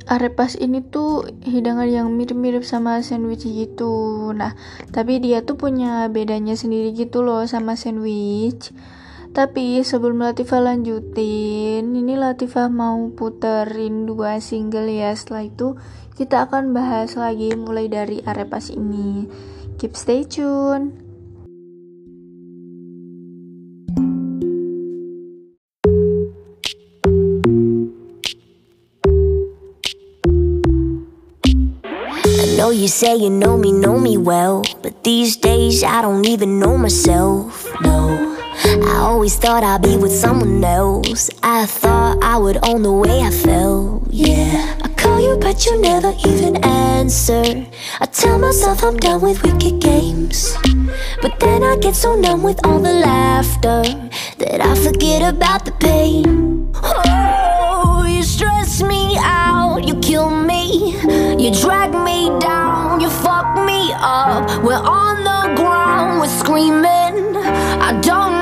arepas 0.07 0.55
ini 0.55 0.87
tuh 0.87 1.27
hidangan 1.43 1.91
yang 1.91 2.09
mirip-mirip 2.15 2.63
sama 2.63 3.03
sandwich 3.03 3.43
gitu. 3.43 4.31
Nah, 4.39 4.55
tapi 4.95 5.19
dia 5.19 5.43
tuh 5.43 5.59
punya 5.59 6.07
bedanya 6.07 6.55
sendiri 6.55 6.95
gitu 6.95 7.27
loh 7.27 7.43
sama 7.45 7.75
sandwich. 7.75 8.71
Tapi 9.33 9.81
sebelum 9.81 10.21
Latifah 10.21 10.61
lanjutin, 10.61 11.97
ini 11.97 12.21
Latifah 12.21 12.69
mau 12.69 13.09
puterin 13.17 14.05
dua 14.05 14.37
single 14.45 14.93
ya. 14.93 15.17
Setelah 15.17 15.49
itu 15.49 15.69
kita 16.21 16.45
akan 16.45 16.77
bahas 16.77 17.17
lagi 17.17 17.57
mulai 17.57 17.89
dari 17.89 18.21
arepas 18.21 18.69
ini. 18.69 19.25
Keep 19.81 19.97
stay 19.97 20.29
tune. 20.29 20.93
Know 32.61 32.69
you 32.69 32.87
say 32.87 33.17
you 33.17 33.33
know 33.33 33.57
me, 33.57 33.73
know 33.73 33.97
me 33.97 34.21
well. 34.21 34.61
But 34.85 35.03
these 35.03 35.41
days 35.41 35.81
I 35.83 36.05
don't 36.05 36.29
even 36.29 36.61
know 36.61 36.77
myself. 36.77 37.65
No, 37.81 38.32
I 38.65 38.99
always 39.01 39.37
thought 39.37 39.65
I'd 39.65 39.83
be 39.83 39.97
with 39.97 40.13
someone 40.13 40.63
else. 40.63 41.31
I 41.43 41.67
thought 41.67 42.23
I 42.23 42.37
would 42.39 42.59
own 42.67 42.83
the 42.83 42.93
way 42.93 43.21
I 43.21 43.31
felt. 43.31 44.05
Yeah, 44.11 44.79
I 44.83 44.89
call 44.89 45.21
you, 45.21 45.37
but 45.37 45.67
you 45.67 45.81
never 45.81 46.13
even 46.27 46.57
answer. 46.65 47.67
I 48.01 48.07
tell 48.07 48.39
myself 48.39 48.85
I'm 48.85 48.97
done 48.97 49.21
with 49.21 49.43
wicked 49.43 49.81
games. 49.81 50.55
But 51.21 51.41
then 51.41 51.65
I 51.65 51.77
get 51.77 51.97
so 51.97 52.15
numb 52.15 52.43
with 52.43 52.65
all 52.65 52.79
the 52.79 52.93
laughter 52.93 53.83
that 54.39 54.61
I 54.61 54.75
forget 54.77 55.23
about 55.23 55.65
the 55.65 55.73
pain. 55.73 56.71
Oh, 56.77 58.05
you 58.09 58.23
stress 58.23 58.83
me 58.83 59.17
out, 59.19 59.83
you 59.85 59.97
kill 59.97 60.31
me, 60.31 60.97
you 61.37 61.53
drag 61.61 61.93
me 61.95 62.29
down, 62.39 63.01
you 63.01 63.11
fuck 63.11 63.57
me 63.67 63.93
up. 63.95 64.63
We're 64.63 64.75
on 64.75 65.25
the 65.25 65.55
ground, 65.61 66.21
we're 66.21 66.29
screaming. 66.29 67.37
I 67.83 68.01
don't 68.01 68.42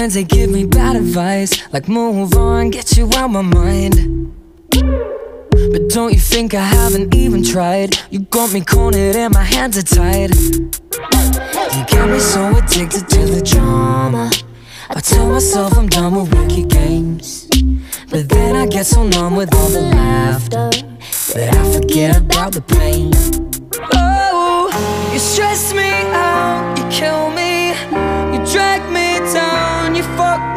friends, 0.00 0.14
they 0.14 0.24
give 0.24 0.48
me 0.48 0.64
bad 0.64 0.96
advice. 0.96 1.52
Like 1.74 1.86
move 1.86 2.34
on, 2.34 2.70
get 2.70 2.96
you 2.96 3.10
out 3.16 3.28
my 3.28 3.42
mind. 3.42 4.32
But 4.70 5.90
don't 5.90 6.14
you 6.14 6.18
think 6.18 6.54
I 6.54 6.64
haven't 6.64 7.14
even 7.14 7.44
tried? 7.44 7.98
You 8.08 8.20
got 8.20 8.50
me 8.54 8.62
cornered 8.62 9.14
and 9.14 9.34
my 9.34 9.42
hands 9.42 9.76
are 9.76 9.82
tied. 9.82 10.34
You 11.74 11.82
get 11.92 12.08
me 12.08 12.18
so 12.18 12.56
addicted 12.56 13.08
to 13.10 13.26
the 13.26 13.42
drama. 13.44 14.30
I 14.88 15.00
tell 15.00 15.28
myself 15.28 15.76
I'm 15.76 15.86
done 15.86 16.14
with 16.14 16.34
wicked 16.34 16.70
games. 16.70 17.46
But 18.08 18.30
then 18.30 18.56
I 18.56 18.64
get 18.68 18.86
so 18.86 19.06
numb 19.06 19.36
with 19.36 19.54
all 19.54 19.68
the 19.68 19.82
laughter 19.82 20.70
That 21.34 21.54
I 21.54 21.62
forget 21.74 22.16
about 22.16 22.52
the 22.54 22.62
pain. 22.62 23.12
Oh, 23.92 24.70
you 25.12 25.18
stress 25.18 25.74
me 25.74 25.90
out, 26.14 26.78
you 26.78 26.84
kill 26.88 27.30
me 27.32 28.09
you 30.00 30.06
fuck 30.16 30.49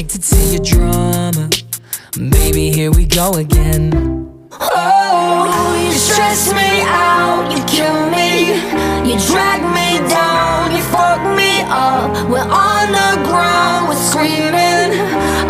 addicted 0.00 0.22
to 0.22 0.36
your 0.46 0.64
drama. 0.64 1.50
Baby, 2.16 2.70
here 2.70 2.90
we 2.90 3.04
go 3.04 3.34
again. 3.34 3.92
Oh, 4.50 5.76
you 5.84 5.92
stress 5.92 6.52
me 6.54 6.80
out, 6.86 7.52
you 7.52 7.62
kill 7.64 8.08
me, 8.08 8.54
you 9.06 9.18
drag 9.28 9.60
me 9.76 9.98
down, 10.08 10.74
you 10.74 10.82
fuck 10.84 11.20
me 11.36 11.60
up. 11.68 12.30
We're 12.30 12.40
on 12.40 12.92
the 12.92 13.28
ground, 13.28 13.88
we're 13.88 14.02
screaming. 14.10 14.90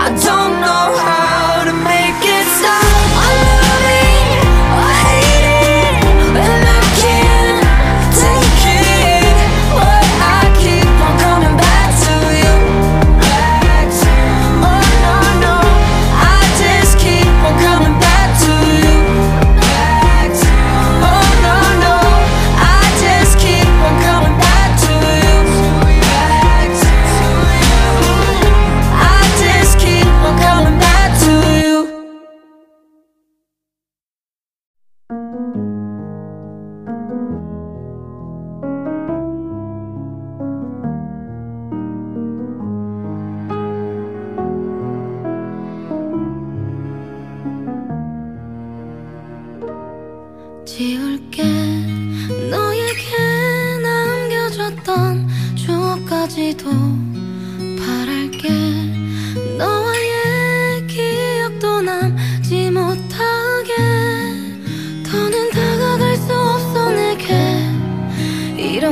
I 0.07 0.09
don't 0.27 0.55
know 0.61 0.87
how 0.99 1.65
to 1.65 1.73
make 1.85 2.00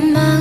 my 0.00 0.37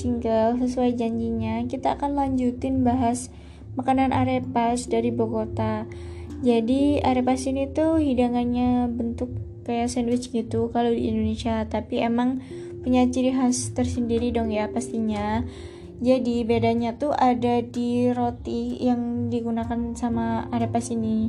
single 0.00 0.56
sesuai 0.56 0.96
janjinya, 0.96 1.68
kita 1.68 2.00
akan 2.00 2.16
lanjutin 2.16 2.80
bahas 2.80 3.28
makanan 3.76 4.16
arepas 4.16 4.88
dari 4.88 5.12
Bogota. 5.12 5.84
Jadi 6.40 7.04
arepas 7.04 7.44
ini 7.44 7.68
tuh 7.68 8.00
hidangannya 8.00 8.88
bentuk 8.88 9.28
kayak 9.68 9.92
sandwich 9.92 10.32
gitu 10.32 10.72
kalau 10.72 10.88
di 10.88 11.12
Indonesia, 11.12 11.68
tapi 11.68 12.00
emang 12.00 12.40
punya 12.80 13.04
ciri 13.12 13.36
khas 13.36 13.76
tersendiri 13.76 14.32
dong 14.32 14.48
ya 14.48 14.72
pastinya. 14.72 15.44
Jadi 16.00 16.48
bedanya 16.48 16.96
tuh 16.96 17.12
ada 17.12 17.60
di 17.60 18.08
roti 18.08 18.80
yang 18.80 19.28
digunakan 19.28 19.92
sama 19.92 20.48
arepas 20.48 20.88
ini. 20.88 21.28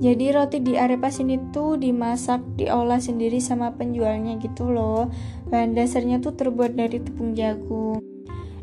Jadi 0.00 0.32
roti 0.32 0.58
di 0.64 0.74
arepas 0.74 1.22
ini 1.22 1.38
tuh 1.54 1.78
dimasak, 1.78 2.42
diolah 2.58 2.98
sendiri 2.98 3.38
sama 3.38 3.76
penjualnya 3.78 4.40
gitu 4.42 4.72
loh. 4.72 5.12
Bahan 5.50 5.74
dasarnya 5.74 6.22
tuh 6.22 6.38
terbuat 6.38 6.78
dari 6.78 7.02
tepung 7.02 7.34
jagung. 7.34 7.98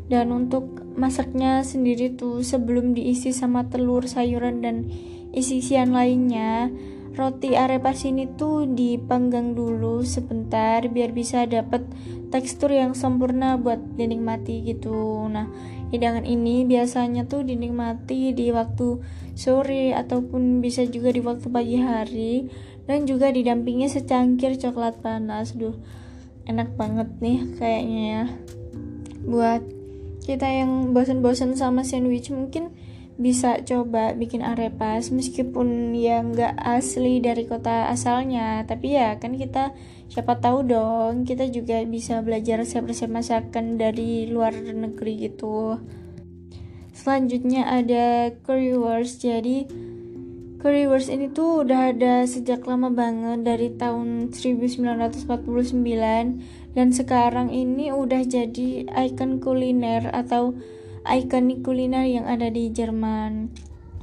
Dan 0.08 0.32
untuk 0.32 0.88
masaknya 0.96 1.60
sendiri 1.60 2.16
tuh 2.16 2.40
sebelum 2.40 2.96
diisi 2.96 3.30
sama 3.36 3.68
telur, 3.68 4.08
sayuran 4.08 4.64
dan 4.64 4.88
isi-isian 5.36 5.92
lainnya, 5.92 6.72
roti 7.12 7.52
arepas 7.52 8.08
ini 8.08 8.24
tuh 8.40 8.64
dipanggang 8.64 9.52
dulu 9.52 10.00
sebentar 10.00 10.80
biar 10.88 11.12
bisa 11.12 11.44
dapet 11.44 11.84
tekstur 12.32 12.72
yang 12.72 12.96
sempurna 12.96 13.60
buat 13.60 14.00
dinikmati 14.00 14.64
gitu. 14.64 15.28
Nah, 15.28 15.50
hidangan 15.92 16.24
ini 16.24 16.64
biasanya 16.64 17.28
tuh 17.28 17.44
dinikmati 17.44 18.32
di 18.32 18.48
waktu 18.48 19.04
sore 19.36 19.92
ataupun 19.92 20.64
bisa 20.64 20.88
juga 20.88 21.12
di 21.12 21.20
waktu 21.20 21.46
pagi 21.52 21.76
hari 21.80 22.48
dan 22.88 23.04
juga 23.04 23.28
didampingi 23.28 23.92
secangkir 23.92 24.56
coklat 24.56 25.02
panas. 25.04 25.52
Duh, 25.52 25.76
enak 26.48 26.74
banget 26.74 27.08
nih 27.20 27.38
kayaknya 27.60 28.02
ya. 28.08 28.24
Buat 29.28 29.62
kita 30.24 30.48
yang 30.48 30.96
bosan-bosan 30.96 31.54
sama 31.56 31.84
sandwich 31.84 32.32
mungkin 32.32 32.72
bisa 33.18 33.66
coba 33.66 34.14
bikin 34.14 34.46
arepas 34.46 35.10
meskipun 35.10 35.90
ya 35.90 36.22
nggak 36.22 36.54
asli 36.54 37.18
dari 37.18 37.50
kota 37.50 37.90
asalnya 37.90 38.62
tapi 38.62 38.94
ya 38.94 39.18
kan 39.18 39.34
kita 39.34 39.74
siapa 40.06 40.38
tahu 40.38 40.62
dong 40.62 41.26
kita 41.26 41.50
juga 41.50 41.82
bisa 41.82 42.22
belajar 42.22 42.62
resep-resep 42.62 43.10
masakan 43.10 43.74
dari 43.74 44.30
luar 44.30 44.54
negeri 44.54 45.26
gitu 45.34 45.82
selanjutnya 46.94 47.66
ada 47.66 48.30
currywurst 48.46 49.26
jadi 49.26 49.66
currywurst 50.58 51.06
ini 51.06 51.30
tuh 51.30 51.62
udah 51.62 51.94
ada 51.94 52.26
sejak 52.26 52.66
lama 52.66 52.90
banget 52.90 53.46
dari 53.46 53.70
tahun 53.78 54.34
1949 54.34 55.22
dan 56.74 56.88
sekarang 56.90 57.54
ini 57.54 57.94
udah 57.94 58.26
jadi 58.26 58.90
ikon 58.90 59.38
kuliner 59.38 60.10
atau 60.10 60.58
ikonik 61.06 61.62
kuliner 61.62 62.04
yang 62.10 62.26
ada 62.26 62.50
di 62.50 62.74
Jerman. 62.74 63.54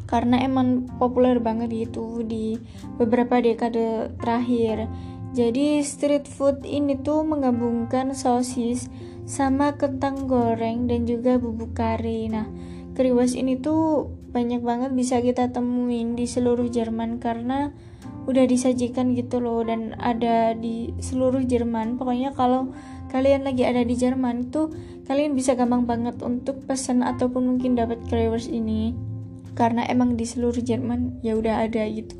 Karena 0.05 0.37
emang 0.39 0.85
populer 0.95 1.41
banget 1.41 1.73
gitu 1.73 2.23
di 2.23 2.55
beberapa 2.95 3.41
dekade 3.41 4.15
terakhir. 4.21 4.87
Jadi 5.35 5.83
street 5.83 6.29
food 6.29 6.63
ini 6.63 6.95
tuh 6.95 7.27
menggabungkan 7.27 8.15
sosis 8.15 8.87
sama 9.27 9.75
kentang 9.75 10.29
goreng 10.29 10.87
dan 10.87 11.03
juga 11.03 11.35
bubuk 11.35 11.75
kari. 11.75 12.31
Nah 12.31 12.47
currywurst 12.95 13.35
ini 13.35 13.59
tuh 13.59 14.07
banyak 14.35 14.59
banget 14.59 14.91
bisa 14.91 15.23
kita 15.23 15.55
temuin 15.55 16.19
di 16.19 16.27
seluruh 16.27 16.67
Jerman 16.67 17.23
karena 17.23 17.71
udah 18.27 18.43
disajikan 18.43 19.15
gitu 19.15 19.39
loh 19.39 19.63
dan 19.63 19.95
ada 19.95 20.51
di 20.51 20.91
seluruh 20.99 21.39
Jerman. 21.47 21.95
Pokoknya 21.95 22.35
kalau 22.35 22.75
kalian 23.15 23.47
lagi 23.47 23.63
ada 23.63 23.79
di 23.87 23.95
Jerman 23.95 24.51
tuh 24.51 24.75
kalian 25.07 25.39
bisa 25.39 25.55
gampang 25.55 25.87
banget 25.87 26.19
untuk 26.19 26.67
pesan 26.67 26.99
ataupun 26.99 27.47
mungkin 27.55 27.79
dapat 27.79 28.03
Crewers 28.11 28.51
ini. 28.51 28.91
Karena 29.55 29.87
emang 29.87 30.19
di 30.19 30.27
seluruh 30.27 30.59
Jerman 30.59 31.23
ya 31.23 31.39
udah 31.39 31.63
ada 31.63 31.87
gitu. 31.87 32.19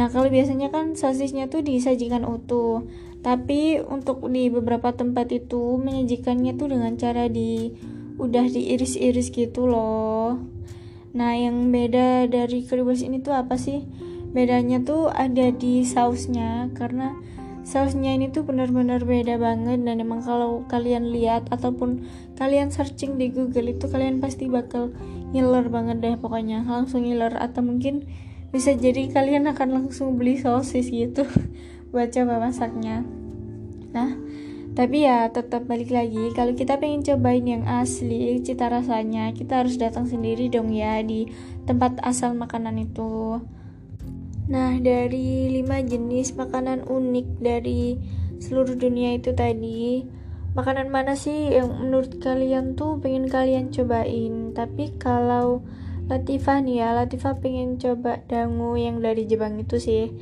Nah 0.00 0.08
kalau 0.08 0.32
biasanya 0.32 0.72
kan 0.72 0.96
sosisnya 0.96 1.52
tuh 1.52 1.60
disajikan 1.60 2.24
utuh. 2.24 2.88
Tapi 3.20 3.84
untuk 3.84 4.24
di 4.32 4.48
beberapa 4.48 4.96
tempat 4.96 5.28
itu 5.28 5.76
menyajikannya 5.76 6.56
tuh 6.56 6.72
dengan 6.72 6.96
cara 6.96 7.28
di 7.28 7.76
udah 8.16 8.48
diiris-iris 8.48 9.28
gitu 9.28 9.68
loh 9.68 10.58
nah 11.18 11.34
yang 11.34 11.74
beda 11.74 12.30
dari 12.30 12.62
Crewers 12.62 13.02
ini 13.02 13.18
tuh 13.18 13.34
apa 13.34 13.58
sih? 13.58 13.82
Bedanya 14.30 14.78
tuh 14.78 15.10
ada 15.10 15.50
di 15.50 15.82
sausnya 15.82 16.70
karena 16.78 17.18
sausnya 17.66 18.14
ini 18.14 18.30
tuh 18.30 18.46
benar-benar 18.46 19.02
beda 19.02 19.34
banget. 19.34 19.82
Dan 19.82 19.98
emang 19.98 20.22
kalau 20.22 20.62
kalian 20.70 21.10
lihat 21.10 21.50
ataupun 21.50 22.06
kalian 22.38 22.70
searching 22.70 23.18
di 23.18 23.34
Google 23.34 23.74
itu 23.74 23.90
kalian 23.90 24.22
pasti 24.22 24.46
bakal 24.46 24.94
ngiler 25.34 25.66
banget 25.66 25.98
deh 25.98 26.14
pokoknya. 26.14 26.62
Langsung 26.62 27.02
ngiler. 27.02 27.34
Atau 27.34 27.66
mungkin 27.66 28.06
bisa 28.54 28.72
jadi 28.78 29.10
kalian 29.10 29.50
akan 29.50 29.68
langsung 29.74 30.16
beli 30.16 30.38
sosis 30.38 30.86
gitu 30.88 31.26
buat 31.90 32.14
coba 32.14 32.38
masaknya. 32.38 33.02
Nah 33.90 34.27
tapi 34.78 35.10
ya 35.10 35.26
tetap 35.34 35.66
balik 35.66 35.90
lagi 35.90 36.30
kalau 36.38 36.54
kita 36.54 36.78
pengen 36.78 37.02
cobain 37.02 37.42
yang 37.42 37.66
asli 37.66 38.38
cita 38.46 38.70
rasanya 38.70 39.34
kita 39.34 39.66
harus 39.66 39.74
datang 39.74 40.06
sendiri 40.06 40.46
dong 40.46 40.70
ya 40.70 41.02
di 41.02 41.26
tempat 41.66 41.98
asal 42.06 42.38
makanan 42.38 42.78
itu 42.78 43.42
Nah, 44.48 44.80
dari 44.80 45.52
lima 45.52 45.84
jenis 45.84 46.32
makanan 46.32 46.88
unik 46.88 47.28
dari 47.36 48.00
seluruh 48.40 48.80
dunia 48.80 49.20
itu 49.20 49.36
tadi, 49.36 50.08
makanan 50.56 50.88
mana 50.88 51.12
sih 51.12 51.52
yang 51.52 51.68
menurut 51.68 52.16
kalian 52.16 52.72
tuh 52.72 52.96
pengen 52.96 53.28
kalian 53.28 53.68
cobain? 53.68 54.56
Tapi 54.56 54.96
kalau 54.96 55.60
Latifah 56.08 56.64
nih 56.64 56.80
ya, 56.80 56.96
Latifah 56.96 57.36
pengen 57.44 57.76
coba 57.76 58.24
dangu 58.24 58.72
yang 58.80 59.04
dari 59.04 59.28
Jepang 59.28 59.60
itu 59.60 59.76
sih. 59.76 60.16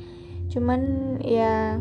Cuman 0.51 1.15
ya 1.23 1.79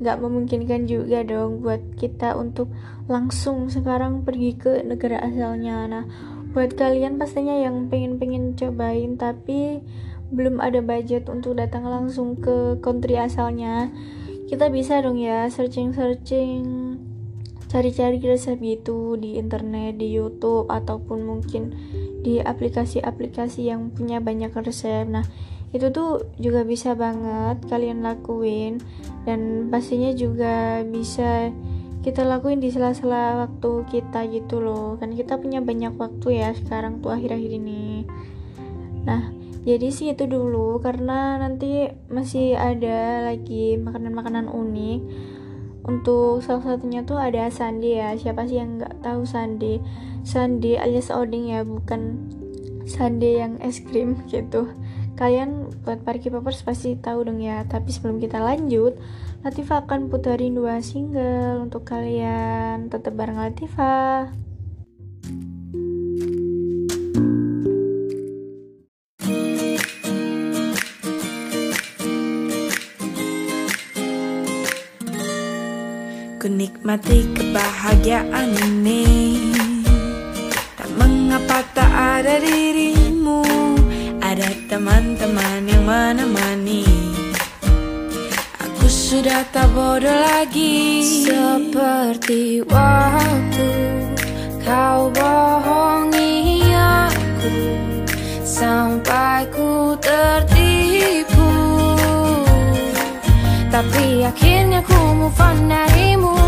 nggak 0.00 0.16
memungkinkan 0.16 0.88
juga 0.88 1.22
dong 1.22 1.60
buat 1.60 1.80
kita 2.00 2.34
untuk 2.34 2.72
langsung 3.06 3.68
sekarang 3.68 4.24
pergi 4.24 4.56
ke 4.56 4.80
negara 4.82 5.20
asalnya. 5.20 5.84
Nah, 5.86 6.04
buat 6.50 6.74
kalian 6.74 7.14
pastinya 7.14 7.54
yang 7.54 7.86
pengen-pengen 7.86 8.58
cobain 8.58 9.14
tapi 9.14 9.84
belum 10.34 10.58
ada 10.58 10.82
budget 10.82 11.30
untuk 11.30 11.58
datang 11.58 11.86
langsung 11.86 12.38
ke 12.38 12.78
country 12.82 13.18
asalnya 13.18 13.90
kita 14.50 14.66
bisa 14.66 14.98
dong 14.98 15.18
ya 15.18 15.46
searching-searching 15.46 16.98
cari-cari 17.70 18.18
resep 18.18 18.58
gitu 18.58 19.14
di 19.14 19.38
internet 19.38 20.02
di 20.02 20.10
YouTube 20.10 20.66
ataupun 20.66 21.22
mungkin 21.22 21.70
di 22.26 22.42
aplikasi-aplikasi 22.42 23.70
yang 23.70 23.94
punya 23.94 24.18
banyak 24.18 24.50
resep 24.50 25.06
nah 25.06 25.22
itu 25.70 25.86
tuh 25.94 26.26
juga 26.42 26.66
bisa 26.66 26.98
banget 26.98 27.62
kalian 27.70 28.02
lakuin 28.02 28.82
dan 29.22 29.70
pastinya 29.70 30.10
juga 30.10 30.82
bisa 30.82 31.54
kita 32.00 32.24
lakuin 32.26 32.58
di 32.58 32.72
sela-sela 32.72 33.46
waktu 33.46 33.86
kita 33.86 34.26
gitu 34.32 34.58
loh. 34.58 34.96
Kan 34.98 35.14
kita 35.14 35.38
punya 35.38 35.62
banyak 35.62 35.94
waktu 35.94 36.42
ya 36.42 36.50
sekarang 36.56 36.98
tuh 36.98 37.14
akhir-akhir 37.14 37.52
ini. 37.54 38.02
Nah 39.06 39.30
jadi 39.62 39.92
sih 39.92 40.10
itu 40.10 40.24
dulu 40.24 40.80
karena 40.80 41.36
nanti 41.36 41.92
masih 42.08 42.56
ada 42.56 43.30
lagi 43.30 43.78
makanan-makanan 43.78 44.50
unik. 44.50 45.00
Untuk 45.80 46.44
salah 46.44 46.76
satunya 46.76 47.04
tuh 47.06 47.20
ada 47.20 47.46
sandi 47.52 47.94
ya. 48.00 48.16
Siapa 48.16 48.48
sih 48.48 48.58
yang 48.58 48.80
nggak 48.80 49.04
tahu 49.04 49.22
sandi? 49.22 49.78
Sandi 50.26 50.80
alias 50.80 51.12
oding 51.12 51.52
ya 51.52 51.62
bukan 51.62 52.26
sandi 52.88 53.38
yang 53.38 53.60
es 53.62 53.78
krim 53.84 54.18
gitu 54.26 54.66
kalian 55.20 55.68
buat 55.84 56.00
parki 56.00 56.32
poppers 56.32 56.64
pasti 56.64 56.96
tahu 56.96 57.28
dong 57.28 57.44
ya. 57.44 57.68
Tapi 57.68 57.92
sebelum 57.92 58.16
kita 58.16 58.40
lanjut 58.40 58.96
Latifah 59.44 59.84
akan 59.84 60.08
putarin 60.08 60.56
dua 60.56 60.80
single 60.80 61.60
untuk 61.60 61.84
kalian. 61.84 62.88
Tetap 62.88 63.12
bareng 63.12 63.36
Latifah. 63.36 64.32
Ku 76.40 76.48
nikmati 76.48 77.28
kebahagiaan 77.36 78.48
ini. 78.64 79.04
Tak 80.80 80.88
mengapa 80.96 81.60
tak 81.76 81.92
ada 81.92 82.40
Ada 82.40 82.99
teman-teman 84.70 85.66
yang 85.66 85.82
menemani. 85.82 86.86
Aku 88.62 88.86
sudah 88.86 89.42
tak 89.50 89.66
bodoh 89.74 90.06
lagi. 90.30 91.02
Seperti 91.26 92.62
waktu 92.70 93.66
kau 94.62 95.10
bohongi 95.10 96.70
aku 96.70 97.50
Sampai 98.46 99.50
ku 99.50 99.98
tertipu. 99.98 101.50
Tapi 103.74 104.22
akhirnya 104.22 104.86
ku 104.86 104.98
move 105.18 105.40
on 105.42 105.66
darimu. 105.66 106.38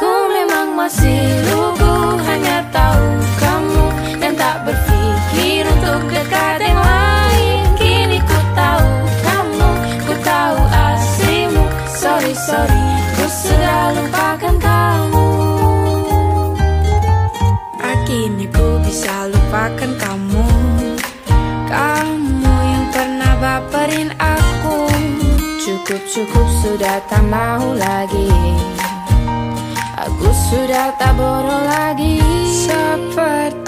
Ku 0.00 0.12
memang 0.32 0.76
masih 0.76 1.24
lugu 1.48 2.20
Hanya 2.20 2.60
tahu 2.68 3.08
kamu 3.40 3.84
Dan 4.20 4.36
tak 4.36 4.60
berpikir 4.68 5.64
untuk 5.64 6.04
dekat 6.12 6.55
Sorry, 12.46 12.78
Ku 13.18 13.26
sudah 13.26 13.90
lupakan 13.90 14.54
kamu. 14.62 15.30
Akhirnya 17.82 18.46
ku 18.54 18.78
bisa 18.86 19.26
lupakan 19.26 19.90
kamu. 19.98 20.46
Kamu 21.66 22.54
yang 22.70 22.86
pernah 22.94 23.34
baperin 23.42 24.14
aku. 24.22 24.86
Cukup, 25.58 25.98
cukup, 26.06 26.46
sudah 26.62 27.02
tak 27.10 27.26
mau 27.26 27.74
lagi. 27.74 28.30
Aku 30.06 30.30
sudah 30.30 30.94
tak 31.02 31.18
bodoh 31.18 31.66
lagi. 31.66 32.22
Seperti 32.46 33.65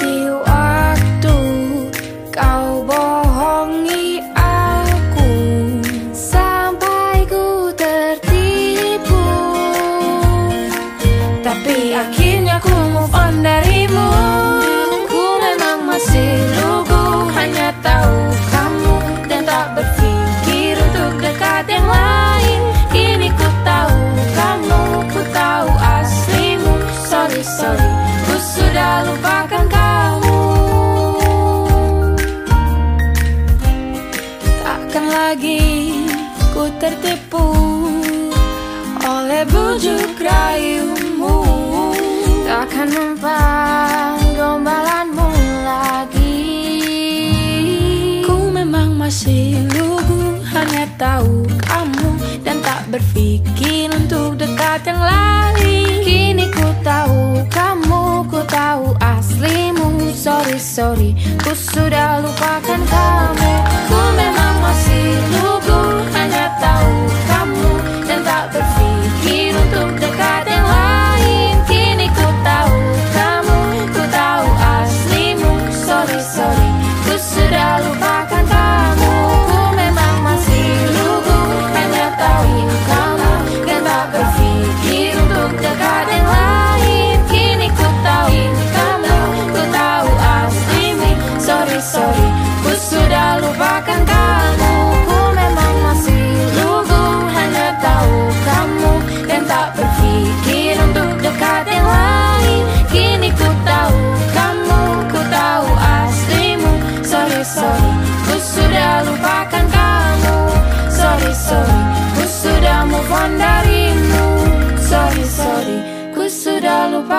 berpikir 52.88 53.92
untuk 53.92 54.40
dekat 54.40 54.80
yang 54.88 55.00
lain. 55.00 56.00
Kini 56.04 56.46
ku 56.52 56.68
tahu 56.80 57.44
kamu, 57.52 58.24
ku 58.32 58.40
tahu 58.48 58.96
aslimu. 59.00 60.12
Sorry, 60.18 60.58
sorry, 60.58 61.10
ku 61.40 61.52
sudah 61.54 62.20
lupakan 62.24 62.80
kamu. 62.82 63.52
Ku 63.88 64.00
memang 64.18 64.54
masih 64.64 65.08
lugu, 65.40 65.82
hanya 66.16 66.37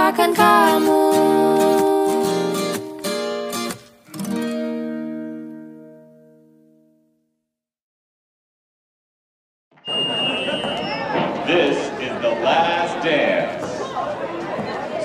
kamu 0.08 1.12
This 11.48 11.78
is 12.00 12.14
the 12.22 12.30
last 12.46 13.04
dance. 13.04 13.66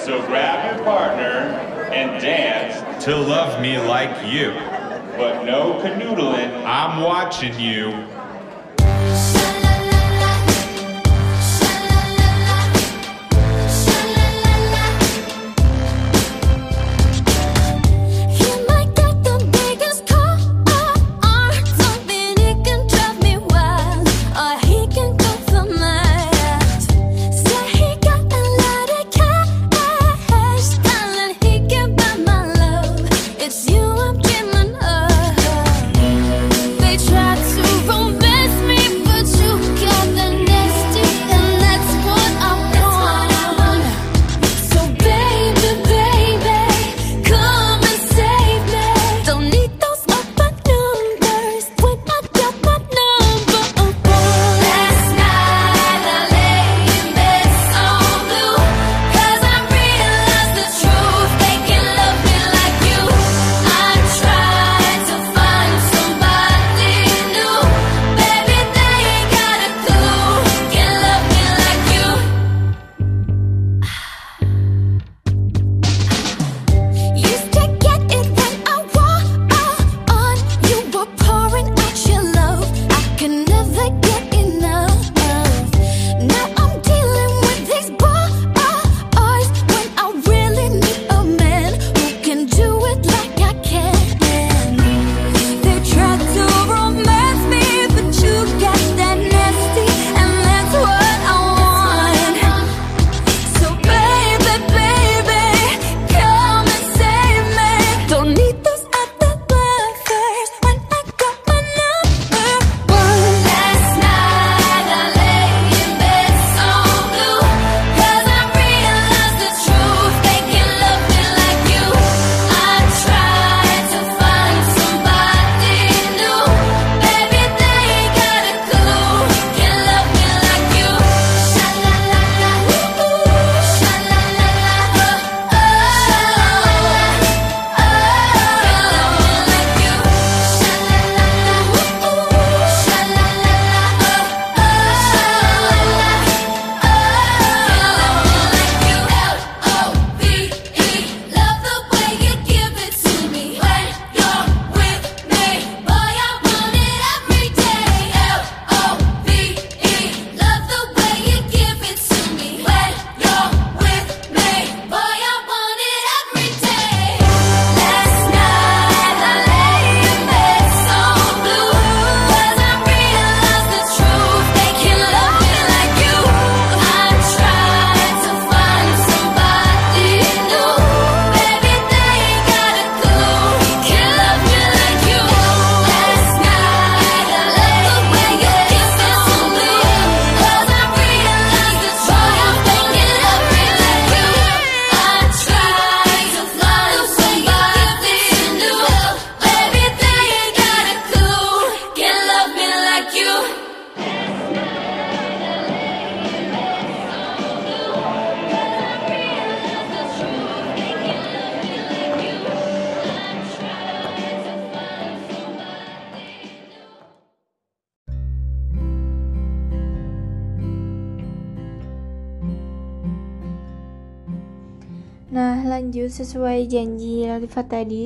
So 0.04 0.24
grab 0.26 0.76
your 0.76 0.84
partner 0.84 1.56
and 1.92 2.20
dance 2.20 3.04
to 3.04 3.16
love 3.16 3.60
me 3.60 3.78
like 3.78 4.14
you. 4.30 4.52
But 5.16 5.44
no 5.44 5.80
canoodling. 5.82 6.64
I'm 6.64 7.02
watching 7.02 7.58
you. 7.58 8.13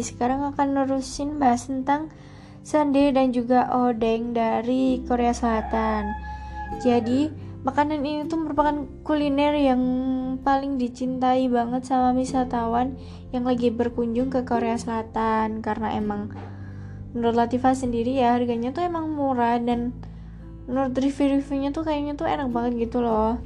sekarang 0.09 0.41
akan 0.49 0.67
nerusin 0.73 1.37
bahas 1.37 1.69
tentang 1.69 2.09
sande 2.65 3.13
dan 3.13 3.33
juga 3.33 3.69
odeng 3.73 4.33
dari 4.33 5.05
Korea 5.05 5.37
Selatan. 5.37 6.09
Jadi, 6.81 7.29
makanan 7.65 8.05
ini 8.05 8.29
tuh 8.29 8.41
merupakan 8.41 8.89
kuliner 9.05 9.57
yang 9.57 9.83
paling 10.41 10.81
dicintai 10.81 11.49
banget 11.53 11.89
sama 11.89 12.17
wisatawan 12.17 12.97
yang 13.33 13.45
lagi 13.45 13.69
berkunjung 13.69 14.33
ke 14.33 14.45
Korea 14.45 14.77
Selatan 14.81 15.61
karena 15.61 15.97
emang 15.97 16.33
menurut 17.13 17.37
Latifah 17.37 17.75
sendiri 17.75 18.21
ya 18.21 18.37
harganya 18.37 18.71
tuh 18.71 18.85
emang 18.85 19.11
murah 19.13 19.57
dan 19.61 19.97
menurut 20.69 20.93
review-reviewnya 20.93 21.73
tuh 21.73 21.89
kayaknya 21.89 22.13
tuh 22.15 22.29
enak 22.29 22.53
banget 22.53 22.89
gitu 22.89 23.01
loh 23.01 23.41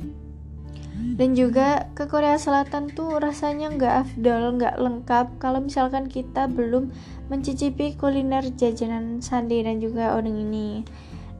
dan 1.18 1.34
juga 1.34 1.90
ke 1.98 2.06
Korea 2.06 2.38
Selatan 2.38 2.94
tuh 2.94 3.18
rasanya 3.18 3.74
nggak 3.74 3.94
afdol 4.06 4.56
nggak 4.56 4.78
lengkap 4.78 5.26
kalau 5.42 5.58
misalkan 5.58 6.06
kita 6.06 6.46
belum 6.46 6.94
mencicipi 7.26 7.98
kuliner 7.98 8.46
jajanan 8.54 9.18
Sandi 9.18 9.66
dan 9.66 9.82
juga 9.82 10.14
odeng 10.14 10.38
ini 10.38 10.86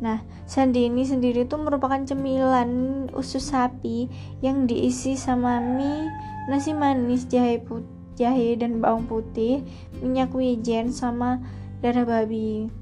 Nah, 0.02 0.18
sandi 0.51 0.90
ini 0.90 1.06
sendiri 1.06 1.47
tuh 1.47 1.62
merupakan 1.62 2.02
cemilan 2.02 3.06
usus 3.14 3.55
sapi 3.55 4.10
yang 4.43 4.66
diisi 4.66 5.14
sama 5.14 5.62
mie, 5.62 6.10
nasi 6.51 6.74
manis, 6.74 7.30
jahe 7.30 7.62
putih, 7.62 7.86
jahe 8.18 8.59
dan 8.59 8.82
bawang 8.82 9.06
putih, 9.06 9.62
minyak 10.02 10.34
wijen 10.34 10.90
sama 10.90 11.39
darah 11.86 12.02
babi. 12.02 12.81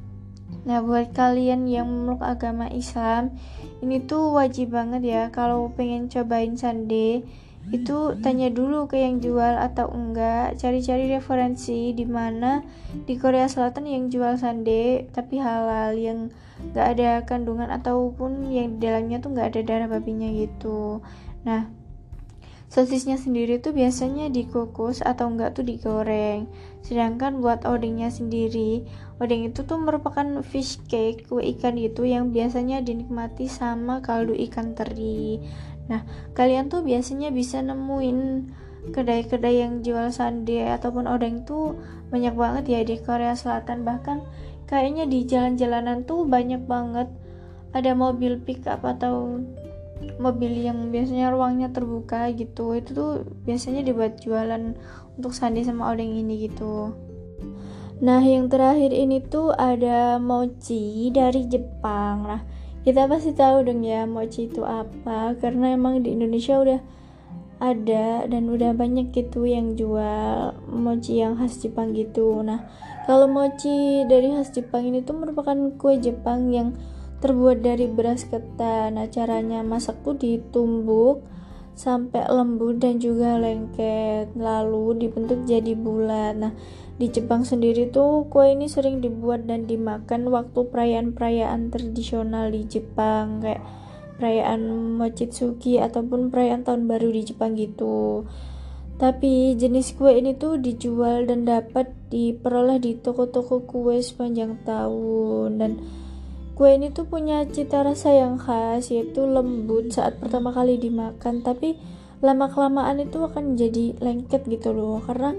Nah, 0.64 0.84
buat 0.84 1.16
kalian 1.16 1.66
yang 1.70 1.88
memeluk 1.88 2.20
agama 2.20 2.68
Islam, 2.68 3.34
ini 3.80 4.00
tuh 4.04 4.36
wajib 4.36 4.76
banget 4.76 5.02
ya. 5.04 5.22
Kalau 5.32 5.72
pengen 5.72 6.12
cobain 6.12 6.54
sande 6.54 7.24
itu 7.68 8.16
tanya 8.24 8.48
dulu 8.48 8.88
ke 8.88 8.98
yang 8.98 9.20
jual 9.20 9.54
atau 9.60 9.92
enggak. 9.92 10.56
Cari-cari 10.56 11.12
referensi 11.12 11.92
di 11.92 12.08
mana? 12.08 12.64
Di 13.04 13.14
Korea 13.20 13.46
Selatan 13.46 13.86
yang 13.86 14.08
jual 14.08 14.40
sande 14.40 15.06
tapi 15.12 15.38
halal 15.38 15.94
yang 15.94 16.32
nggak 16.72 16.86
ada 16.96 17.10
kandungan 17.24 17.68
ataupun 17.68 18.48
yang 18.52 18.76
di 18.76 18.88
dalamnya 18.88 19.20
tuh 19.22 19.32
nggak 19.36 19.48
ada 19.54 19.60
darah 19.62 19.88
babinya 19.88 20.28
gitu. 20.32 21.04
Nah 21.44 21.68
sosisnya 22.70 23.18
sendiri 23.18 23.58
tuh 23.58 23.74
biasanya 23.74 24.30
dikukus 24.30 25.04
atau 25.04 25.30
enggak 25.30 25.54
tuh 25.54 25.62
digoreng. 25.62 26.50
Sedangkan 26.82 27.38
buat 27.44 27.68
odengnya 27.68 28.10
sendiri 28.10 28.82
odeng 29.20 29.52
itu 29.52 29.68
tuh 29.68 29.76
merupakan 29.76 30.24
fish 30.40 30.80
cake, 30.88 31.28
kue 31.28 31.44
ikan 31.54 31.76
gitu 31.76 32.08
yang 32.08 32.32
biasanya 32.32 32.80
dinikmati 32.80 33.52
sama 33.52 34.00
kaldu 34.00 34.32
ikan 34.48 34.72
teri. 34.72 35.36
Nah, 35.92 36.08
kalian 36.32 36.72
tuh 36.72 36.80
biasanya 36.80 37.28
bisa 37.28 37.60
nemuin 37.60 38.48
kedai-kedai 38.96 39.60
yang 39.60 39.84
jual 39.84 40.08
sande 40.08 40.64
ataupun 40.64 41.04
odeng 41.04 41.44
tuh 41.44 41.76
banyak 42.08 42.32
banget 42.32 42.64
ya 42.72 42.80
di 42.80 42.96
Korea 42.96 43.36
Selatan. 43.36 43.84
Bahkan 43.84 44.18
kayaknya 44.64 45.04
di 45.04 45.28
jalan-jalanan 45.28 46.08
tuh 46.08 46.24
banyak 46.24 46.64
banget. 46.64 47.12
Ada 47.76 47.92
mobil 47.92 48.40
pick 48.40 48.64
up 48.66 48.88
atau 48.88 49.38
mobil 50.16 50.64
yang 50.64 50.88
biasanya 50.88 51.28
ruangnya 51.28 51.68
terbuka 51.68 52.32
gitu. 52.32 52.72
Itu 52.72 52.90
tuh 52.96 53.12
biasanya 53.44 53.84
dibuat 53.84 54.24
jualan 54.24 54.72
untuk 55.20 55.36
sandi 55.36 55.60
sama 55.60 55.92
odeng 55.92 56.16
ini 56.16 56.48
gitu 56.48 56.96
nah 58.00 58.24
yang 58.24 58.48
terakhir 58.48 58.90
ini 58.90 59.20
tuh 59.20 59.52
ada 59.52 60.16
mochi 60.16 61.12
dari 61.12 61.44
Jepang 61.46 62.24
nah 62.24 62.42
kita 62.80 63.04
pasti 63.04 63.36
tahu 63.36 63.68
dong 63.68 63.84
ya 63.84 64.08
mochi 64.08 64.48
itu 64.48 64.64
apa 64.64 65.36
karena 65.36 65.76
emang 65.76 66.00
di 66.00 66.16
Indonesia 66.16 66.56
udah 66.56 66.80
ada 67.60 68.24
dan 68.24 68.48
udah 68.48 68.72
banyak 68.72 69.12
gitu 69.12 69.44
yang 69.44 69.76
jual 69.76 70.56
mochi 70.64 71.20
yang 71.20 71.36
khas 71.36 71.60
Jepang 71.60 71.92
gitu 71.92 72.40
nah 72.40 72.64
kalau 73.04 73.28
mochi 73.28 74.08
dari 74.08 74.32
khas 74.32 74.52
Jepang 74.56 74.88
ini 74.88 75.04
tuh 75.04 75.20
merupakan 75.20 75.56
kue 75.76 76.00
Jepang 76.00 76.48
yang 76.52 76.72
terbuat 77.20 77.60
dari 77.60 77.86
beras 77.86 78.24
ketan. 78.24 78.96
Nah, 78.96 79.06
caranya 79.12 79.60
masak 79.60 80.00
tuh 80.00 80.16
ditumbuk 80.16 81.24
sampai 81.76 82.28
lembut 82.28 82.80
dan 82.80 83.00
juga 83.00 83.40
lengket, 83.40 84.32
lalu 84.36 85.06
dibentuk 85.06 85.44
jadi 85.48 85.72
bulat. 85.76 86.36
Nah, 86.36 86.52
di 87.00 87.08
Jepang 87.08 87.48
sendiri 87.48 87.88
tuh 87.88 88.28
kue 88.28 88.52
ini 88.52 88.68
sering 88.68 89.00
dibuat 89.00 89.48
dan 89.48 89.64
dimakan 89.64 90.28
waktu 90.28 90.68
perayaan-perayaan 90.68 91.72
tradisional 91.72 92.52
di 92.52 92.68
Jepang 92.68 93.40
kayak 93.40 93.64
perayaan 94.20 94.68
Mochitsuki 95.00 95.80
ataupun 95.80 96.28
perayaan 96.28 96.68
tahun 96.68 96.84
baru 96.84 97.08
di 97.08 97.32
Jepang 97.32 97.56
gitu. 97.56 98.28
Tapi 99.00 99.56
jenis 99.56 99.96
kue 99.96 100.12
ini 100.12 100.36
tuh 100.36 100.60
dijual 100.60 101.24
dan 101.24 101.48
dapat 101.48 101.88
diperoleh 102.12 102.76
di 102.76 103.00
toko-toko 103.00 103.64
kue 103.64 103.96
sepanjang 104.04 104.60
tahun 104.68 105.56
dan 105.56 105.72
Kue 106.60 106.76
ini 106.76 106.92
tuh 106.92 107.08
punya 107.08 107.40
cita 107.48 107.80
rasa 107.80 108.12
yang 108.12 108.36
khas 108.36 108.92
yaitu 108.92 109.24
lembut 109.24 109.96
saat 109.96 110.20
pertama 110.20 110.52
kali 110.52 110.76
dimakan 110.76 111.40
tapi 111.40 111.80
lama 112.20 112.52
kelamaan 112.52 113.00
itu 113.00 113.16
akan 113.24 113.56
jadi 113.56 113.96
lengket 113.96 114.44
gitu 114.44 114.76
loh 114.76 115.00
karena 115.00 115.32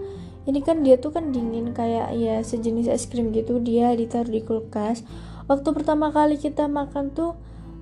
ini 0.49 0.59
kan 0.65 0.81
dia 0.81 0.97
tuh 0.97 1.13
kan 1.13 1.30
dingin 1.30 1.73
kayak 1.76 2.18
ya 2.18 2.41
sejenis 2.41 2.89
es 2.89 3.05
krim 3.05 3.30
gitu 3.30 3.61
dia 3.61 3.93
ditaruh 3.93 4.31
di 4.31 4.41
kulkas. 4.41 5.05
Waktu 5.45 5.69
pertama 5.76 6.09
kali 6.09 6.39
kita 6.41 6.65
makan 6.65 7.13
tuh 7.13 7.38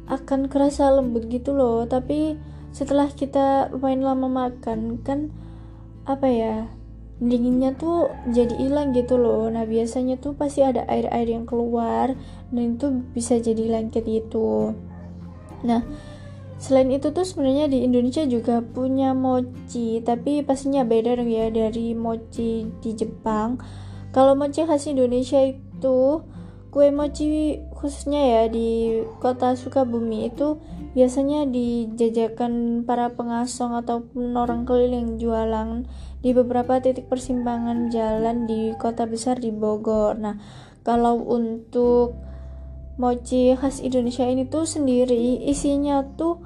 akan 0.10 0.50
kerasa 0.50 0.90
lembut 0.90 1.30
gitu 1.30 1.54
loh 1.54 1.86
tapi 1.86 2.36
setelah 2.74 3.10
kita 3.14 3.70
lumayan 3.70 4.02
lama 4.02 4.28
makan 4.28 5.02
kan 5.06 5.30
apa 6.10 6.28
ya 6.28 6.56
dinginnya 7.20 7.76
tuh 7.76 8.10
jadi 8.32 8.56
hilang 8.56 8.96
gitu 8.96 9.20
loh. 9.20 9.52
Nah 9.52 9.68
biasanya 9.68 10.18
tuh 10.18 10.34
pasti 10.34 10.64
ada 10.64 10.88
air-air 10.88 11.36
yang 11.36 11.46
keluar 11.46 12.16
dan 12.50 12.66
itu 12.80 12.90
bisa 13.12 13.38
jadi 13.38 13.70
lengket 13.70 14.08
gitu. 14.08 14.74
Nah 15.68 15.84
selain 16.60 16.92
itu 16.92 17.16
tuh 17.16 17.24
sebenarnya 17.24 17.72
di 17.72 17.88
Indonesia 17.88 18.28
juga 18.28 18.60
punya 18.60 19.16
mochi 19.16 20.04
tapi 20.04 20.44
pastinya 20.44 20.84
beda 20.84 21.16
dong 21.16 21.32
ya 21.32 21.48
dari 21.48 21.96
mochi 21.96 22.68
di 22.84 22.92
Jepang 22.94 23.64
kalau 24.12 24.36
mochi 24.36 24.68
khas 24.68 24.92
Indonesia 24.92 25.40
itu 25.40 26.22
kue 26.70 26.92
mochi 26.92 27.58
khususnya 27.74 28.22
ya 28.22 28.44
di 28.52 29.02
kota 29.24 29.56
Sukabumi 29.56 30.30
itu 30.30 30.60
biasanya 30.94 31.48
dijajakan 31.48 32.84
para 32.84 33.14
pengasong 33.14 33.78
ataupun 33.80 34.36
orang 34.36 34.68
keliling 34.68 35.22
jualan 35.22 35.88
di 36.20 36.36
beberapa 36.36 36.82
titik 36.84 37.08
persimpangan 37.08 37.88
jalan 37.94 38.50
di 38.50 38.76
kota 38.76 39.08
besar 39.08 39.40
di 39.40 39.54
Bogor. 39.54 40.20
Nah, 40.20 40.36
kalau 40.84 41.22
untuk 41.24 42.18
mochi 43.00 43.56
khas 43.56 43.80
Indonesia 43.80 44.28
ini 44.28 44.50
tuh 44.50 44.68
sendiri 44.68 45.46
isinya 45.48 46.04
tuh 46.20 46.44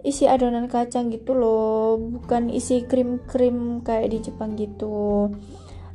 isi 0.00 0.24
adonan 0.24 0.66
kacang 0.66 1.12
gitu 1.12 1.36
loh, 1.36 2.00
bukan 2.00 2.48
isi 2.48 2.84
krim-krim 2.88 3.84
kayak 3.84 4.12
di 4.12 4.18
Jepang 4.24 4.56
gitu. 4.56 5.28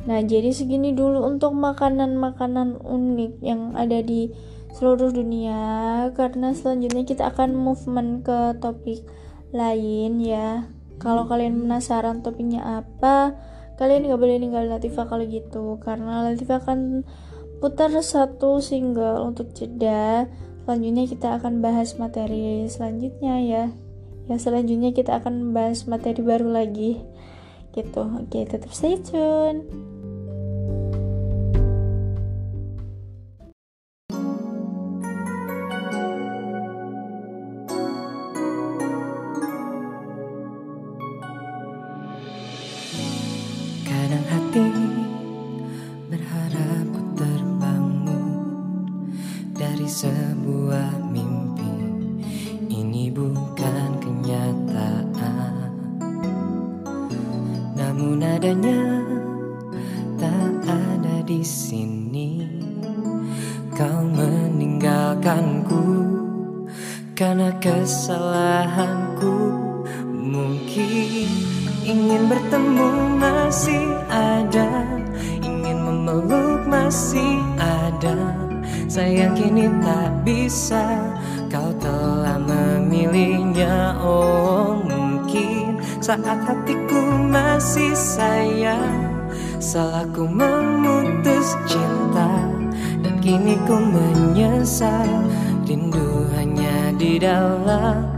Nah, 0.05 0.21
jadi 0.21 0.53
segini 0.53 0.93
dulu 0.93 1.25
untuk 1.25 1.57
makanan-makanan 1.57 2.77
unik 2.85 3.41
yang 3.41 3.73
ada 3.73 4.05
di 4.05 4.29
seluruh 4.75 5.09
dunia 5.09 5.57
karena 6.13 6.53
selanjutnya 6.53 7.07
kita 7.07 7.33
akan 7.33 7.57
movement 7.57 8.21
ke 8.21 8.59
topik 8.61 9.01
lain 9.49 10.21
ya. 10.21 10.69
Kalau 11.01 11.25
kalian 11.25 11.65
penasaran 11.65 12.21
topiknya 12.21 12.83
apa 12.83 13.35
kalian 13.75 14.07
nggak 14.07 14.21
boleh 14.21 14.37
ninggalin 14.39 14.71
Latifa 14.71 15.03
kalau 15.09 15.25
gitu 15.27 15.81
karena 15.83 16.23
Latifa 16.23 16.61
akan 16.63 17.03
putar 17.59 17.91
satu 17.91 18.61
single 18.61 19.25
untuk 19.25 19.51
jeda. 19.57 20.29
Selanjutnya 20.63 21.03
kita 21.09 21.27
akan 21.41 21.63
bahas 21.65 21.97
materi 21.97 22.67
selanjutnya 22.69 23.41
ya 23.41 23.65
ya 24.25 24.35
selanjutnya 24.41 24.91
kita 24.91 25.21
akan 25.21 25.53
bahas 25.55 25.85
materi 25.85 26.21
baru 26.21 26.49
lagi. 26.51 27.01
Gitu. 27.75 28.01
Oke 28.01 28.47
tetap 28.47 28.71
stay 28.71 28.95
tune 28.99 29.94
saat 86.05 86.21
hatiku 86.21 87.01
masih 87.33 87.97
sayang, 87.97 89.25
salahku 89.57 90.29
memutus 90.29 91.57
cinta 91.65 92.29
dan 93.01 93.17
kini 93.25 93.57
ku 93.65 93.73
menyesal. 93.73 95.09
Rindu 95.65 96.29
hanya 96.37 96.93
di 96.93 97.17
dalam 97.17 98.14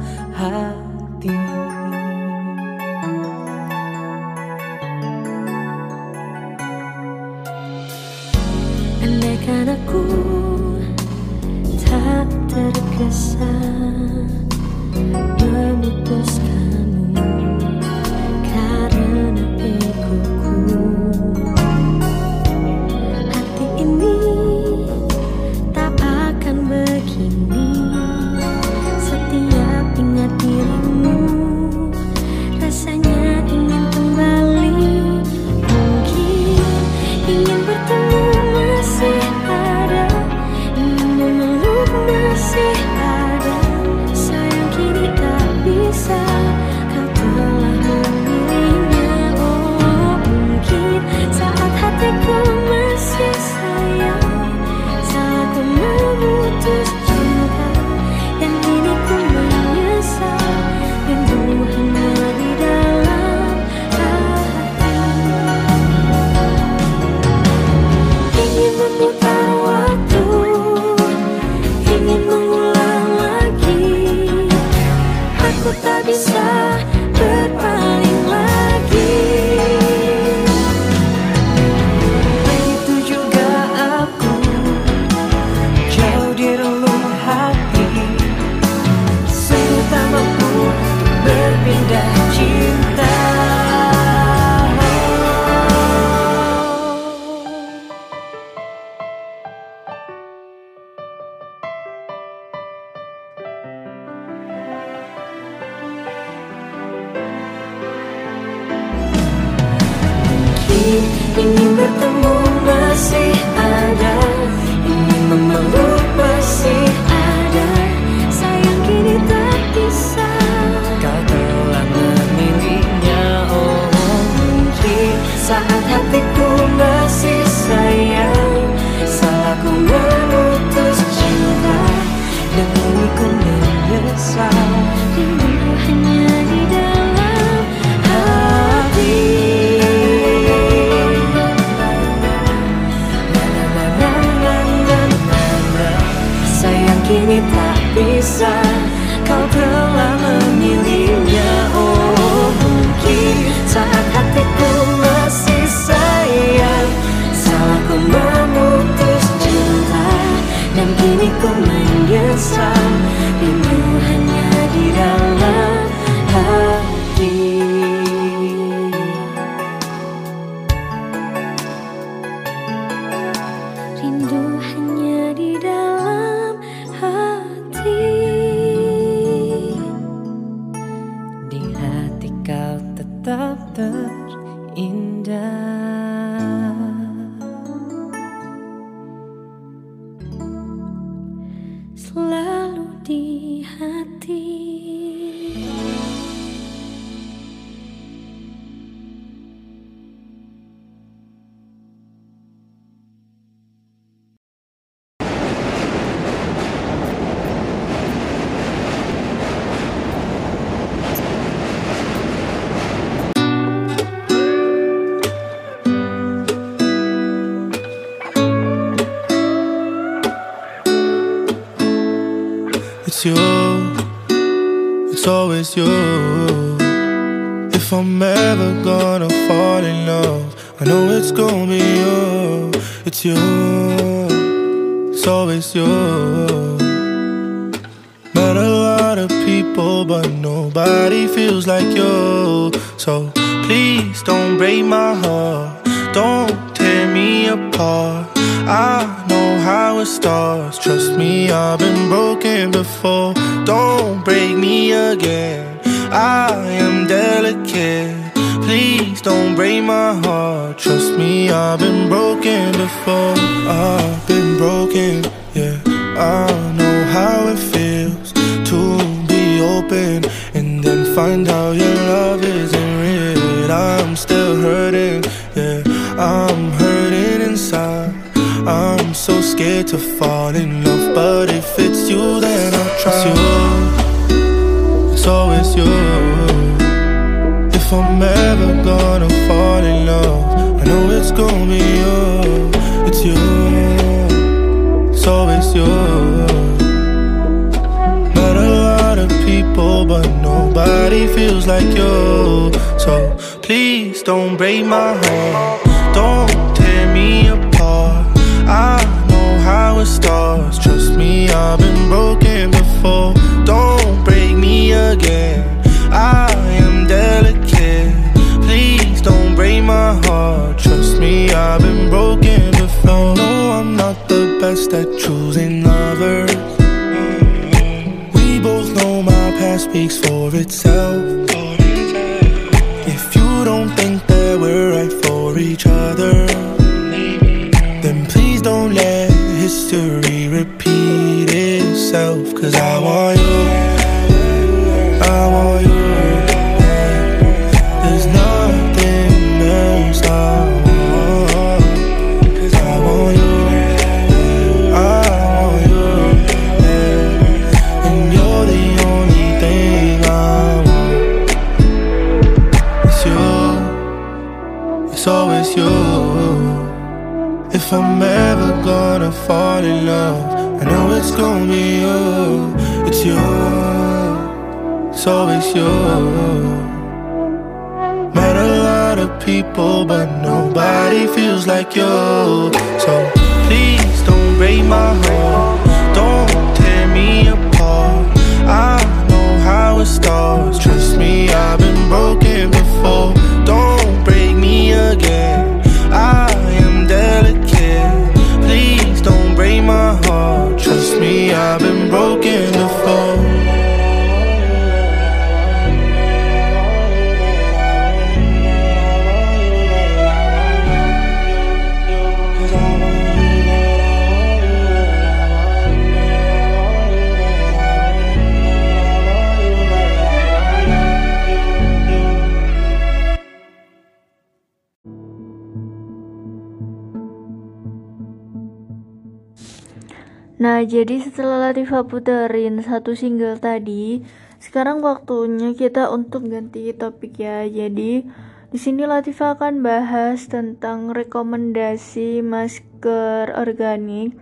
Nah, 430.58 430.82
jadi 430.82 431.22
setelah 431.22 431.70
Latifah 431.70 432.10
puterin 432.10 432.82
satu 432.82 433.14
single 433.14 433.62
tadi, 433.62 434.26
sekarang 434.58 435.06
waktunya 435.06 435.78
kita 435.78 436.10
untuk 436.10 436.50
ganti 436.50 436.90
topik 436.98 437.38
ya. 437.38 437.70
Jadi, 437.70 438.26
di 438.74 438.78
sini 438.82 439.06
Latifah 439.06 439.54
akan 439.54 439.86
bahas 439.86 440.50
tentang 440.50 441.14
rekomendasi 441.14 442.42
masker 442.42 443.54
organik 443.54 444.34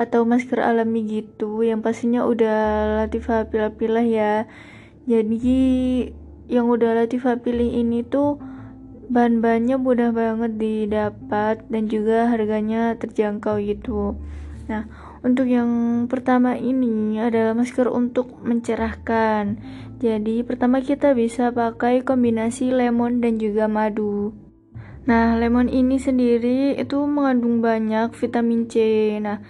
atau 0.00 0.24
masker 0.24 0.56
alami 0.56 1.04
gitu 1.04 1.60
yang 1.60 1.84
pastinya 1.84 2.24
udah 2.24 3.04
Latifah 3.04 3.52
pilih-pilih 3.52 4.08
ya. 4.08 4.48
Jadi, 5.04 5.60
yang 6.48 6.72
udah 6.72 7.04
Latifah 7.04 7.44
pilih 7.44 7.68
ini 7.76 8.00
tuh 8.08 8.40
bahan-bahannya 9.12 9.76
mudah 9.76 10.16
banget 10.16 10.56
didapat 10.56 11.60
dan 11.68 11.92
juga 11.92 12.24
harganya 12.32 12.96
terjangkau 12.96 13.60
gitu. 13.60 14.16
Nah, 14.68 15.07
untuk 15.26 15.50
yang 15.50 16.04
pertama 16.06 16.54
ini 16.54 17.18
adalah 17.18 17.54
masker 17.56 17.90
untuk 17.90 18.38
mencerahkan. 18.42 19.58
Jadi, 19.98 20.46
pertama 20.46 20.78
kita 20.78 21.14
bisa 21.14 21.50
pakai 21.50 22.06
kombinasi 22.06 22.70
lemon 22.70 23.18
dan 23.18 23.36
juga 23.42 23.66
madu. 23.66 24.30
Nah, 25.08 25.40
lemon 25.40 25.72
ini 25.72 25.96
sendiri 25.96 26.76
itu 26.76 27.00
mengandung 27.08 27.64
banyak 27.64 28.12
vitamin 28.12 28.68
C. 28.68 28.76
Nah, 29.18 29.40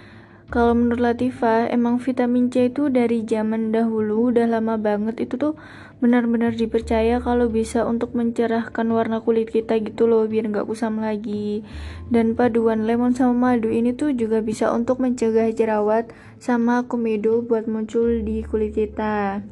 kalau 0.49 0.73
menurut 0.73 1.05
Latifah, 1.05 1.69
emang 1.69 2.01
vitamin 2.01 2.49
C 2.49 2.73
itu 2.73 2.89
dari 2.89 3.27
zaman 3.29 3.69
dahulu 3.69 4.33
udah 4.33 4.49
lama 4.49 4.81
banget 4.81 5.21
itu 5.29 5.37
tuh 5.37 5.55
benar-benar 5.99 6.55
dipercaya 6.55 7.19
kalau 7.19 7.51
bisa 7.51 7.83
untuk 7.83 8.15
mencerahkan 8.15 8.87
warna 8.87 9.19
kulit 9.19 9.51
kita 9.51 9.83
gitu 9.83 10.07
loh 10.07 10.31
biar 10.31 10.47
nggak 10.47 10.67
kusam 10.71 11.03
lagi. 11.03 11.67
Dan 12.07 12.39
paduan 12.39 12.87
lemon 12.87 13.19
sama 13.19 13.55
madu 13.55 13.71
ini 13.71 13.91
tuh 13.95 14.15
juga 14.15 14.39
bisa 14.39 14.71
untuk 14.71 15.03
mencegah 15.03 15.51
jerawat 15.51 16.11
sama 16.39 16.87
komedo 16.87 17.43
buat 17.43 17.67
muncul 17.67 18.23
di 18.23 18.47
kulit 18.47 18.79
kita. 18.79 19.43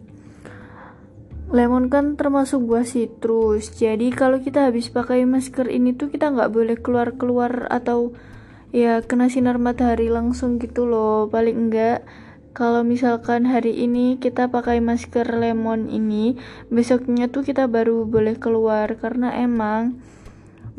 Lemon 1.47 1.87
kan 1.87 2.19
termasuk 2.19 2.59
buah 2.67 2.83
citrus 2.83 3.71
jadi 3.71 4.11
kalau 4.11 4.43
kita 4.43 4.67
habis 4.67 4.91
pakai 4.91 5.23
masker 5.23 5.71
ini 5.71 5.95
tuh 5.95 6.11
kita 6.11 6.35
nggak 6.35 6.51
boleh 6.51 6.75
keluar-keluar 6.75 7.71
atau 7.71 8.19
ya 8.75 8.99
kena 9.07 9.31
sinar 9.31 9.63
matahari 9.63 10.11
langsung 10.11 10.59
gitu 10.59 10.91
loh. 10.91 11.31
Paling 11.31 11.71
enggak 11.71 12.03
kalau 12.57 12.81
misalkan 12.81 13.45
hari 13.45 13.85
ini 13.85 14.17
kita 14.17 14.49
pakai 14.49 14.81
masker 14.81 15.29
lemon 15.29 15.93
ini, 15.93 16.41
besoknya 16.73 17.29
tuh 17.29 17.45
kita 17.45 17.69
baru 17.69 18.09
boleh 18.09 18.41
keluar. 18.41 18.97
Karena 18.97 19.37
emang 19.37 20.01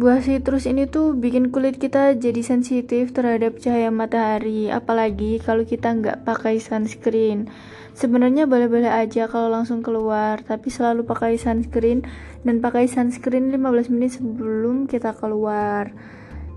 buah 0.01 0.17
citrus 0.25 0.65
ini 0.65 0.89
tuh 0.89 1.13
bikin 1.13 1.53
kulit 1.53 1.77
kita 1.77 2.17
jadi 2.17 2.41
sensitif 2.41 3.13
terhadap 3.13 3.61
cahaya 3.61 3.93
matahari, 3.93 4.73
apalagi 4.73 5.37
kalau 5.37 5.69
kita 5.69 5.93
nggak 5.93 6.25
pakai 6.25 6.57
sunscreen. 6.57 7.45
Sebenarnya 7.93 8.49
boleh-boleh 8.49 8.89
aja 8.89 9.29
kalau 9.29 9.53
langsung 9.53 9.85
keluar, 9.85 10.41
tapi 10.41 10.73
selalu 10.73 11.05
pakai 11.05 11.37
sunscreen. 11.37 12.01
Dan 12.41 12.57
pakai 12.57 12.89
sunscreen 12.89 13.53
15 13.53 13.93
menit 13.93 14.17
sebelum 14.17 14.89
kita 14.89 15.13
keluar 15.13 15.93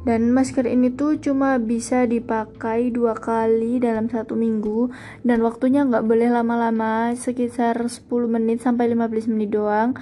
dan 0.00 0.32
masker 0.32 0.64
ini 0.64 0.88
tuh 0.96 1.20
cuma 1.20 1.60
bisa 1.60 2.08
dipakai 2.08 2.88
dua 2.88 3.12
kali 3.12 3.76
dalam 3.76 4.08
satu 4.08 4.32
minggu. 4.32 4.88
Dan 5.20 5.44
waktunya 5.44 5.84
nggak 5.84 6.08
boleh 6.08 6.32
lama-lama 6.32 7.12
sekitar 7.12 7.76
10 7.76 8.08
menit 8.24 8.64
sampai 8.64 8.88
15 8.88 9.28
menit 9.28 9.52
doang. 9.52 9.92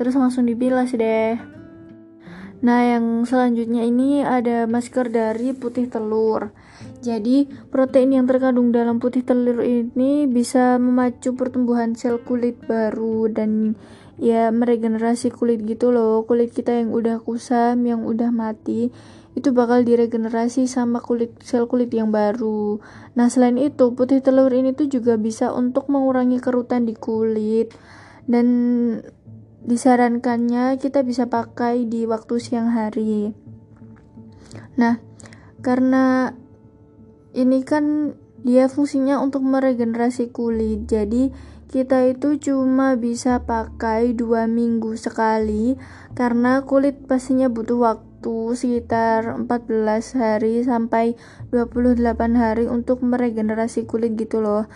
Terus 0.00 0.16
langsung 0.16 0.48
dibilas 0.48 0.96
deh. 0.96 1.36
Nah 2.62 2.80
yang 2.96 3.28
selanjutnya 3.28 3.84
ini 3.84 4.24
ada 4.24 4.64
masker 4.64 5.12
dari 5.12 5.52
putih 5.52 5.90
telur. 5.92 6.56
Jadi 7.04 7.50
protein 7.68 8.16
yang 8.16 8.24
terkandung 8.24 8.72
dalam 8.72 9.02
putih 9.02 9.20
telur 9.20 9.60
ini 9.60 10.24
bisa 10.30 10.80
memacu 10.80 11.36
pertumbuhan 11.36 11.92
sel 11.92 12.22
kulit 12.22 12.56
baru 12.64 13.28
dan 13.28 13.74
ya 14.16 14.48
meregenerasi 14.54 15.34
kulit 15.34 15.60
gitu 15.66 15.92
loh. 15.92 16.22
Kulit 16.24 16.54
kita 16.54 16.72
yang 16.72 16.94
udah 16.94 17.20
kusam 17.20 17.82
yang 17.84 18.06
udah 18.06 18.30
mati 18.30 18.94
itu 19.32 19.48
bakal 19.56 19.80
diregenerasi 19.80 20.68
sama 20.68 21.00
kulit 21.00 21.32
sel 21.40 21.64
kulit 21.64 21.88
yang 21.88 22.12
baru. 22.12 22.84
Nah, 23.16 23.32
selain 23.32 23.56
itu, 23.56 23.96
putih 23.96 24.20
telur 24.20 24.52
ini 24.52 24.76
tuh 24.76 24.92
juga 24.92 25.16
bisa 25.16 25.56
untuk 25.56 25.88
mengurangi 25.88 26.36
kerutan 26.36 26.84
di 26.84 26.92
kulit 26.92 27.72
dan 28.28 28.46
disarankannya 29.64 30.76
kita 30.76 31.00
bisa 31.00 31.32
pakai 31.32 31.88
di 31.88 32.04
waktu 32.04 32.34
siang 32.36 32.76
hari. 32.76 33.32
Nah, 34.76 35.00
karena 35.64 36.36
ini 37.32 37.64
kan 37.64 38.12
dia 38.44 38.68
fungsinya 38.68 39.16
untuk 39.24 39.40
meregenerasi 39.48 40.28
kulit. 40.28 40.84
Jadi, 40.84 41.32
kita 41.72 42.04
itu 42.04 42.36
cuma 42.36 43.00
bisa 43.00 43.48
pakai 43.48 44.12
dua 44.12 44.44
minggu 44.44 44.92
sekali 45.00 45.80
karena 46.12 46.60
kulit 46.68 47.08
pastinya 47.08 47.48
butuh 47.48 47.80
waktu 47.80 48.11
waktu 48.22 48.54
sekitar 48.54 49.34
14 49.50 50.14
hari 50.14 50.62
sampai 50.62 51.18
28 51.50 51.98
hari 52.38 52.70
untuk 52.70 53.02
meregenerasi 53.02 53.82
kulit 53.90 54.14
gitu 54.14 54.38
loh. 54.38 54.70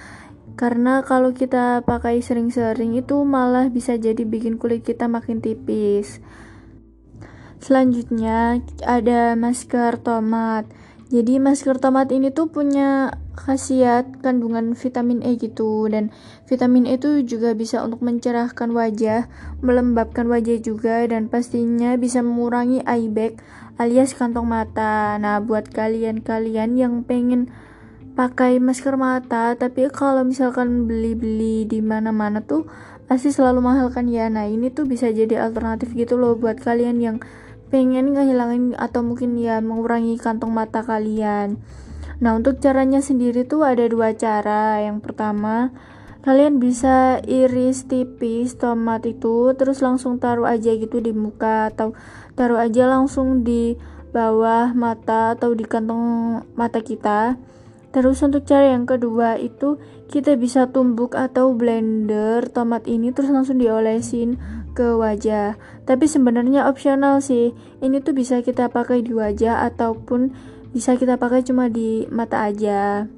Karena 0.59 1.07
kalau 1.07 1.31
kita 1.31 1.87
pakai 1.87 2.19
sering-sering 2.27 2.99
itu 2.99 3.23
malah 3.23 3.71
bisa 3.71 3.95
jadi 3.95 4.19
bikin 4.27 4.59
kulit 4.59 4.83
kita 4.83 5.07
makin 5.07 5.39
tipis. 5.39 6.19
Selanjutnya 7.63 8.59
ada 8.83 9.39
masker 9.39 10.03
tomat. 10.03 10.67
Jadi 11.15 11.39
masker 11.39 11.79
tomat 11.79 12.11
ini 12.11 12.35
tuh 12.35 12.51
punya 12.51 13.15
khasiat 13.37 14.25
kandungan 14.25 14.73
vitamin 14.73 15.21
E 15.21 15.37
gitu 15.37 15.87
dan 15.93 16.11
vitamin 16.49 16.89
E 16.89 16.97
itu 16.97 17.21
juga 17.23 17.53
bisa 17.53 17.85
untuk 17.85 18.01
mencerahkan 18.01 18.73
wajah, 18.73 19.29
melembabkan 19.61 20.27
wajah 20.27 20.59
juga 20.59 21.05
dan 21.05 21.29
pastinya 21.29 21.95
bisa 22.01 22.25
mengurangi 22.25 22.81
eye 22.89 23.13
bag 23.13 23.39
alias 23.77 24.17
kantong 24.17 24.49
mata. 24.49 25.21
Nah, 25.21 25.39
buat 25.45 25.69
kalian-kalian 25.69 26.81
yang 26.81 27.05
pengen 27.05 27.53
pakai 28.17 28.57
masker 28.57 28.97
mata 28.97 29.53
tapi 29.61 29.93
kalau 29.93 30.25
misalkan 30.25 30.89
beli-beli 30.89 31.69
di 31.69 31.85
mana-mana 31.85 32.41
tuh 32.41 32.65
pasti 33.05 33.29
selalu 33.29 33.61
mahal 33.61 33.93
kan 33.93 34.09
ya. 34.09 34.33
Nah, 34.33 34.49
ini 34.49 34.73
tuh 34.73 34.89
bisa 34.89 35.13
jadi 35.13 35.45
alternatif 35.45 35.93
gitu 35.93 36.17
loh 36.17 36.35
buat 36.35 36.57
kalian 36.59 36.99
yang 37.05 37.17
pengen 37.69 38.15
ngehilangin 38.15 38.79
atau 38.79 39.03
mungkin 39.05 39.37
ya 39.37 39.61
mengurangi 39.61 40.17
kantong 40.17 40.51
mata 40.51 40.81
kalian. 40.81 41.61
Nah, 42.17 42.33
untuk 42.33 42.65
caranya 42.65 43.05
sendiri 43.05 43.45
tuh 43.45 43.61
ada 43.67 43.85
dua 43.85 44.17
cara. 44.17 44.81
Yang 44.81 45.05
pertama, 45.05 45.73
kalian 46.25 46.57
bisa 46.57 47.21
iris 47.29 47.85
tipis 47.85 48.57
tomat 48.57 49.05
itu, 49.05 49.53
terus 49.53 49.85
langsung 49.85 50.17
taruh 50.17 50.49
aja 50.49 50.73
gitu 50.73 51.05
di 51.05 51.13
muka 51.13 51.69
atau 51.69 51.93
taruh 52.33 52.57
aja 52.57 52.89
langsung 52.89 53.45
di 53.45 53.77
bawah 54.17 54.73
mata 54.73 55.37
atau 55.37 55.53
di 55.53 55.69
kantong 55.69 56.41
mata 56.57 56.81
kita. 56.81 57.37
Terus 57.93 58.21
untuk 58.21 58.45
cara 58.45 58.77
yang 58.77 58.85
kedua 58.85 59.41
itu 59.41 59.81
kita 60.13 60.37
bisa 60.37 60.69
tumbuk 60.69 61.17
atau 61.17 61.57
blender 61.57 62.45
tomat 62.53 62.85
ini 62.85 63.09
terus 63.09 63.33
langsung 63.33 63.57
diolesin 63.57 64.37
ke 64.77 64.97
wajah. 65.01 65.57
Tapi 65.89 66.05
sebenarnya 66.05 66.69
opsional 66.69 67.25
sih. 67.25 67.57
Ini 67.81 68.05
tuh 68.05 68.13
bisa 68.13 68.45
kita 68.45 68.69
pakai 68.69 69.01
di 69.01 69.17
wajah 69.17 69.65
ataupun 69.73 70.37
bisa 70.77 70.93
kita 71.01 71.17
pakai 71.17 71.41
cuma 71.41 71.73
di 71.73 72.05
mata 72.13 72.45
aja. 72.45 73.09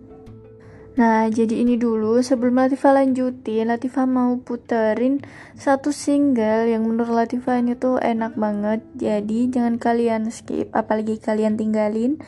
Nah, 0.95 1.27
jadi 1.27 1.63
ini 1.63 1.75
dulu 1.75 2.23
sebelum 2.23 2.59
Latifah 2.59 3.03
lanjutin, 3.03 3.67
Latifah 3.67 4.07
mau 4.07 4.39
puterin 4.39 5.19
satu 5.59 5.91
single 5.91 6.71
yang 6.71 6.87
menurut 6.87 7.19
Latifah 7.19 7.59
ini 7.59 7.75
tuh 7.75 7.99
enak 7.99 8.39
banget. 8.39 8.87
Jadi 8.95 9.51
jangan 9.51 9.83
kalian 9.83 10.31
skip, 10.31 10.71
apalagi 10.71 11.19
kalian 11.19 11.59
tinggalin. 11.59 12.23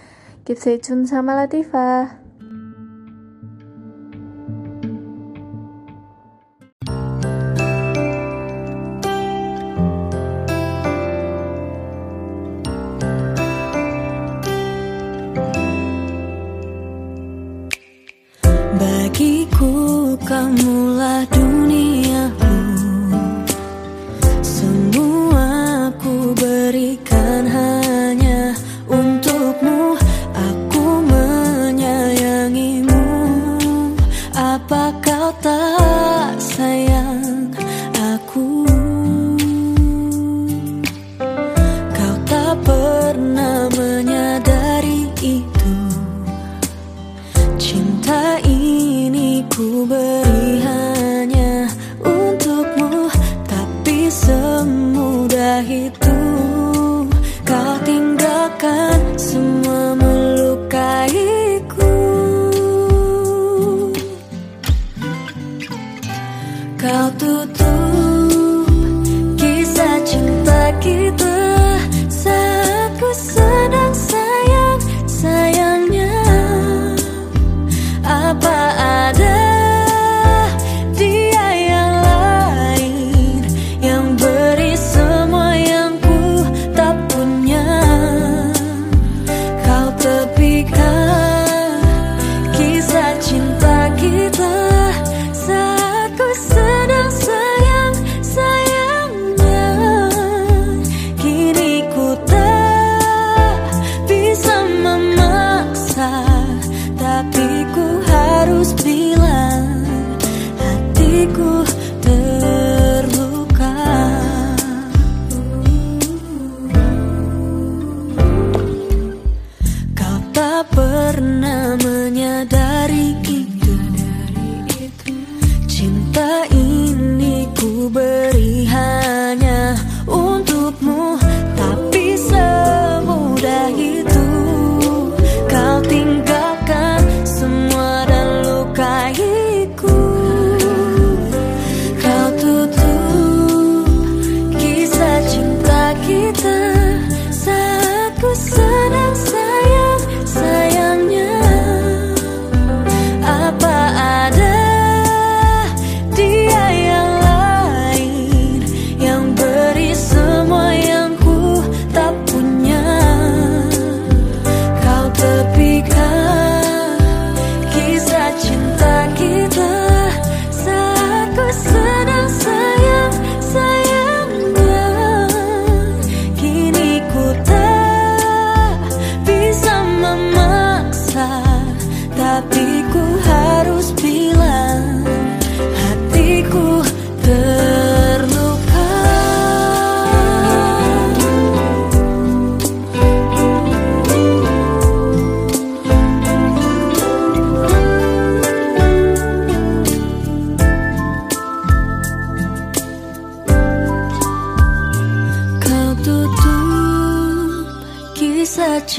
Keep 0.46 0.58
stay 0.58 0.78
tune 0.82 1.06
sama 1.06 1.38
Latifah. 1.38 2.29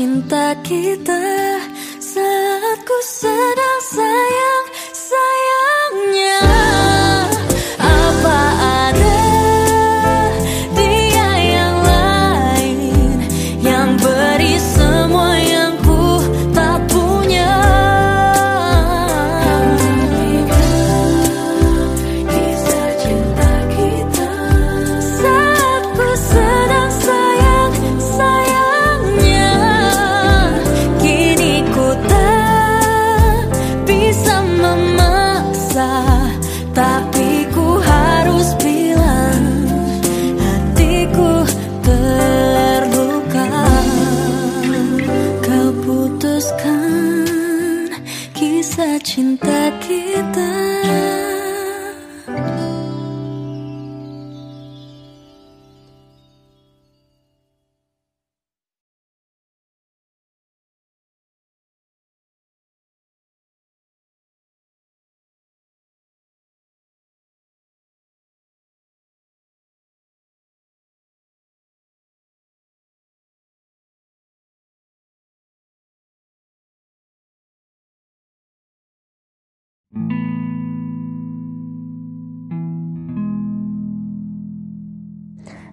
Cinta 0.02 0.58
kita 0.66 1.31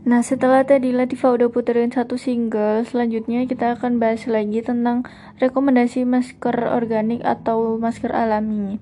Nah, 0.08 0.24
setelah 0.24 0.64
tadi 0.64 0.88
Latifah 0.88 1.36
udah 1.36 1.48
puterin 1.52 1.92
satu 1.92 2.16
single, 2.16 2.80
selanjutnya 2.88 3.44
kita 3.44 3.76
akan 3.76 4.00
bahas 4.00 4.24
lagi 4.24 4.64
tentang 4.64 5.04
rekomendasi 5.36 6.08
masker 6.08 6.64
organik 6.64 7.20
atau 7.20 7.76
masker 7.76 8.16
alami. 8.16 8.80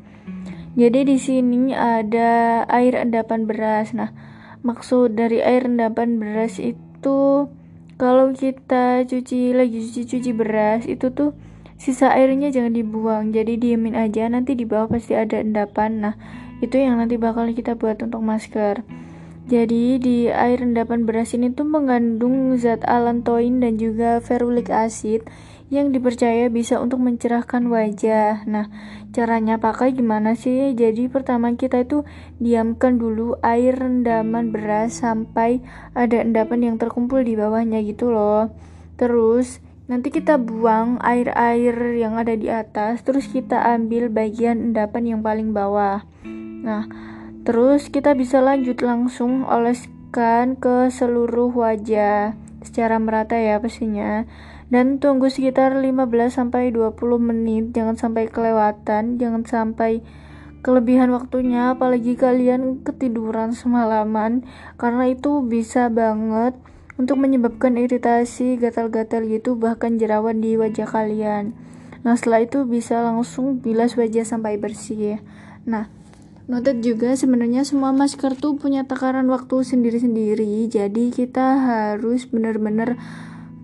Jadi 0.78 1.02
di 1.02 1.18
sini 1.18 1.74
ada 1.74 2.62
air 2.70 2.94
endapan 2.94 3.42
beras. 3.42 3.90
Nah, 3.90 4.14
maksud 4.62 5.18
dari 5.18 5.42
air 5.42 5.66
endapan 5.66 6.22
beras 6.22 6.62
itu 6.62 7.50
kalau 7.98 8.30
kita 8.30 9.02
cuci 9.02 9.50
lagi 9.50 9.82
cuci-cuci 9.82 10.30
beras 10.30 10.86
itu 10.86 11.10
tuh 11.10 11.34
sisa 11.74 12.14
airnya 12.14 12.54
jangan 12.54 12.70
dibuang. 12.70 13.34
Jadi 13.34 13.58
diemin 13.58 13.98
aja 13.98 14.30
nanti 14.30 14.54
di 14.54 14.62
bawah 14.62 14.94
pasti 14.94 15.18
ada 15.18 15.42
endapan. 15.42 16.06
Nah, 16.06 16.14
itu 16.62 16.78
yang 16.78 17.02
nanti 17.02 17.18
bakal 17.18 17.50
kita 17.50 17.74
buat 17.74 17.98
untuk 17.98 18.22
masker. 18.22 19.05
Jadi 19.46 20.02
di 20.02 20.26
air 20.26 20.58
endapan 20.58 21.06
beras 21.06 21.30
ini 21.30 21.54
tuh 21.54 21.62
mengandung 21.62 22.58
zat 22.58 22.82
allantoin 22.82 23.62
dan 23.62 23.78
juga 23.78 24.18
ferulic 24.18 24.74
acid 24.74 25.22
yang 25.70 25.94
dipercaya 25.94 26.50
bisa 26.50 26.82
untuk 26.82 26.98
mencerahkan 26.98 27.70
wajah. 27.70 28.42
Nah, 28.50 28.66
caranya 29.14 29.58
pakai 29.62 29.94
gimana 29.94 30.34
sih? 30.34 30.74
Jadi 30.74 31.06
pertama 31.06 31.54
kita 31.54 31.86
itu 31.86 32.02
diamkan 32.42 32.98
dulu 32.98 33.38
air 33.42 33.78
rendaman 33.78 34.50
beras 34.50 34.98
sampai 34.98 35.62
ada 35.94 36.22
endapan 36.22 36.74
yang 36.74 36.76
terkumpul 36.78 37.22
di 37.22 37.38
bawahnya 37.38 37.82
gitu 37.86 38.10
loh. 38.10 38.50
Terus 38.98 39.62
nanti 39.86 40.10
kita 40.10 40.34
buang 40.34 40.98
air-air 40.98 41.94
yang 41.94 42.18
ada 42.18 42.34
di 42.34 42.50
atas 42.50 43.06
terus 43.06 43.30
kita 43.30 43.62
ambil 43.70 44.10
bagian 44.10 44.70
endapan 44.70 45.14
yang 45.14 45.20
paling 45.22 45.54
bawah 45.54 46.02
nah 46.66 46.90
terus 47.46 47.88
kita 47.88 48.18
bisa 48.18 48.42
lanjut 48.42 48.82
langsung 48.82 49.46
oleskan 49.46 50.58
ke 50.58 50.90
seluruh 50.90 51.54
wajah 51.54 52.34
secara 52.66 52.98
merata 52.98 53.38
ya 53.38 53.62
pastinya 53.62 54.26
dan 54.66 54.98
tunggu 54.98 55.30
sekitar 55.30 55.78
15-20 55.78 56.74
menit 57.22 57.70
jangan 57.70 57.94
sampai 57.94 58.26
kelewatan 58.26 59.22
jangan 59.22 59.46
sampai 59.46 60.02
kelebihan 60.66 61.14
waktunya 61.14 61.78
apalagi 61.78 62.18
kalian 62.18 62.82
ketiduran 62.82 63.54
semalaman 63.54 64.42
karena 64.74 65.14
itu 65.14 65.46
bisa 65.46 65.86
banget 65.86 66.58
untuk 66.96 67.20
menyebabkan 67.20 67.76
iritasi, 67.76 68.56
gatal-gatal 68.56 69.28
gitu 69.28 69.52
bahkan 69.56 70.00
jerawat 70.00 70.40
di 70.40 70.56
wajah 70.56 70.88
kalian. 70.88 71.52
Nah, 72.02 72.16
setelah 72.16 72.48
itu 72.48 72.64
bisa 72.64 73.04
langsung 73.04 73.60
bilas 73.60 74.00
wajah 74.00 74.24
sampai 74.24 74.56
bersih. 74.56 75.20
Nah, 75.68 75.92
noted 76.46 76.82
juga 76.82 77.14
sebenarnya 77.18 77.66
semua 77.66 77.90
masker 77.90 78.38
tuh 78.38 78.54
punya 78.54 78.86
takaran 78.86 79.26
waktu 79.26 79.66
sendiri-sendiri. 79.66 80.66
Jadi 80.70 81.10
kita 81.10 81.58
harus 81.62 82.26
benar-benar 82.30 82.94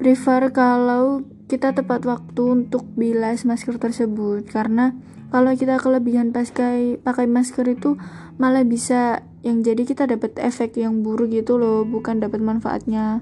prefer 0.03 0.51
kalau 0.51 1.23
kita 1.47 1.77
tepat 1.77 2.03
waktu 2.09 2.43
untuk 2.65 2.83
bilas 2.99 3.47
masker 3.47 3.79
tersebut 3.79 4.49
karena 4.51 4.97
kalau 5.31 5.53
kita 5.53 5.79
kelebihan 5.79 6.35
pakai 6.35 6.99
pakai 6.99 7.29
masker 7.29 7.65
itu 7.71 8.01
malah 8.41 8.65
bisa 8.67 9.23
yang 9.45 9.61
jadi 9.61 9.85
kita 9.85 10.09
dapat 10.09 10.37
efek 10.41 10.81
yang 10.81 11.05
buruk 11.05 11.29
gitu 11.29 11.61
loh 11.61 11.85
bukan 11.85 12.19
dapat 12.25 12.41
manfaatnya 12.41 13.21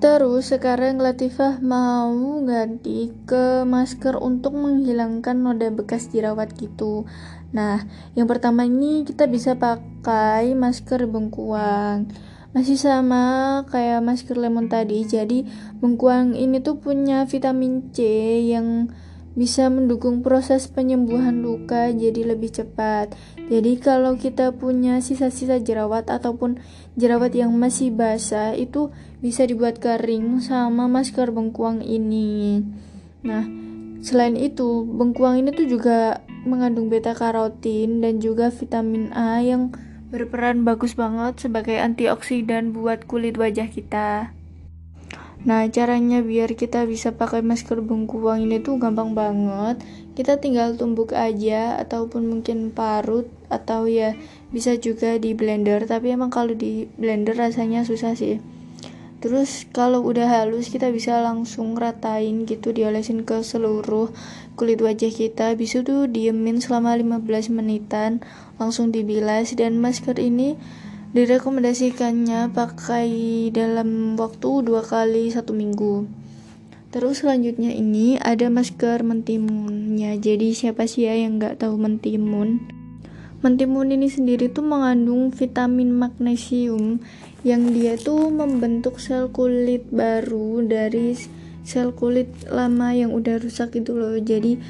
Terus 0.00 0.48
sekarang 0.48 0.96
Latifah 0.96 1.60
mau 1.60 2.40
ganti 2.48 3.12
ke 3.28 3.68
masker 3.68 4.16
untuk 4.16 4.56
menghilangkan 4.56 5.36
noda 5.36 5.68
bekas 5.68 6.08
jerawat 6.08 6.56
gitu. 6.56 7.04
Nah, 7.50 7.82
yang 8.14 8.30
pertama 8.30 8.66
ini 8.66 9.02
kita 9.02 9.26
bisa 9.26 9.58
pakai 9.58 10.54
masker 10.54 11.06
bengkuang. 11.10 12.10
Masih 12.50 12.78
sama 12.78 13.62
kayak 13.70 14.02
masker 14.02 14.34
lemon 14.34 14.66
tadi. 14.66 15.06
Jadi, 15.06 15.46
bengkuang 15.78 16.34
ini 16.34 16.58
tuh 16.62 16.82
punya 16.82 17.26
vitamin 17.26 17.94
C 17.94 18.02
yang 18.50 18.90
bisa 19.38 19.70
mendukung 19.70 20.26
proses 20.26 20.66
penyembuhan 20.66 21.38
luka 21.38 21.86
jadi 21.94 22.34
lebih 22.34 22.50
cepat. 22.50 23.14
Jadi 23.46 23.78
kalau 23.78 24.18
kita 24.18 24.50
punya 24.58 24.98
sisa-sisa 24.98 25.62
jerawat 25.62 26.10
ataupun 26.10 26.58
jerawat 26.98 27.30
yang 27.38 27.54
masih 27.54 27.94
basah 27.94 28.58
itu 28.58 28.90
bisa 29.22 29.46
dibuat 29.46 29.78
kering 29.78 30.42
sama 30.42 30.90
masker 30.90 31.30
bengkuang 31.30 31.78
ini. 31.78 32.66
Nah, 33.22 33.46
selain 34.00 34.36
itu, 34.36 34.84
bengkuang 34.84 35.40
ini 35.40 35.52
tuh 35.52 35.68
juga 35.68 36.24
mengandung 36.44 36.88
beta 36.88 37.12
karotin 37.12 38.00
dan 38.00 38.18
juga 38.20 38.48
vitamin 38.48 39.12
A 39.12 39.44
yang 39.44 39.72
berperan 40.10 40.66
bagus 40.66 40.98
banget 40.98 41.38
sebagai 41.38 41.78
antioksidan 41.78 42.74
buat 42.74 43.06
kulit 43.06 43.38
wajah 43.38 43.70
kita. 43.70 44.34
Nah, 45.40 45.64
caranya 45.72 46.20
biar 46.20 46.52
kita 46.52 46.84
bisa 46.84 47.16
pakai 47.16 47.40
masker 47.40 47.80
bengkuang 47.80 48.44
ini 48.44 48.60
tuh 48.60 48.76
gampang 48.76 49.16
banget. 49.16 49.80
Kita 50.12 50.36
tinggal 50.36 50.76
tumbuk 50.76 51.16
aja 51.16 51.80
ataupun 51.80 52.28
mungkin 52.28 52.76
parut 52.76 53.24
atau 53.48 53.88
ya 53.88 54.12
bisa 54.52 54.76
juga 54.76 55.16
di 55.16 55.32
blender, 55.32 55.88
tapi 55.88 56.12
emang 56.12 56.28
kalau 56.28 56.52
di 56.52 56.92
blender 57.00 57.40
rasanya 57.40 57.88
susah 57.88 58.12
sih. 58.12 58.36
Terus 59.20 59.68
kalau 59.68 60.00
udah 60.00 60.24
halus 60.24 60.72
kita 60.72 60.88
bisa 60.88 61.20
langsung 61.20 61.76
ratain 61.76 62.48
gitu 62.48 62.72
diolesin 62.72 63.28
ke 63.28 63.44
seluruh 63.44 64.08
kulit 64.56 64.80
wajah 64.80 65.12
kita. 65.12 65.52
Bisa 65.60 65.84
tuh 65.84 66.08
diemin 66.08 66.64
selama 66.64 66.96
15 66.96 67.52
menitan, 67.52 68.24
langsung 68.56 68.88
dibilas. 68.88 69.52
Dan 69.52 69.76
masker 69.76 70.16
ini 70.16 70.56
direkomendasikannya 71.12 72.48
pakai 72.56 73.08
dalam 73.52 74.16
waktu 74.16 74.64
dua 74.64 74.80
kali 74.80 75.28
satu 75.28 75.52
minggu. 75.52 76.08
Terus 76.90 77.20
selanjutnya 77.22 77.76
ini 77.76 78.16
ada 78.16 78.48
masker 78.48 79.04
mentimunnya. 79.04 80.16
Jadi 80.16 80.56
siapa 80.56 80.88
sih 80.88 81.06
ya 81.06 81.14
yang 81.14 81.36
nggak 81.36 81.60
tahu 81.60 81.76
mentimun 81.76 82.79
mentimun 83.40 83.88
ini 83.88 84.12
sendiri 84.12 84.52
tuh 84.52 84.64
mengandung 84.64 85.32
vitamin 85.32 85.96
magnesium 85.96 87.00
yang 87.40 87.72
dia 87.72 87.96
tuh 87.96 88.28
membentuk 88.28 89.00
sel 89.00 89.32
kulit 89.32 89.88
baru 89.88 90.60
dari 90.60 91.16
sel 91.64 91.96
kulit 91.96 92.28
lama 92.52 92.92
yang 92.92 93.16
udah 93.16 93.40
rusak 93.40 93.80
itu 93.80 93.96
loh. 93.96 94.20
Jadi 94.20 94.60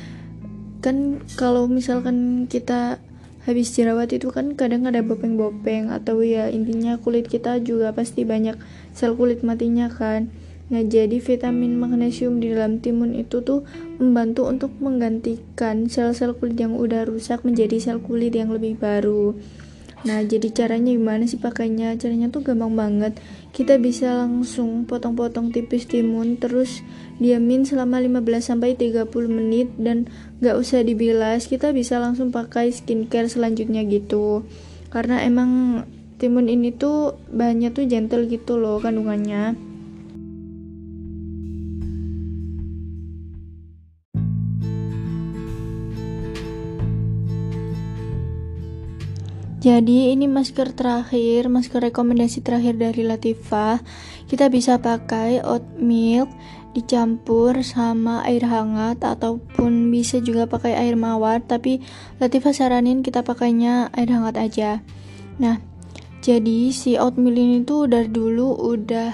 kan 0.81 1.19
kalau 1.35 1.67
misalkan 1.67 2.47
kita 2.47 3.03
habis 3.45 3.73
jerawat 3.73 4.13
itu 4.13 4.29
kan 4.31 4.53
kadang 4.55 4.85
ada 4.85 5.01
bopeng-bopeng 5.01 5.89
atau 5.89 6.21
ya 6.21 6.53
intinya 6.53 7.01
kulit 7.01 7.27
kita 7.27 7.59
juga 7.59 7.91
pasti 7.91 8.29
banyak 8.29 8.55
sel 8.93 9.17
kulit 9.17 9.41
matinya 9.41 9.89
kan 9.89 10.29
nah 10.71 10.81
jadi 10.87 11.19
vitamin 11.19 11.77
magnesium 11.77 12.39
di 12.39 12.55
dalam 12.55 12.79
timun 12.79 13.19
itu 13.19 13.43
tuh 13.43 13.67
membantu 13.99 14.47
untuk 14.47 14.71
menggantikan 14.79 15.91
sel-sel 15.91 16.33
kulit 16.39 16.57
yang 16.57 16.79
udah 16.79 17.05
rusak 17.05 17.43
menjadi 17.43 17.77
sel 17.83 17.99
kulit 17.99 18.33
yang 18.39 18.55
lebih 18.55 18.79
baru 18.79 19.35
Nah, 20.01 20.25
jadi 20.25 20.49
caranya 20.49 20.97
gimana 20.97 21.29
sih 21.29 21.37
pakainya? 21.37 21.93
Caranya 22.01 22.33
tuh 22.33 22.41
gampang 22.41 22.73
banget. 22.73 23.21
Kita 23.53 23.77
bisa 23.77 24.17
langsung 24.17 24.89
potong-potong 24.89 25.53
tipis 25.53 25.85
timun 25.85 26.41
terus 26.41 26.81
diamin 27.21 27.69
selama 27.69 28.01
15 28.01 28.25
sampai 28.41 28.81
30 28.81 29.05
menit 29.29 29.69
dan 29.77 30.09
gak 30.41 30.57
usah 30.57 30.81
dibilas. 30.81 31.53
Kita 31.53 31.77
bisa 31.77 32.01
langsung 32.01 32.33
pakai 32.33 32.73
skincare 32.73 33.29
selanjutnya 33.29 33.85
gitu. 33.85 34.49
Karena 34.89 35.21
emang 35.21 35.85
timun 36.17 36.49
ini 36.49 36.73
tuh 36.73 37.21
bahannya 37.29 37.69
tuh 37.77 37.85
gentle 37.85 38.25
gitu 38.25 38.57
loh 38.57 38.81
kandungannya. 38.81 39.70
Jadi 49.61 50.09
ini 50.17 50.25
masker 50.25 50.73
terakhir, 50.73 51.53
masker 51.53 51.93
rekomendasi 51.93 52.41
terakhir 52.41 52.81
dari 52.81 53.05
Latifah. 53.05 53.85
Kita 54.25 54.49
bisa 54.49 54.81
pakai 54.81 55.45
oat 55.45 55.77
milk 55.77 56.33
dicampur 56.73 57.61
sama 57.61 58.25
air 58.25 58.49
hangat 58.49 59.05
ataupun 59.05 59.93
bisa 59.93 60.17
juga 60.25 60.49
pakai 60.49 60.81
air 60.81 60.97
mawar, 60.97 61.45
tapi 61.45 61.85
Latifah 62.25 62.57
saranin 62.57 63.05
kita 63.05 63.21
pakainya 63.21 63.93
air 63.93 64.09
hangat 64.09 64.41
aja. 64.41 64.81
Nah, 65.37 65.61
jadi 66.25 66.73
si 66.73 66.97
oatmeal 66.97 67.37
ini 67.37 67.61
tuh 67.61 67.85
dari 67.85 68.09
dulu 68.09 68.57
udah 68.65 69.13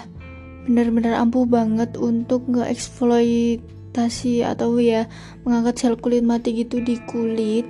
benar-benar 0.70 1.18
ampuh 1.22 1.42
banget 1.42 1.98
untuk 1.98 2.46
nge-eksploitasi 2.50 4.42
atau 4.46 4.78
ya 4.78 5.10
mengangkat 5.42 5.74
sel 5.78 5.98
kulit 5.98 6.26
mati 6.26 6.54
gitu 6.54 6.82
di 6.82 6.98
kulit 7.06 7.66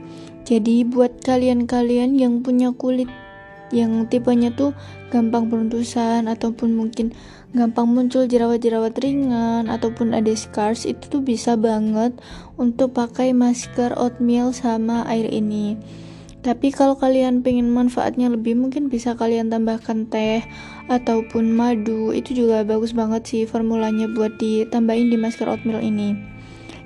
jadi 0.47 0.87
buat 0.87 1.27
kalian-kalian 1.27 2.15
yang 2.15 2.47
punya 2.47 2.71
kulit 2.71 3.11
yang 3.75 4.07
tipenya 4.07 4.55
tuh 4.55 4.71
gampang 5.11 5.51
beruntusan 5.51 6.31
ataupun 6.31 6.79
mungkin 6.79 7.11
gampang 7.51 7.91
muncul 7.91 8.31
jerawat-jerawat 8.31 8.95
ringan 9.03 9.67
ataupun 9.67 10.15
ada 10.15 10.31
scars 10.39 10.87
itu 10.87 11.03
tuh 11.11 11.23
bisa 11.23 11.59
banget 11.59 12.15
untuk 12.55 12.95
pakai 12.95 13.35
masker 13.35 13.91
oatmeal 13.99 14.55
sama 14.55 15.03
air 15.11 15.27
ini. 15.35 15.75
Tapi 16.47 16.71
kalau 16.71 16.95
kalian 16.95 17.43
pengen 17.43 17.75
manfaatnya 17.75 18.31
lebih 18.31 18.55
mungkin 18.55 18.87
bisa 18.87 19.19
kalian 19.19 19.51
tambahkan 19.51 20.07
teh 20.07 20.47
ataupun 20.87 21.51
madu 21.51 22.15
itu 22.15 22.39
juga 22.39 22.63
bagus 22.63 22.95
banget 22.95 23.27
sih 23.27 23.43
formulanya 23.51 24.07
buat 24.07 24.39
ditambahin 24.39 25.11
di 25.11 25.19
masker 25.19 25.51
oatmeal 25.51 25.83
ini. 25.83 26.15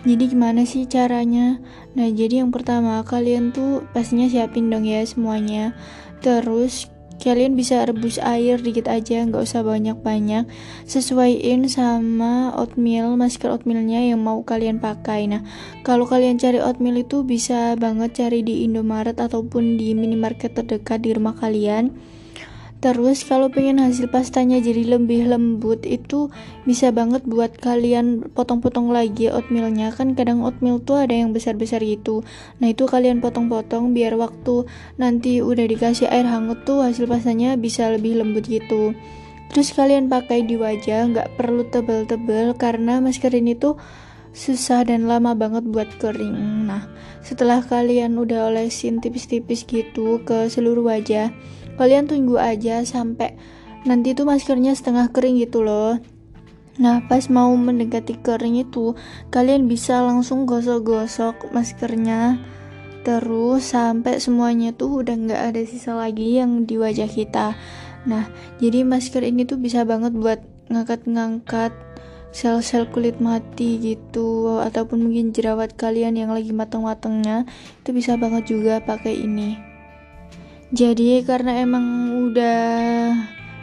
Jadi 0.00 0.32
gimana 0.32 0.64
sih 0.64 0.88
caranya? 0.88 1.60
Nah, 1.90 2.06
jadi 2.06 2.46
yang 2.46 2.54
pertama 2.54 3.02
kalian 3.02 3.50
tuh 3.50 3.82
pastinya 3.90 4.30
siapin 4.30 4.70
dong 4.70 4.86
ya 4.86 5.02
semuanya. 5.02 5.74
Terus 6.22 6.86
kalian 7.20 7.52
bisa 7.52 7.84
rebus 7.84 8.16
air 8.16 8.56
dikit 8.62 8.88
aja, 8.88 9.20
nggak 9.26 9.44
usah 9.44 9.60
banyak-banyak. 9.60 10.48
Sesuaiin 10.88 11.68
sama 11.68 12.56
oatmeal, 12.56 13.14
masker 13.20 13.52
oatmealnya 13.52 14.00
yang 14.14 14.24
mau 14.24 14.40
kalian 14.40 14.80
pakai. 14.80 15.28
Nah, 15.28 15.44
kalau 15.84 16.08
kalian 16.08 16.40
cari 16.40 16.58
oatmeal 16.62 16.96
itu 16.96 17.22
bisa 17.22 17.76
banget 17.76 18.16
cari 18.16 18.40
di 18.40 18.64
Indomaret 18.64 19.20
ataupun 19.20 19.76
di 19.76 19.92
minimarket 19.92 20.56
terdekat 20.56 21.04
di 21.04 21.12
rumah 21.12 21.36
kalian 21.36 21.92
Terus 22.80 23.28
kalau 23.28 23.52
pengen 23.52 23.76
hasil 23.76 24.08
pastanya 24.08 24.56
jadi 24.56 24.96
lebih 24.96 25.28
lembut 25.28 25.84
itu 25.84 26.32
bisa 26.64 26.88
banget 26.88 27.20
buat 27.28 27.52
kalian 27.60 28.32
potong-potong 28.32 28.88
lagi 28.88 29.28
oatmealnya 29.28 29.92
kan 29.92 30.16
kadang 30.16 30.40
oatmeal 30.40 30.80
tuh 30.80 31.04
ada 31.04 31.12
yang 31.12 31.36
besar-besar 31.36 31.84
gitu. 31.84 32.24
Nah 32.56 32.72
itu 32.72 32.88
kalian 32.88 33.20
potong-potong 33.20 33.92
biar 33.92 34.16
waktu 34.16 34.64
nanti 34.96 35.44
udah 35.44 35.68
dikasih 35.68 36.08
air 36.08 36.24
hangat 36.24 36.64
tuh 36.64 36.80
hasil 36.80 37.04
pastanya 37.04 37.52
bisa 37.60 37.84
lebih 37.92 38.16
lembut 38.16 38.48
gitu. 38.48 38.96
Terus 39.52 39.76
kalian 39.76 40.08
pakai 40.08 40.48
di 40.48 40.56
wajah 40.56 41.12
nggak 41.12 41.36
perlu 41.36 41.68
tebel-tebel 41.68 42.56
karena 42.56 42.96
masker 43.04 43.36
ini 43.36 43.60
tuh 43.60 43.76
susah 44.32 44.88
dan 44.88 45.04
lama 45.04 45.36
banget 45.36 45.68
buat 45.68 46.00
kering. 46.00 46.64
Nah 46.64 46.88
setelah 47.20 47.60
kalian 47.60 48.16
udah 48.16 48.48
olesin 48.48 49.04
tipis-tipis 49.04 49.68
gitu 49.68 50.24
ke 50.24 50.48
seluruh 50.48 50.88
wajah 50.88 51.28
kalian 51.80 52.04
tunggu 52.04 52.36
aja 52.36 52.84
sampai 52.84 53.40
nanti 53.88 54.12
tuh 54.12 54.28
maskernya 54.28 54.76
setengah 54.76 55.08
kering 55.08 55.40
gitu 55.40 55.64
loh 55.64 55.96
Nah, 56.80 57.04
pas 57.04 57.28
mau 57.28 57.52
mendekati 57.60 58.16
kering 58.24 58.64
itu, 58.64 58.96
kalian 59.28 59.68
bisa 59.68 60.00
langsung 60.00 60.48
gosok-gosok 60.48 61.52
maskernya. 61.52 62.40
Terus 63.04 63.76
sampai 63.76 64.16
semuanya 64.16 64.72
tuh 64.72 65.04
udah 65.04 65.12
nggak 65.12 65.42
ada 65.52 65.62
sisa 65.68 65.92
lagi 65.92 66.40
yang 66.40 66.64
di 66.64 66.80
wajah 66.80 67.04
kita. 67.04 67.52
Nah, 68.08 68.32
jadi 68.64 68.88
masker 68.88 69.20
ini 69.28 69.44
tuh 69.44 69.60
bisa 69.60 69.84
banget 69.84 70.16
buat 70.16 70.40
ngangkat-ngangkat 70.72 71.76
sel-sel 72.32 72.88
kulit 72.88 73.20
mati 73.20 73.76
gitu 73.76 74.62
ataupun 74.64 75.04
mungkin 75.04 75.36
jerawat 75.36 75.76
kalian 75.76 76.16
yang 76.16 76.32
lagi 76.32 76.54
mateng-matengnya 76.56 77.44
itu 77.84 77.92
bisa 77.92 78.16
banget 78.16 78.48
juga 78.48 78.80
pakai 78.80 79.20
ini. 79.20 79.69
Jadi 80.70 81.26
karena 81.26 81.66
emang 81.66 82.14
udah 82.30 83.10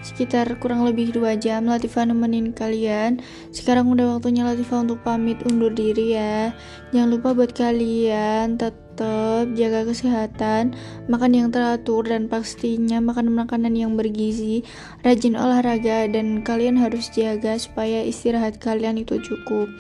sekitar 0.04 0.60
kurang 0.60 0.84
lebih 0.84 1.16
2 1.16 1.40
jam 1.40 1.64
Latifah 1.64 2.04
nemenin 2.04 2.52
kalian 2.52 3.24
Sekarang 3.56 3.88
udah 3.92 4.20
waktunya 4.20 4.44
Latifah 4.44 4.84
untuk 4.84 5.00
pamit 5.08 5.40
undur 5.48 5.72
diri 5.72 6.20
ya 6.20 6.52
Jangan 6.92 7.10
lupa 7.12 7.32
buat 7.32 7.56
kalian 7.56 8.60
tetap 8.60 9.48
jaga 9.56 9.88
kesehatan 9.88 10.76
Makan 11.08 11.32
yang 11.32 11.48
teratur 11.48 12.04
dan 12.04 12.28
pastinya 12.28 13.00
makan 13.00 13.32
makanan 13.32 13.72
yang 13.76 13.96
bergizi 13.96 14.68
Rajin 15.08 15.40
olahraga 15.40 16.12
dan 16.12 16.44
kalian 16.44 16.76
harus 16.76 17.08
jaga 17.16 17.56
supaya 17.56 18.04
istirahat 18.04 18.60
kalian 18.60 19.00
itu 19.00 19.16
cukup 19.24 19.72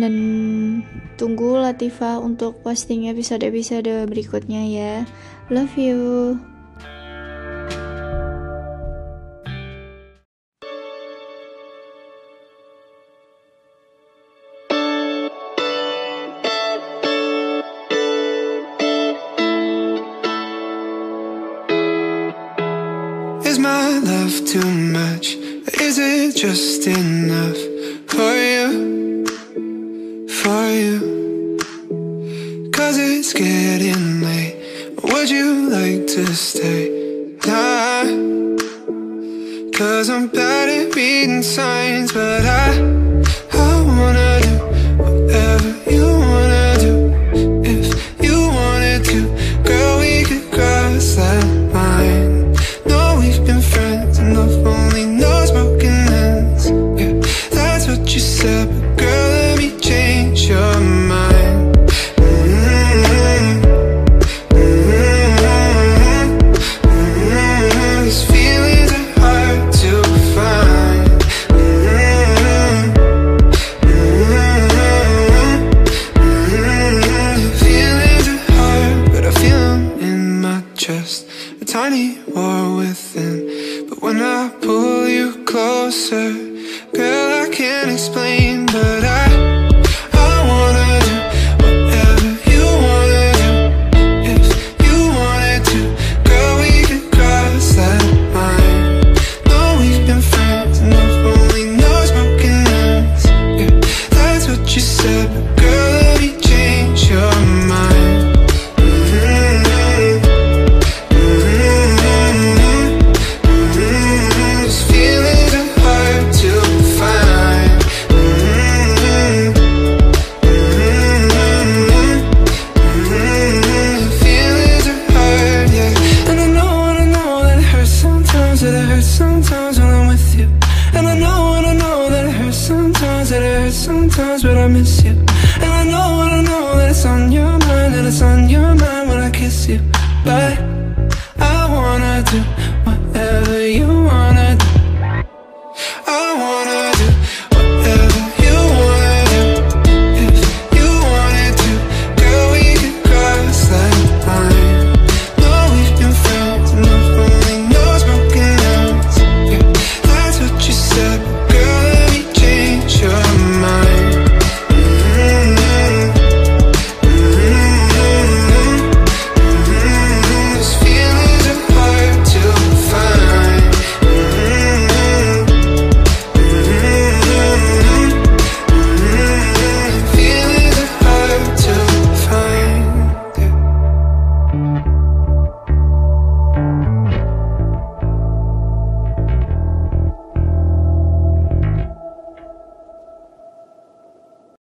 dan 0.00 0.14
tunggu 1.20 1.60
Latifah 1.60 2.16
untuk 2.16 2.64
posting 2.64 3.12
episode-episode 3.12 4.08
berikutnya 4.08 4.62
ya. 4.64 4.94
Love 5.52 5.76
you. 5.76 6.51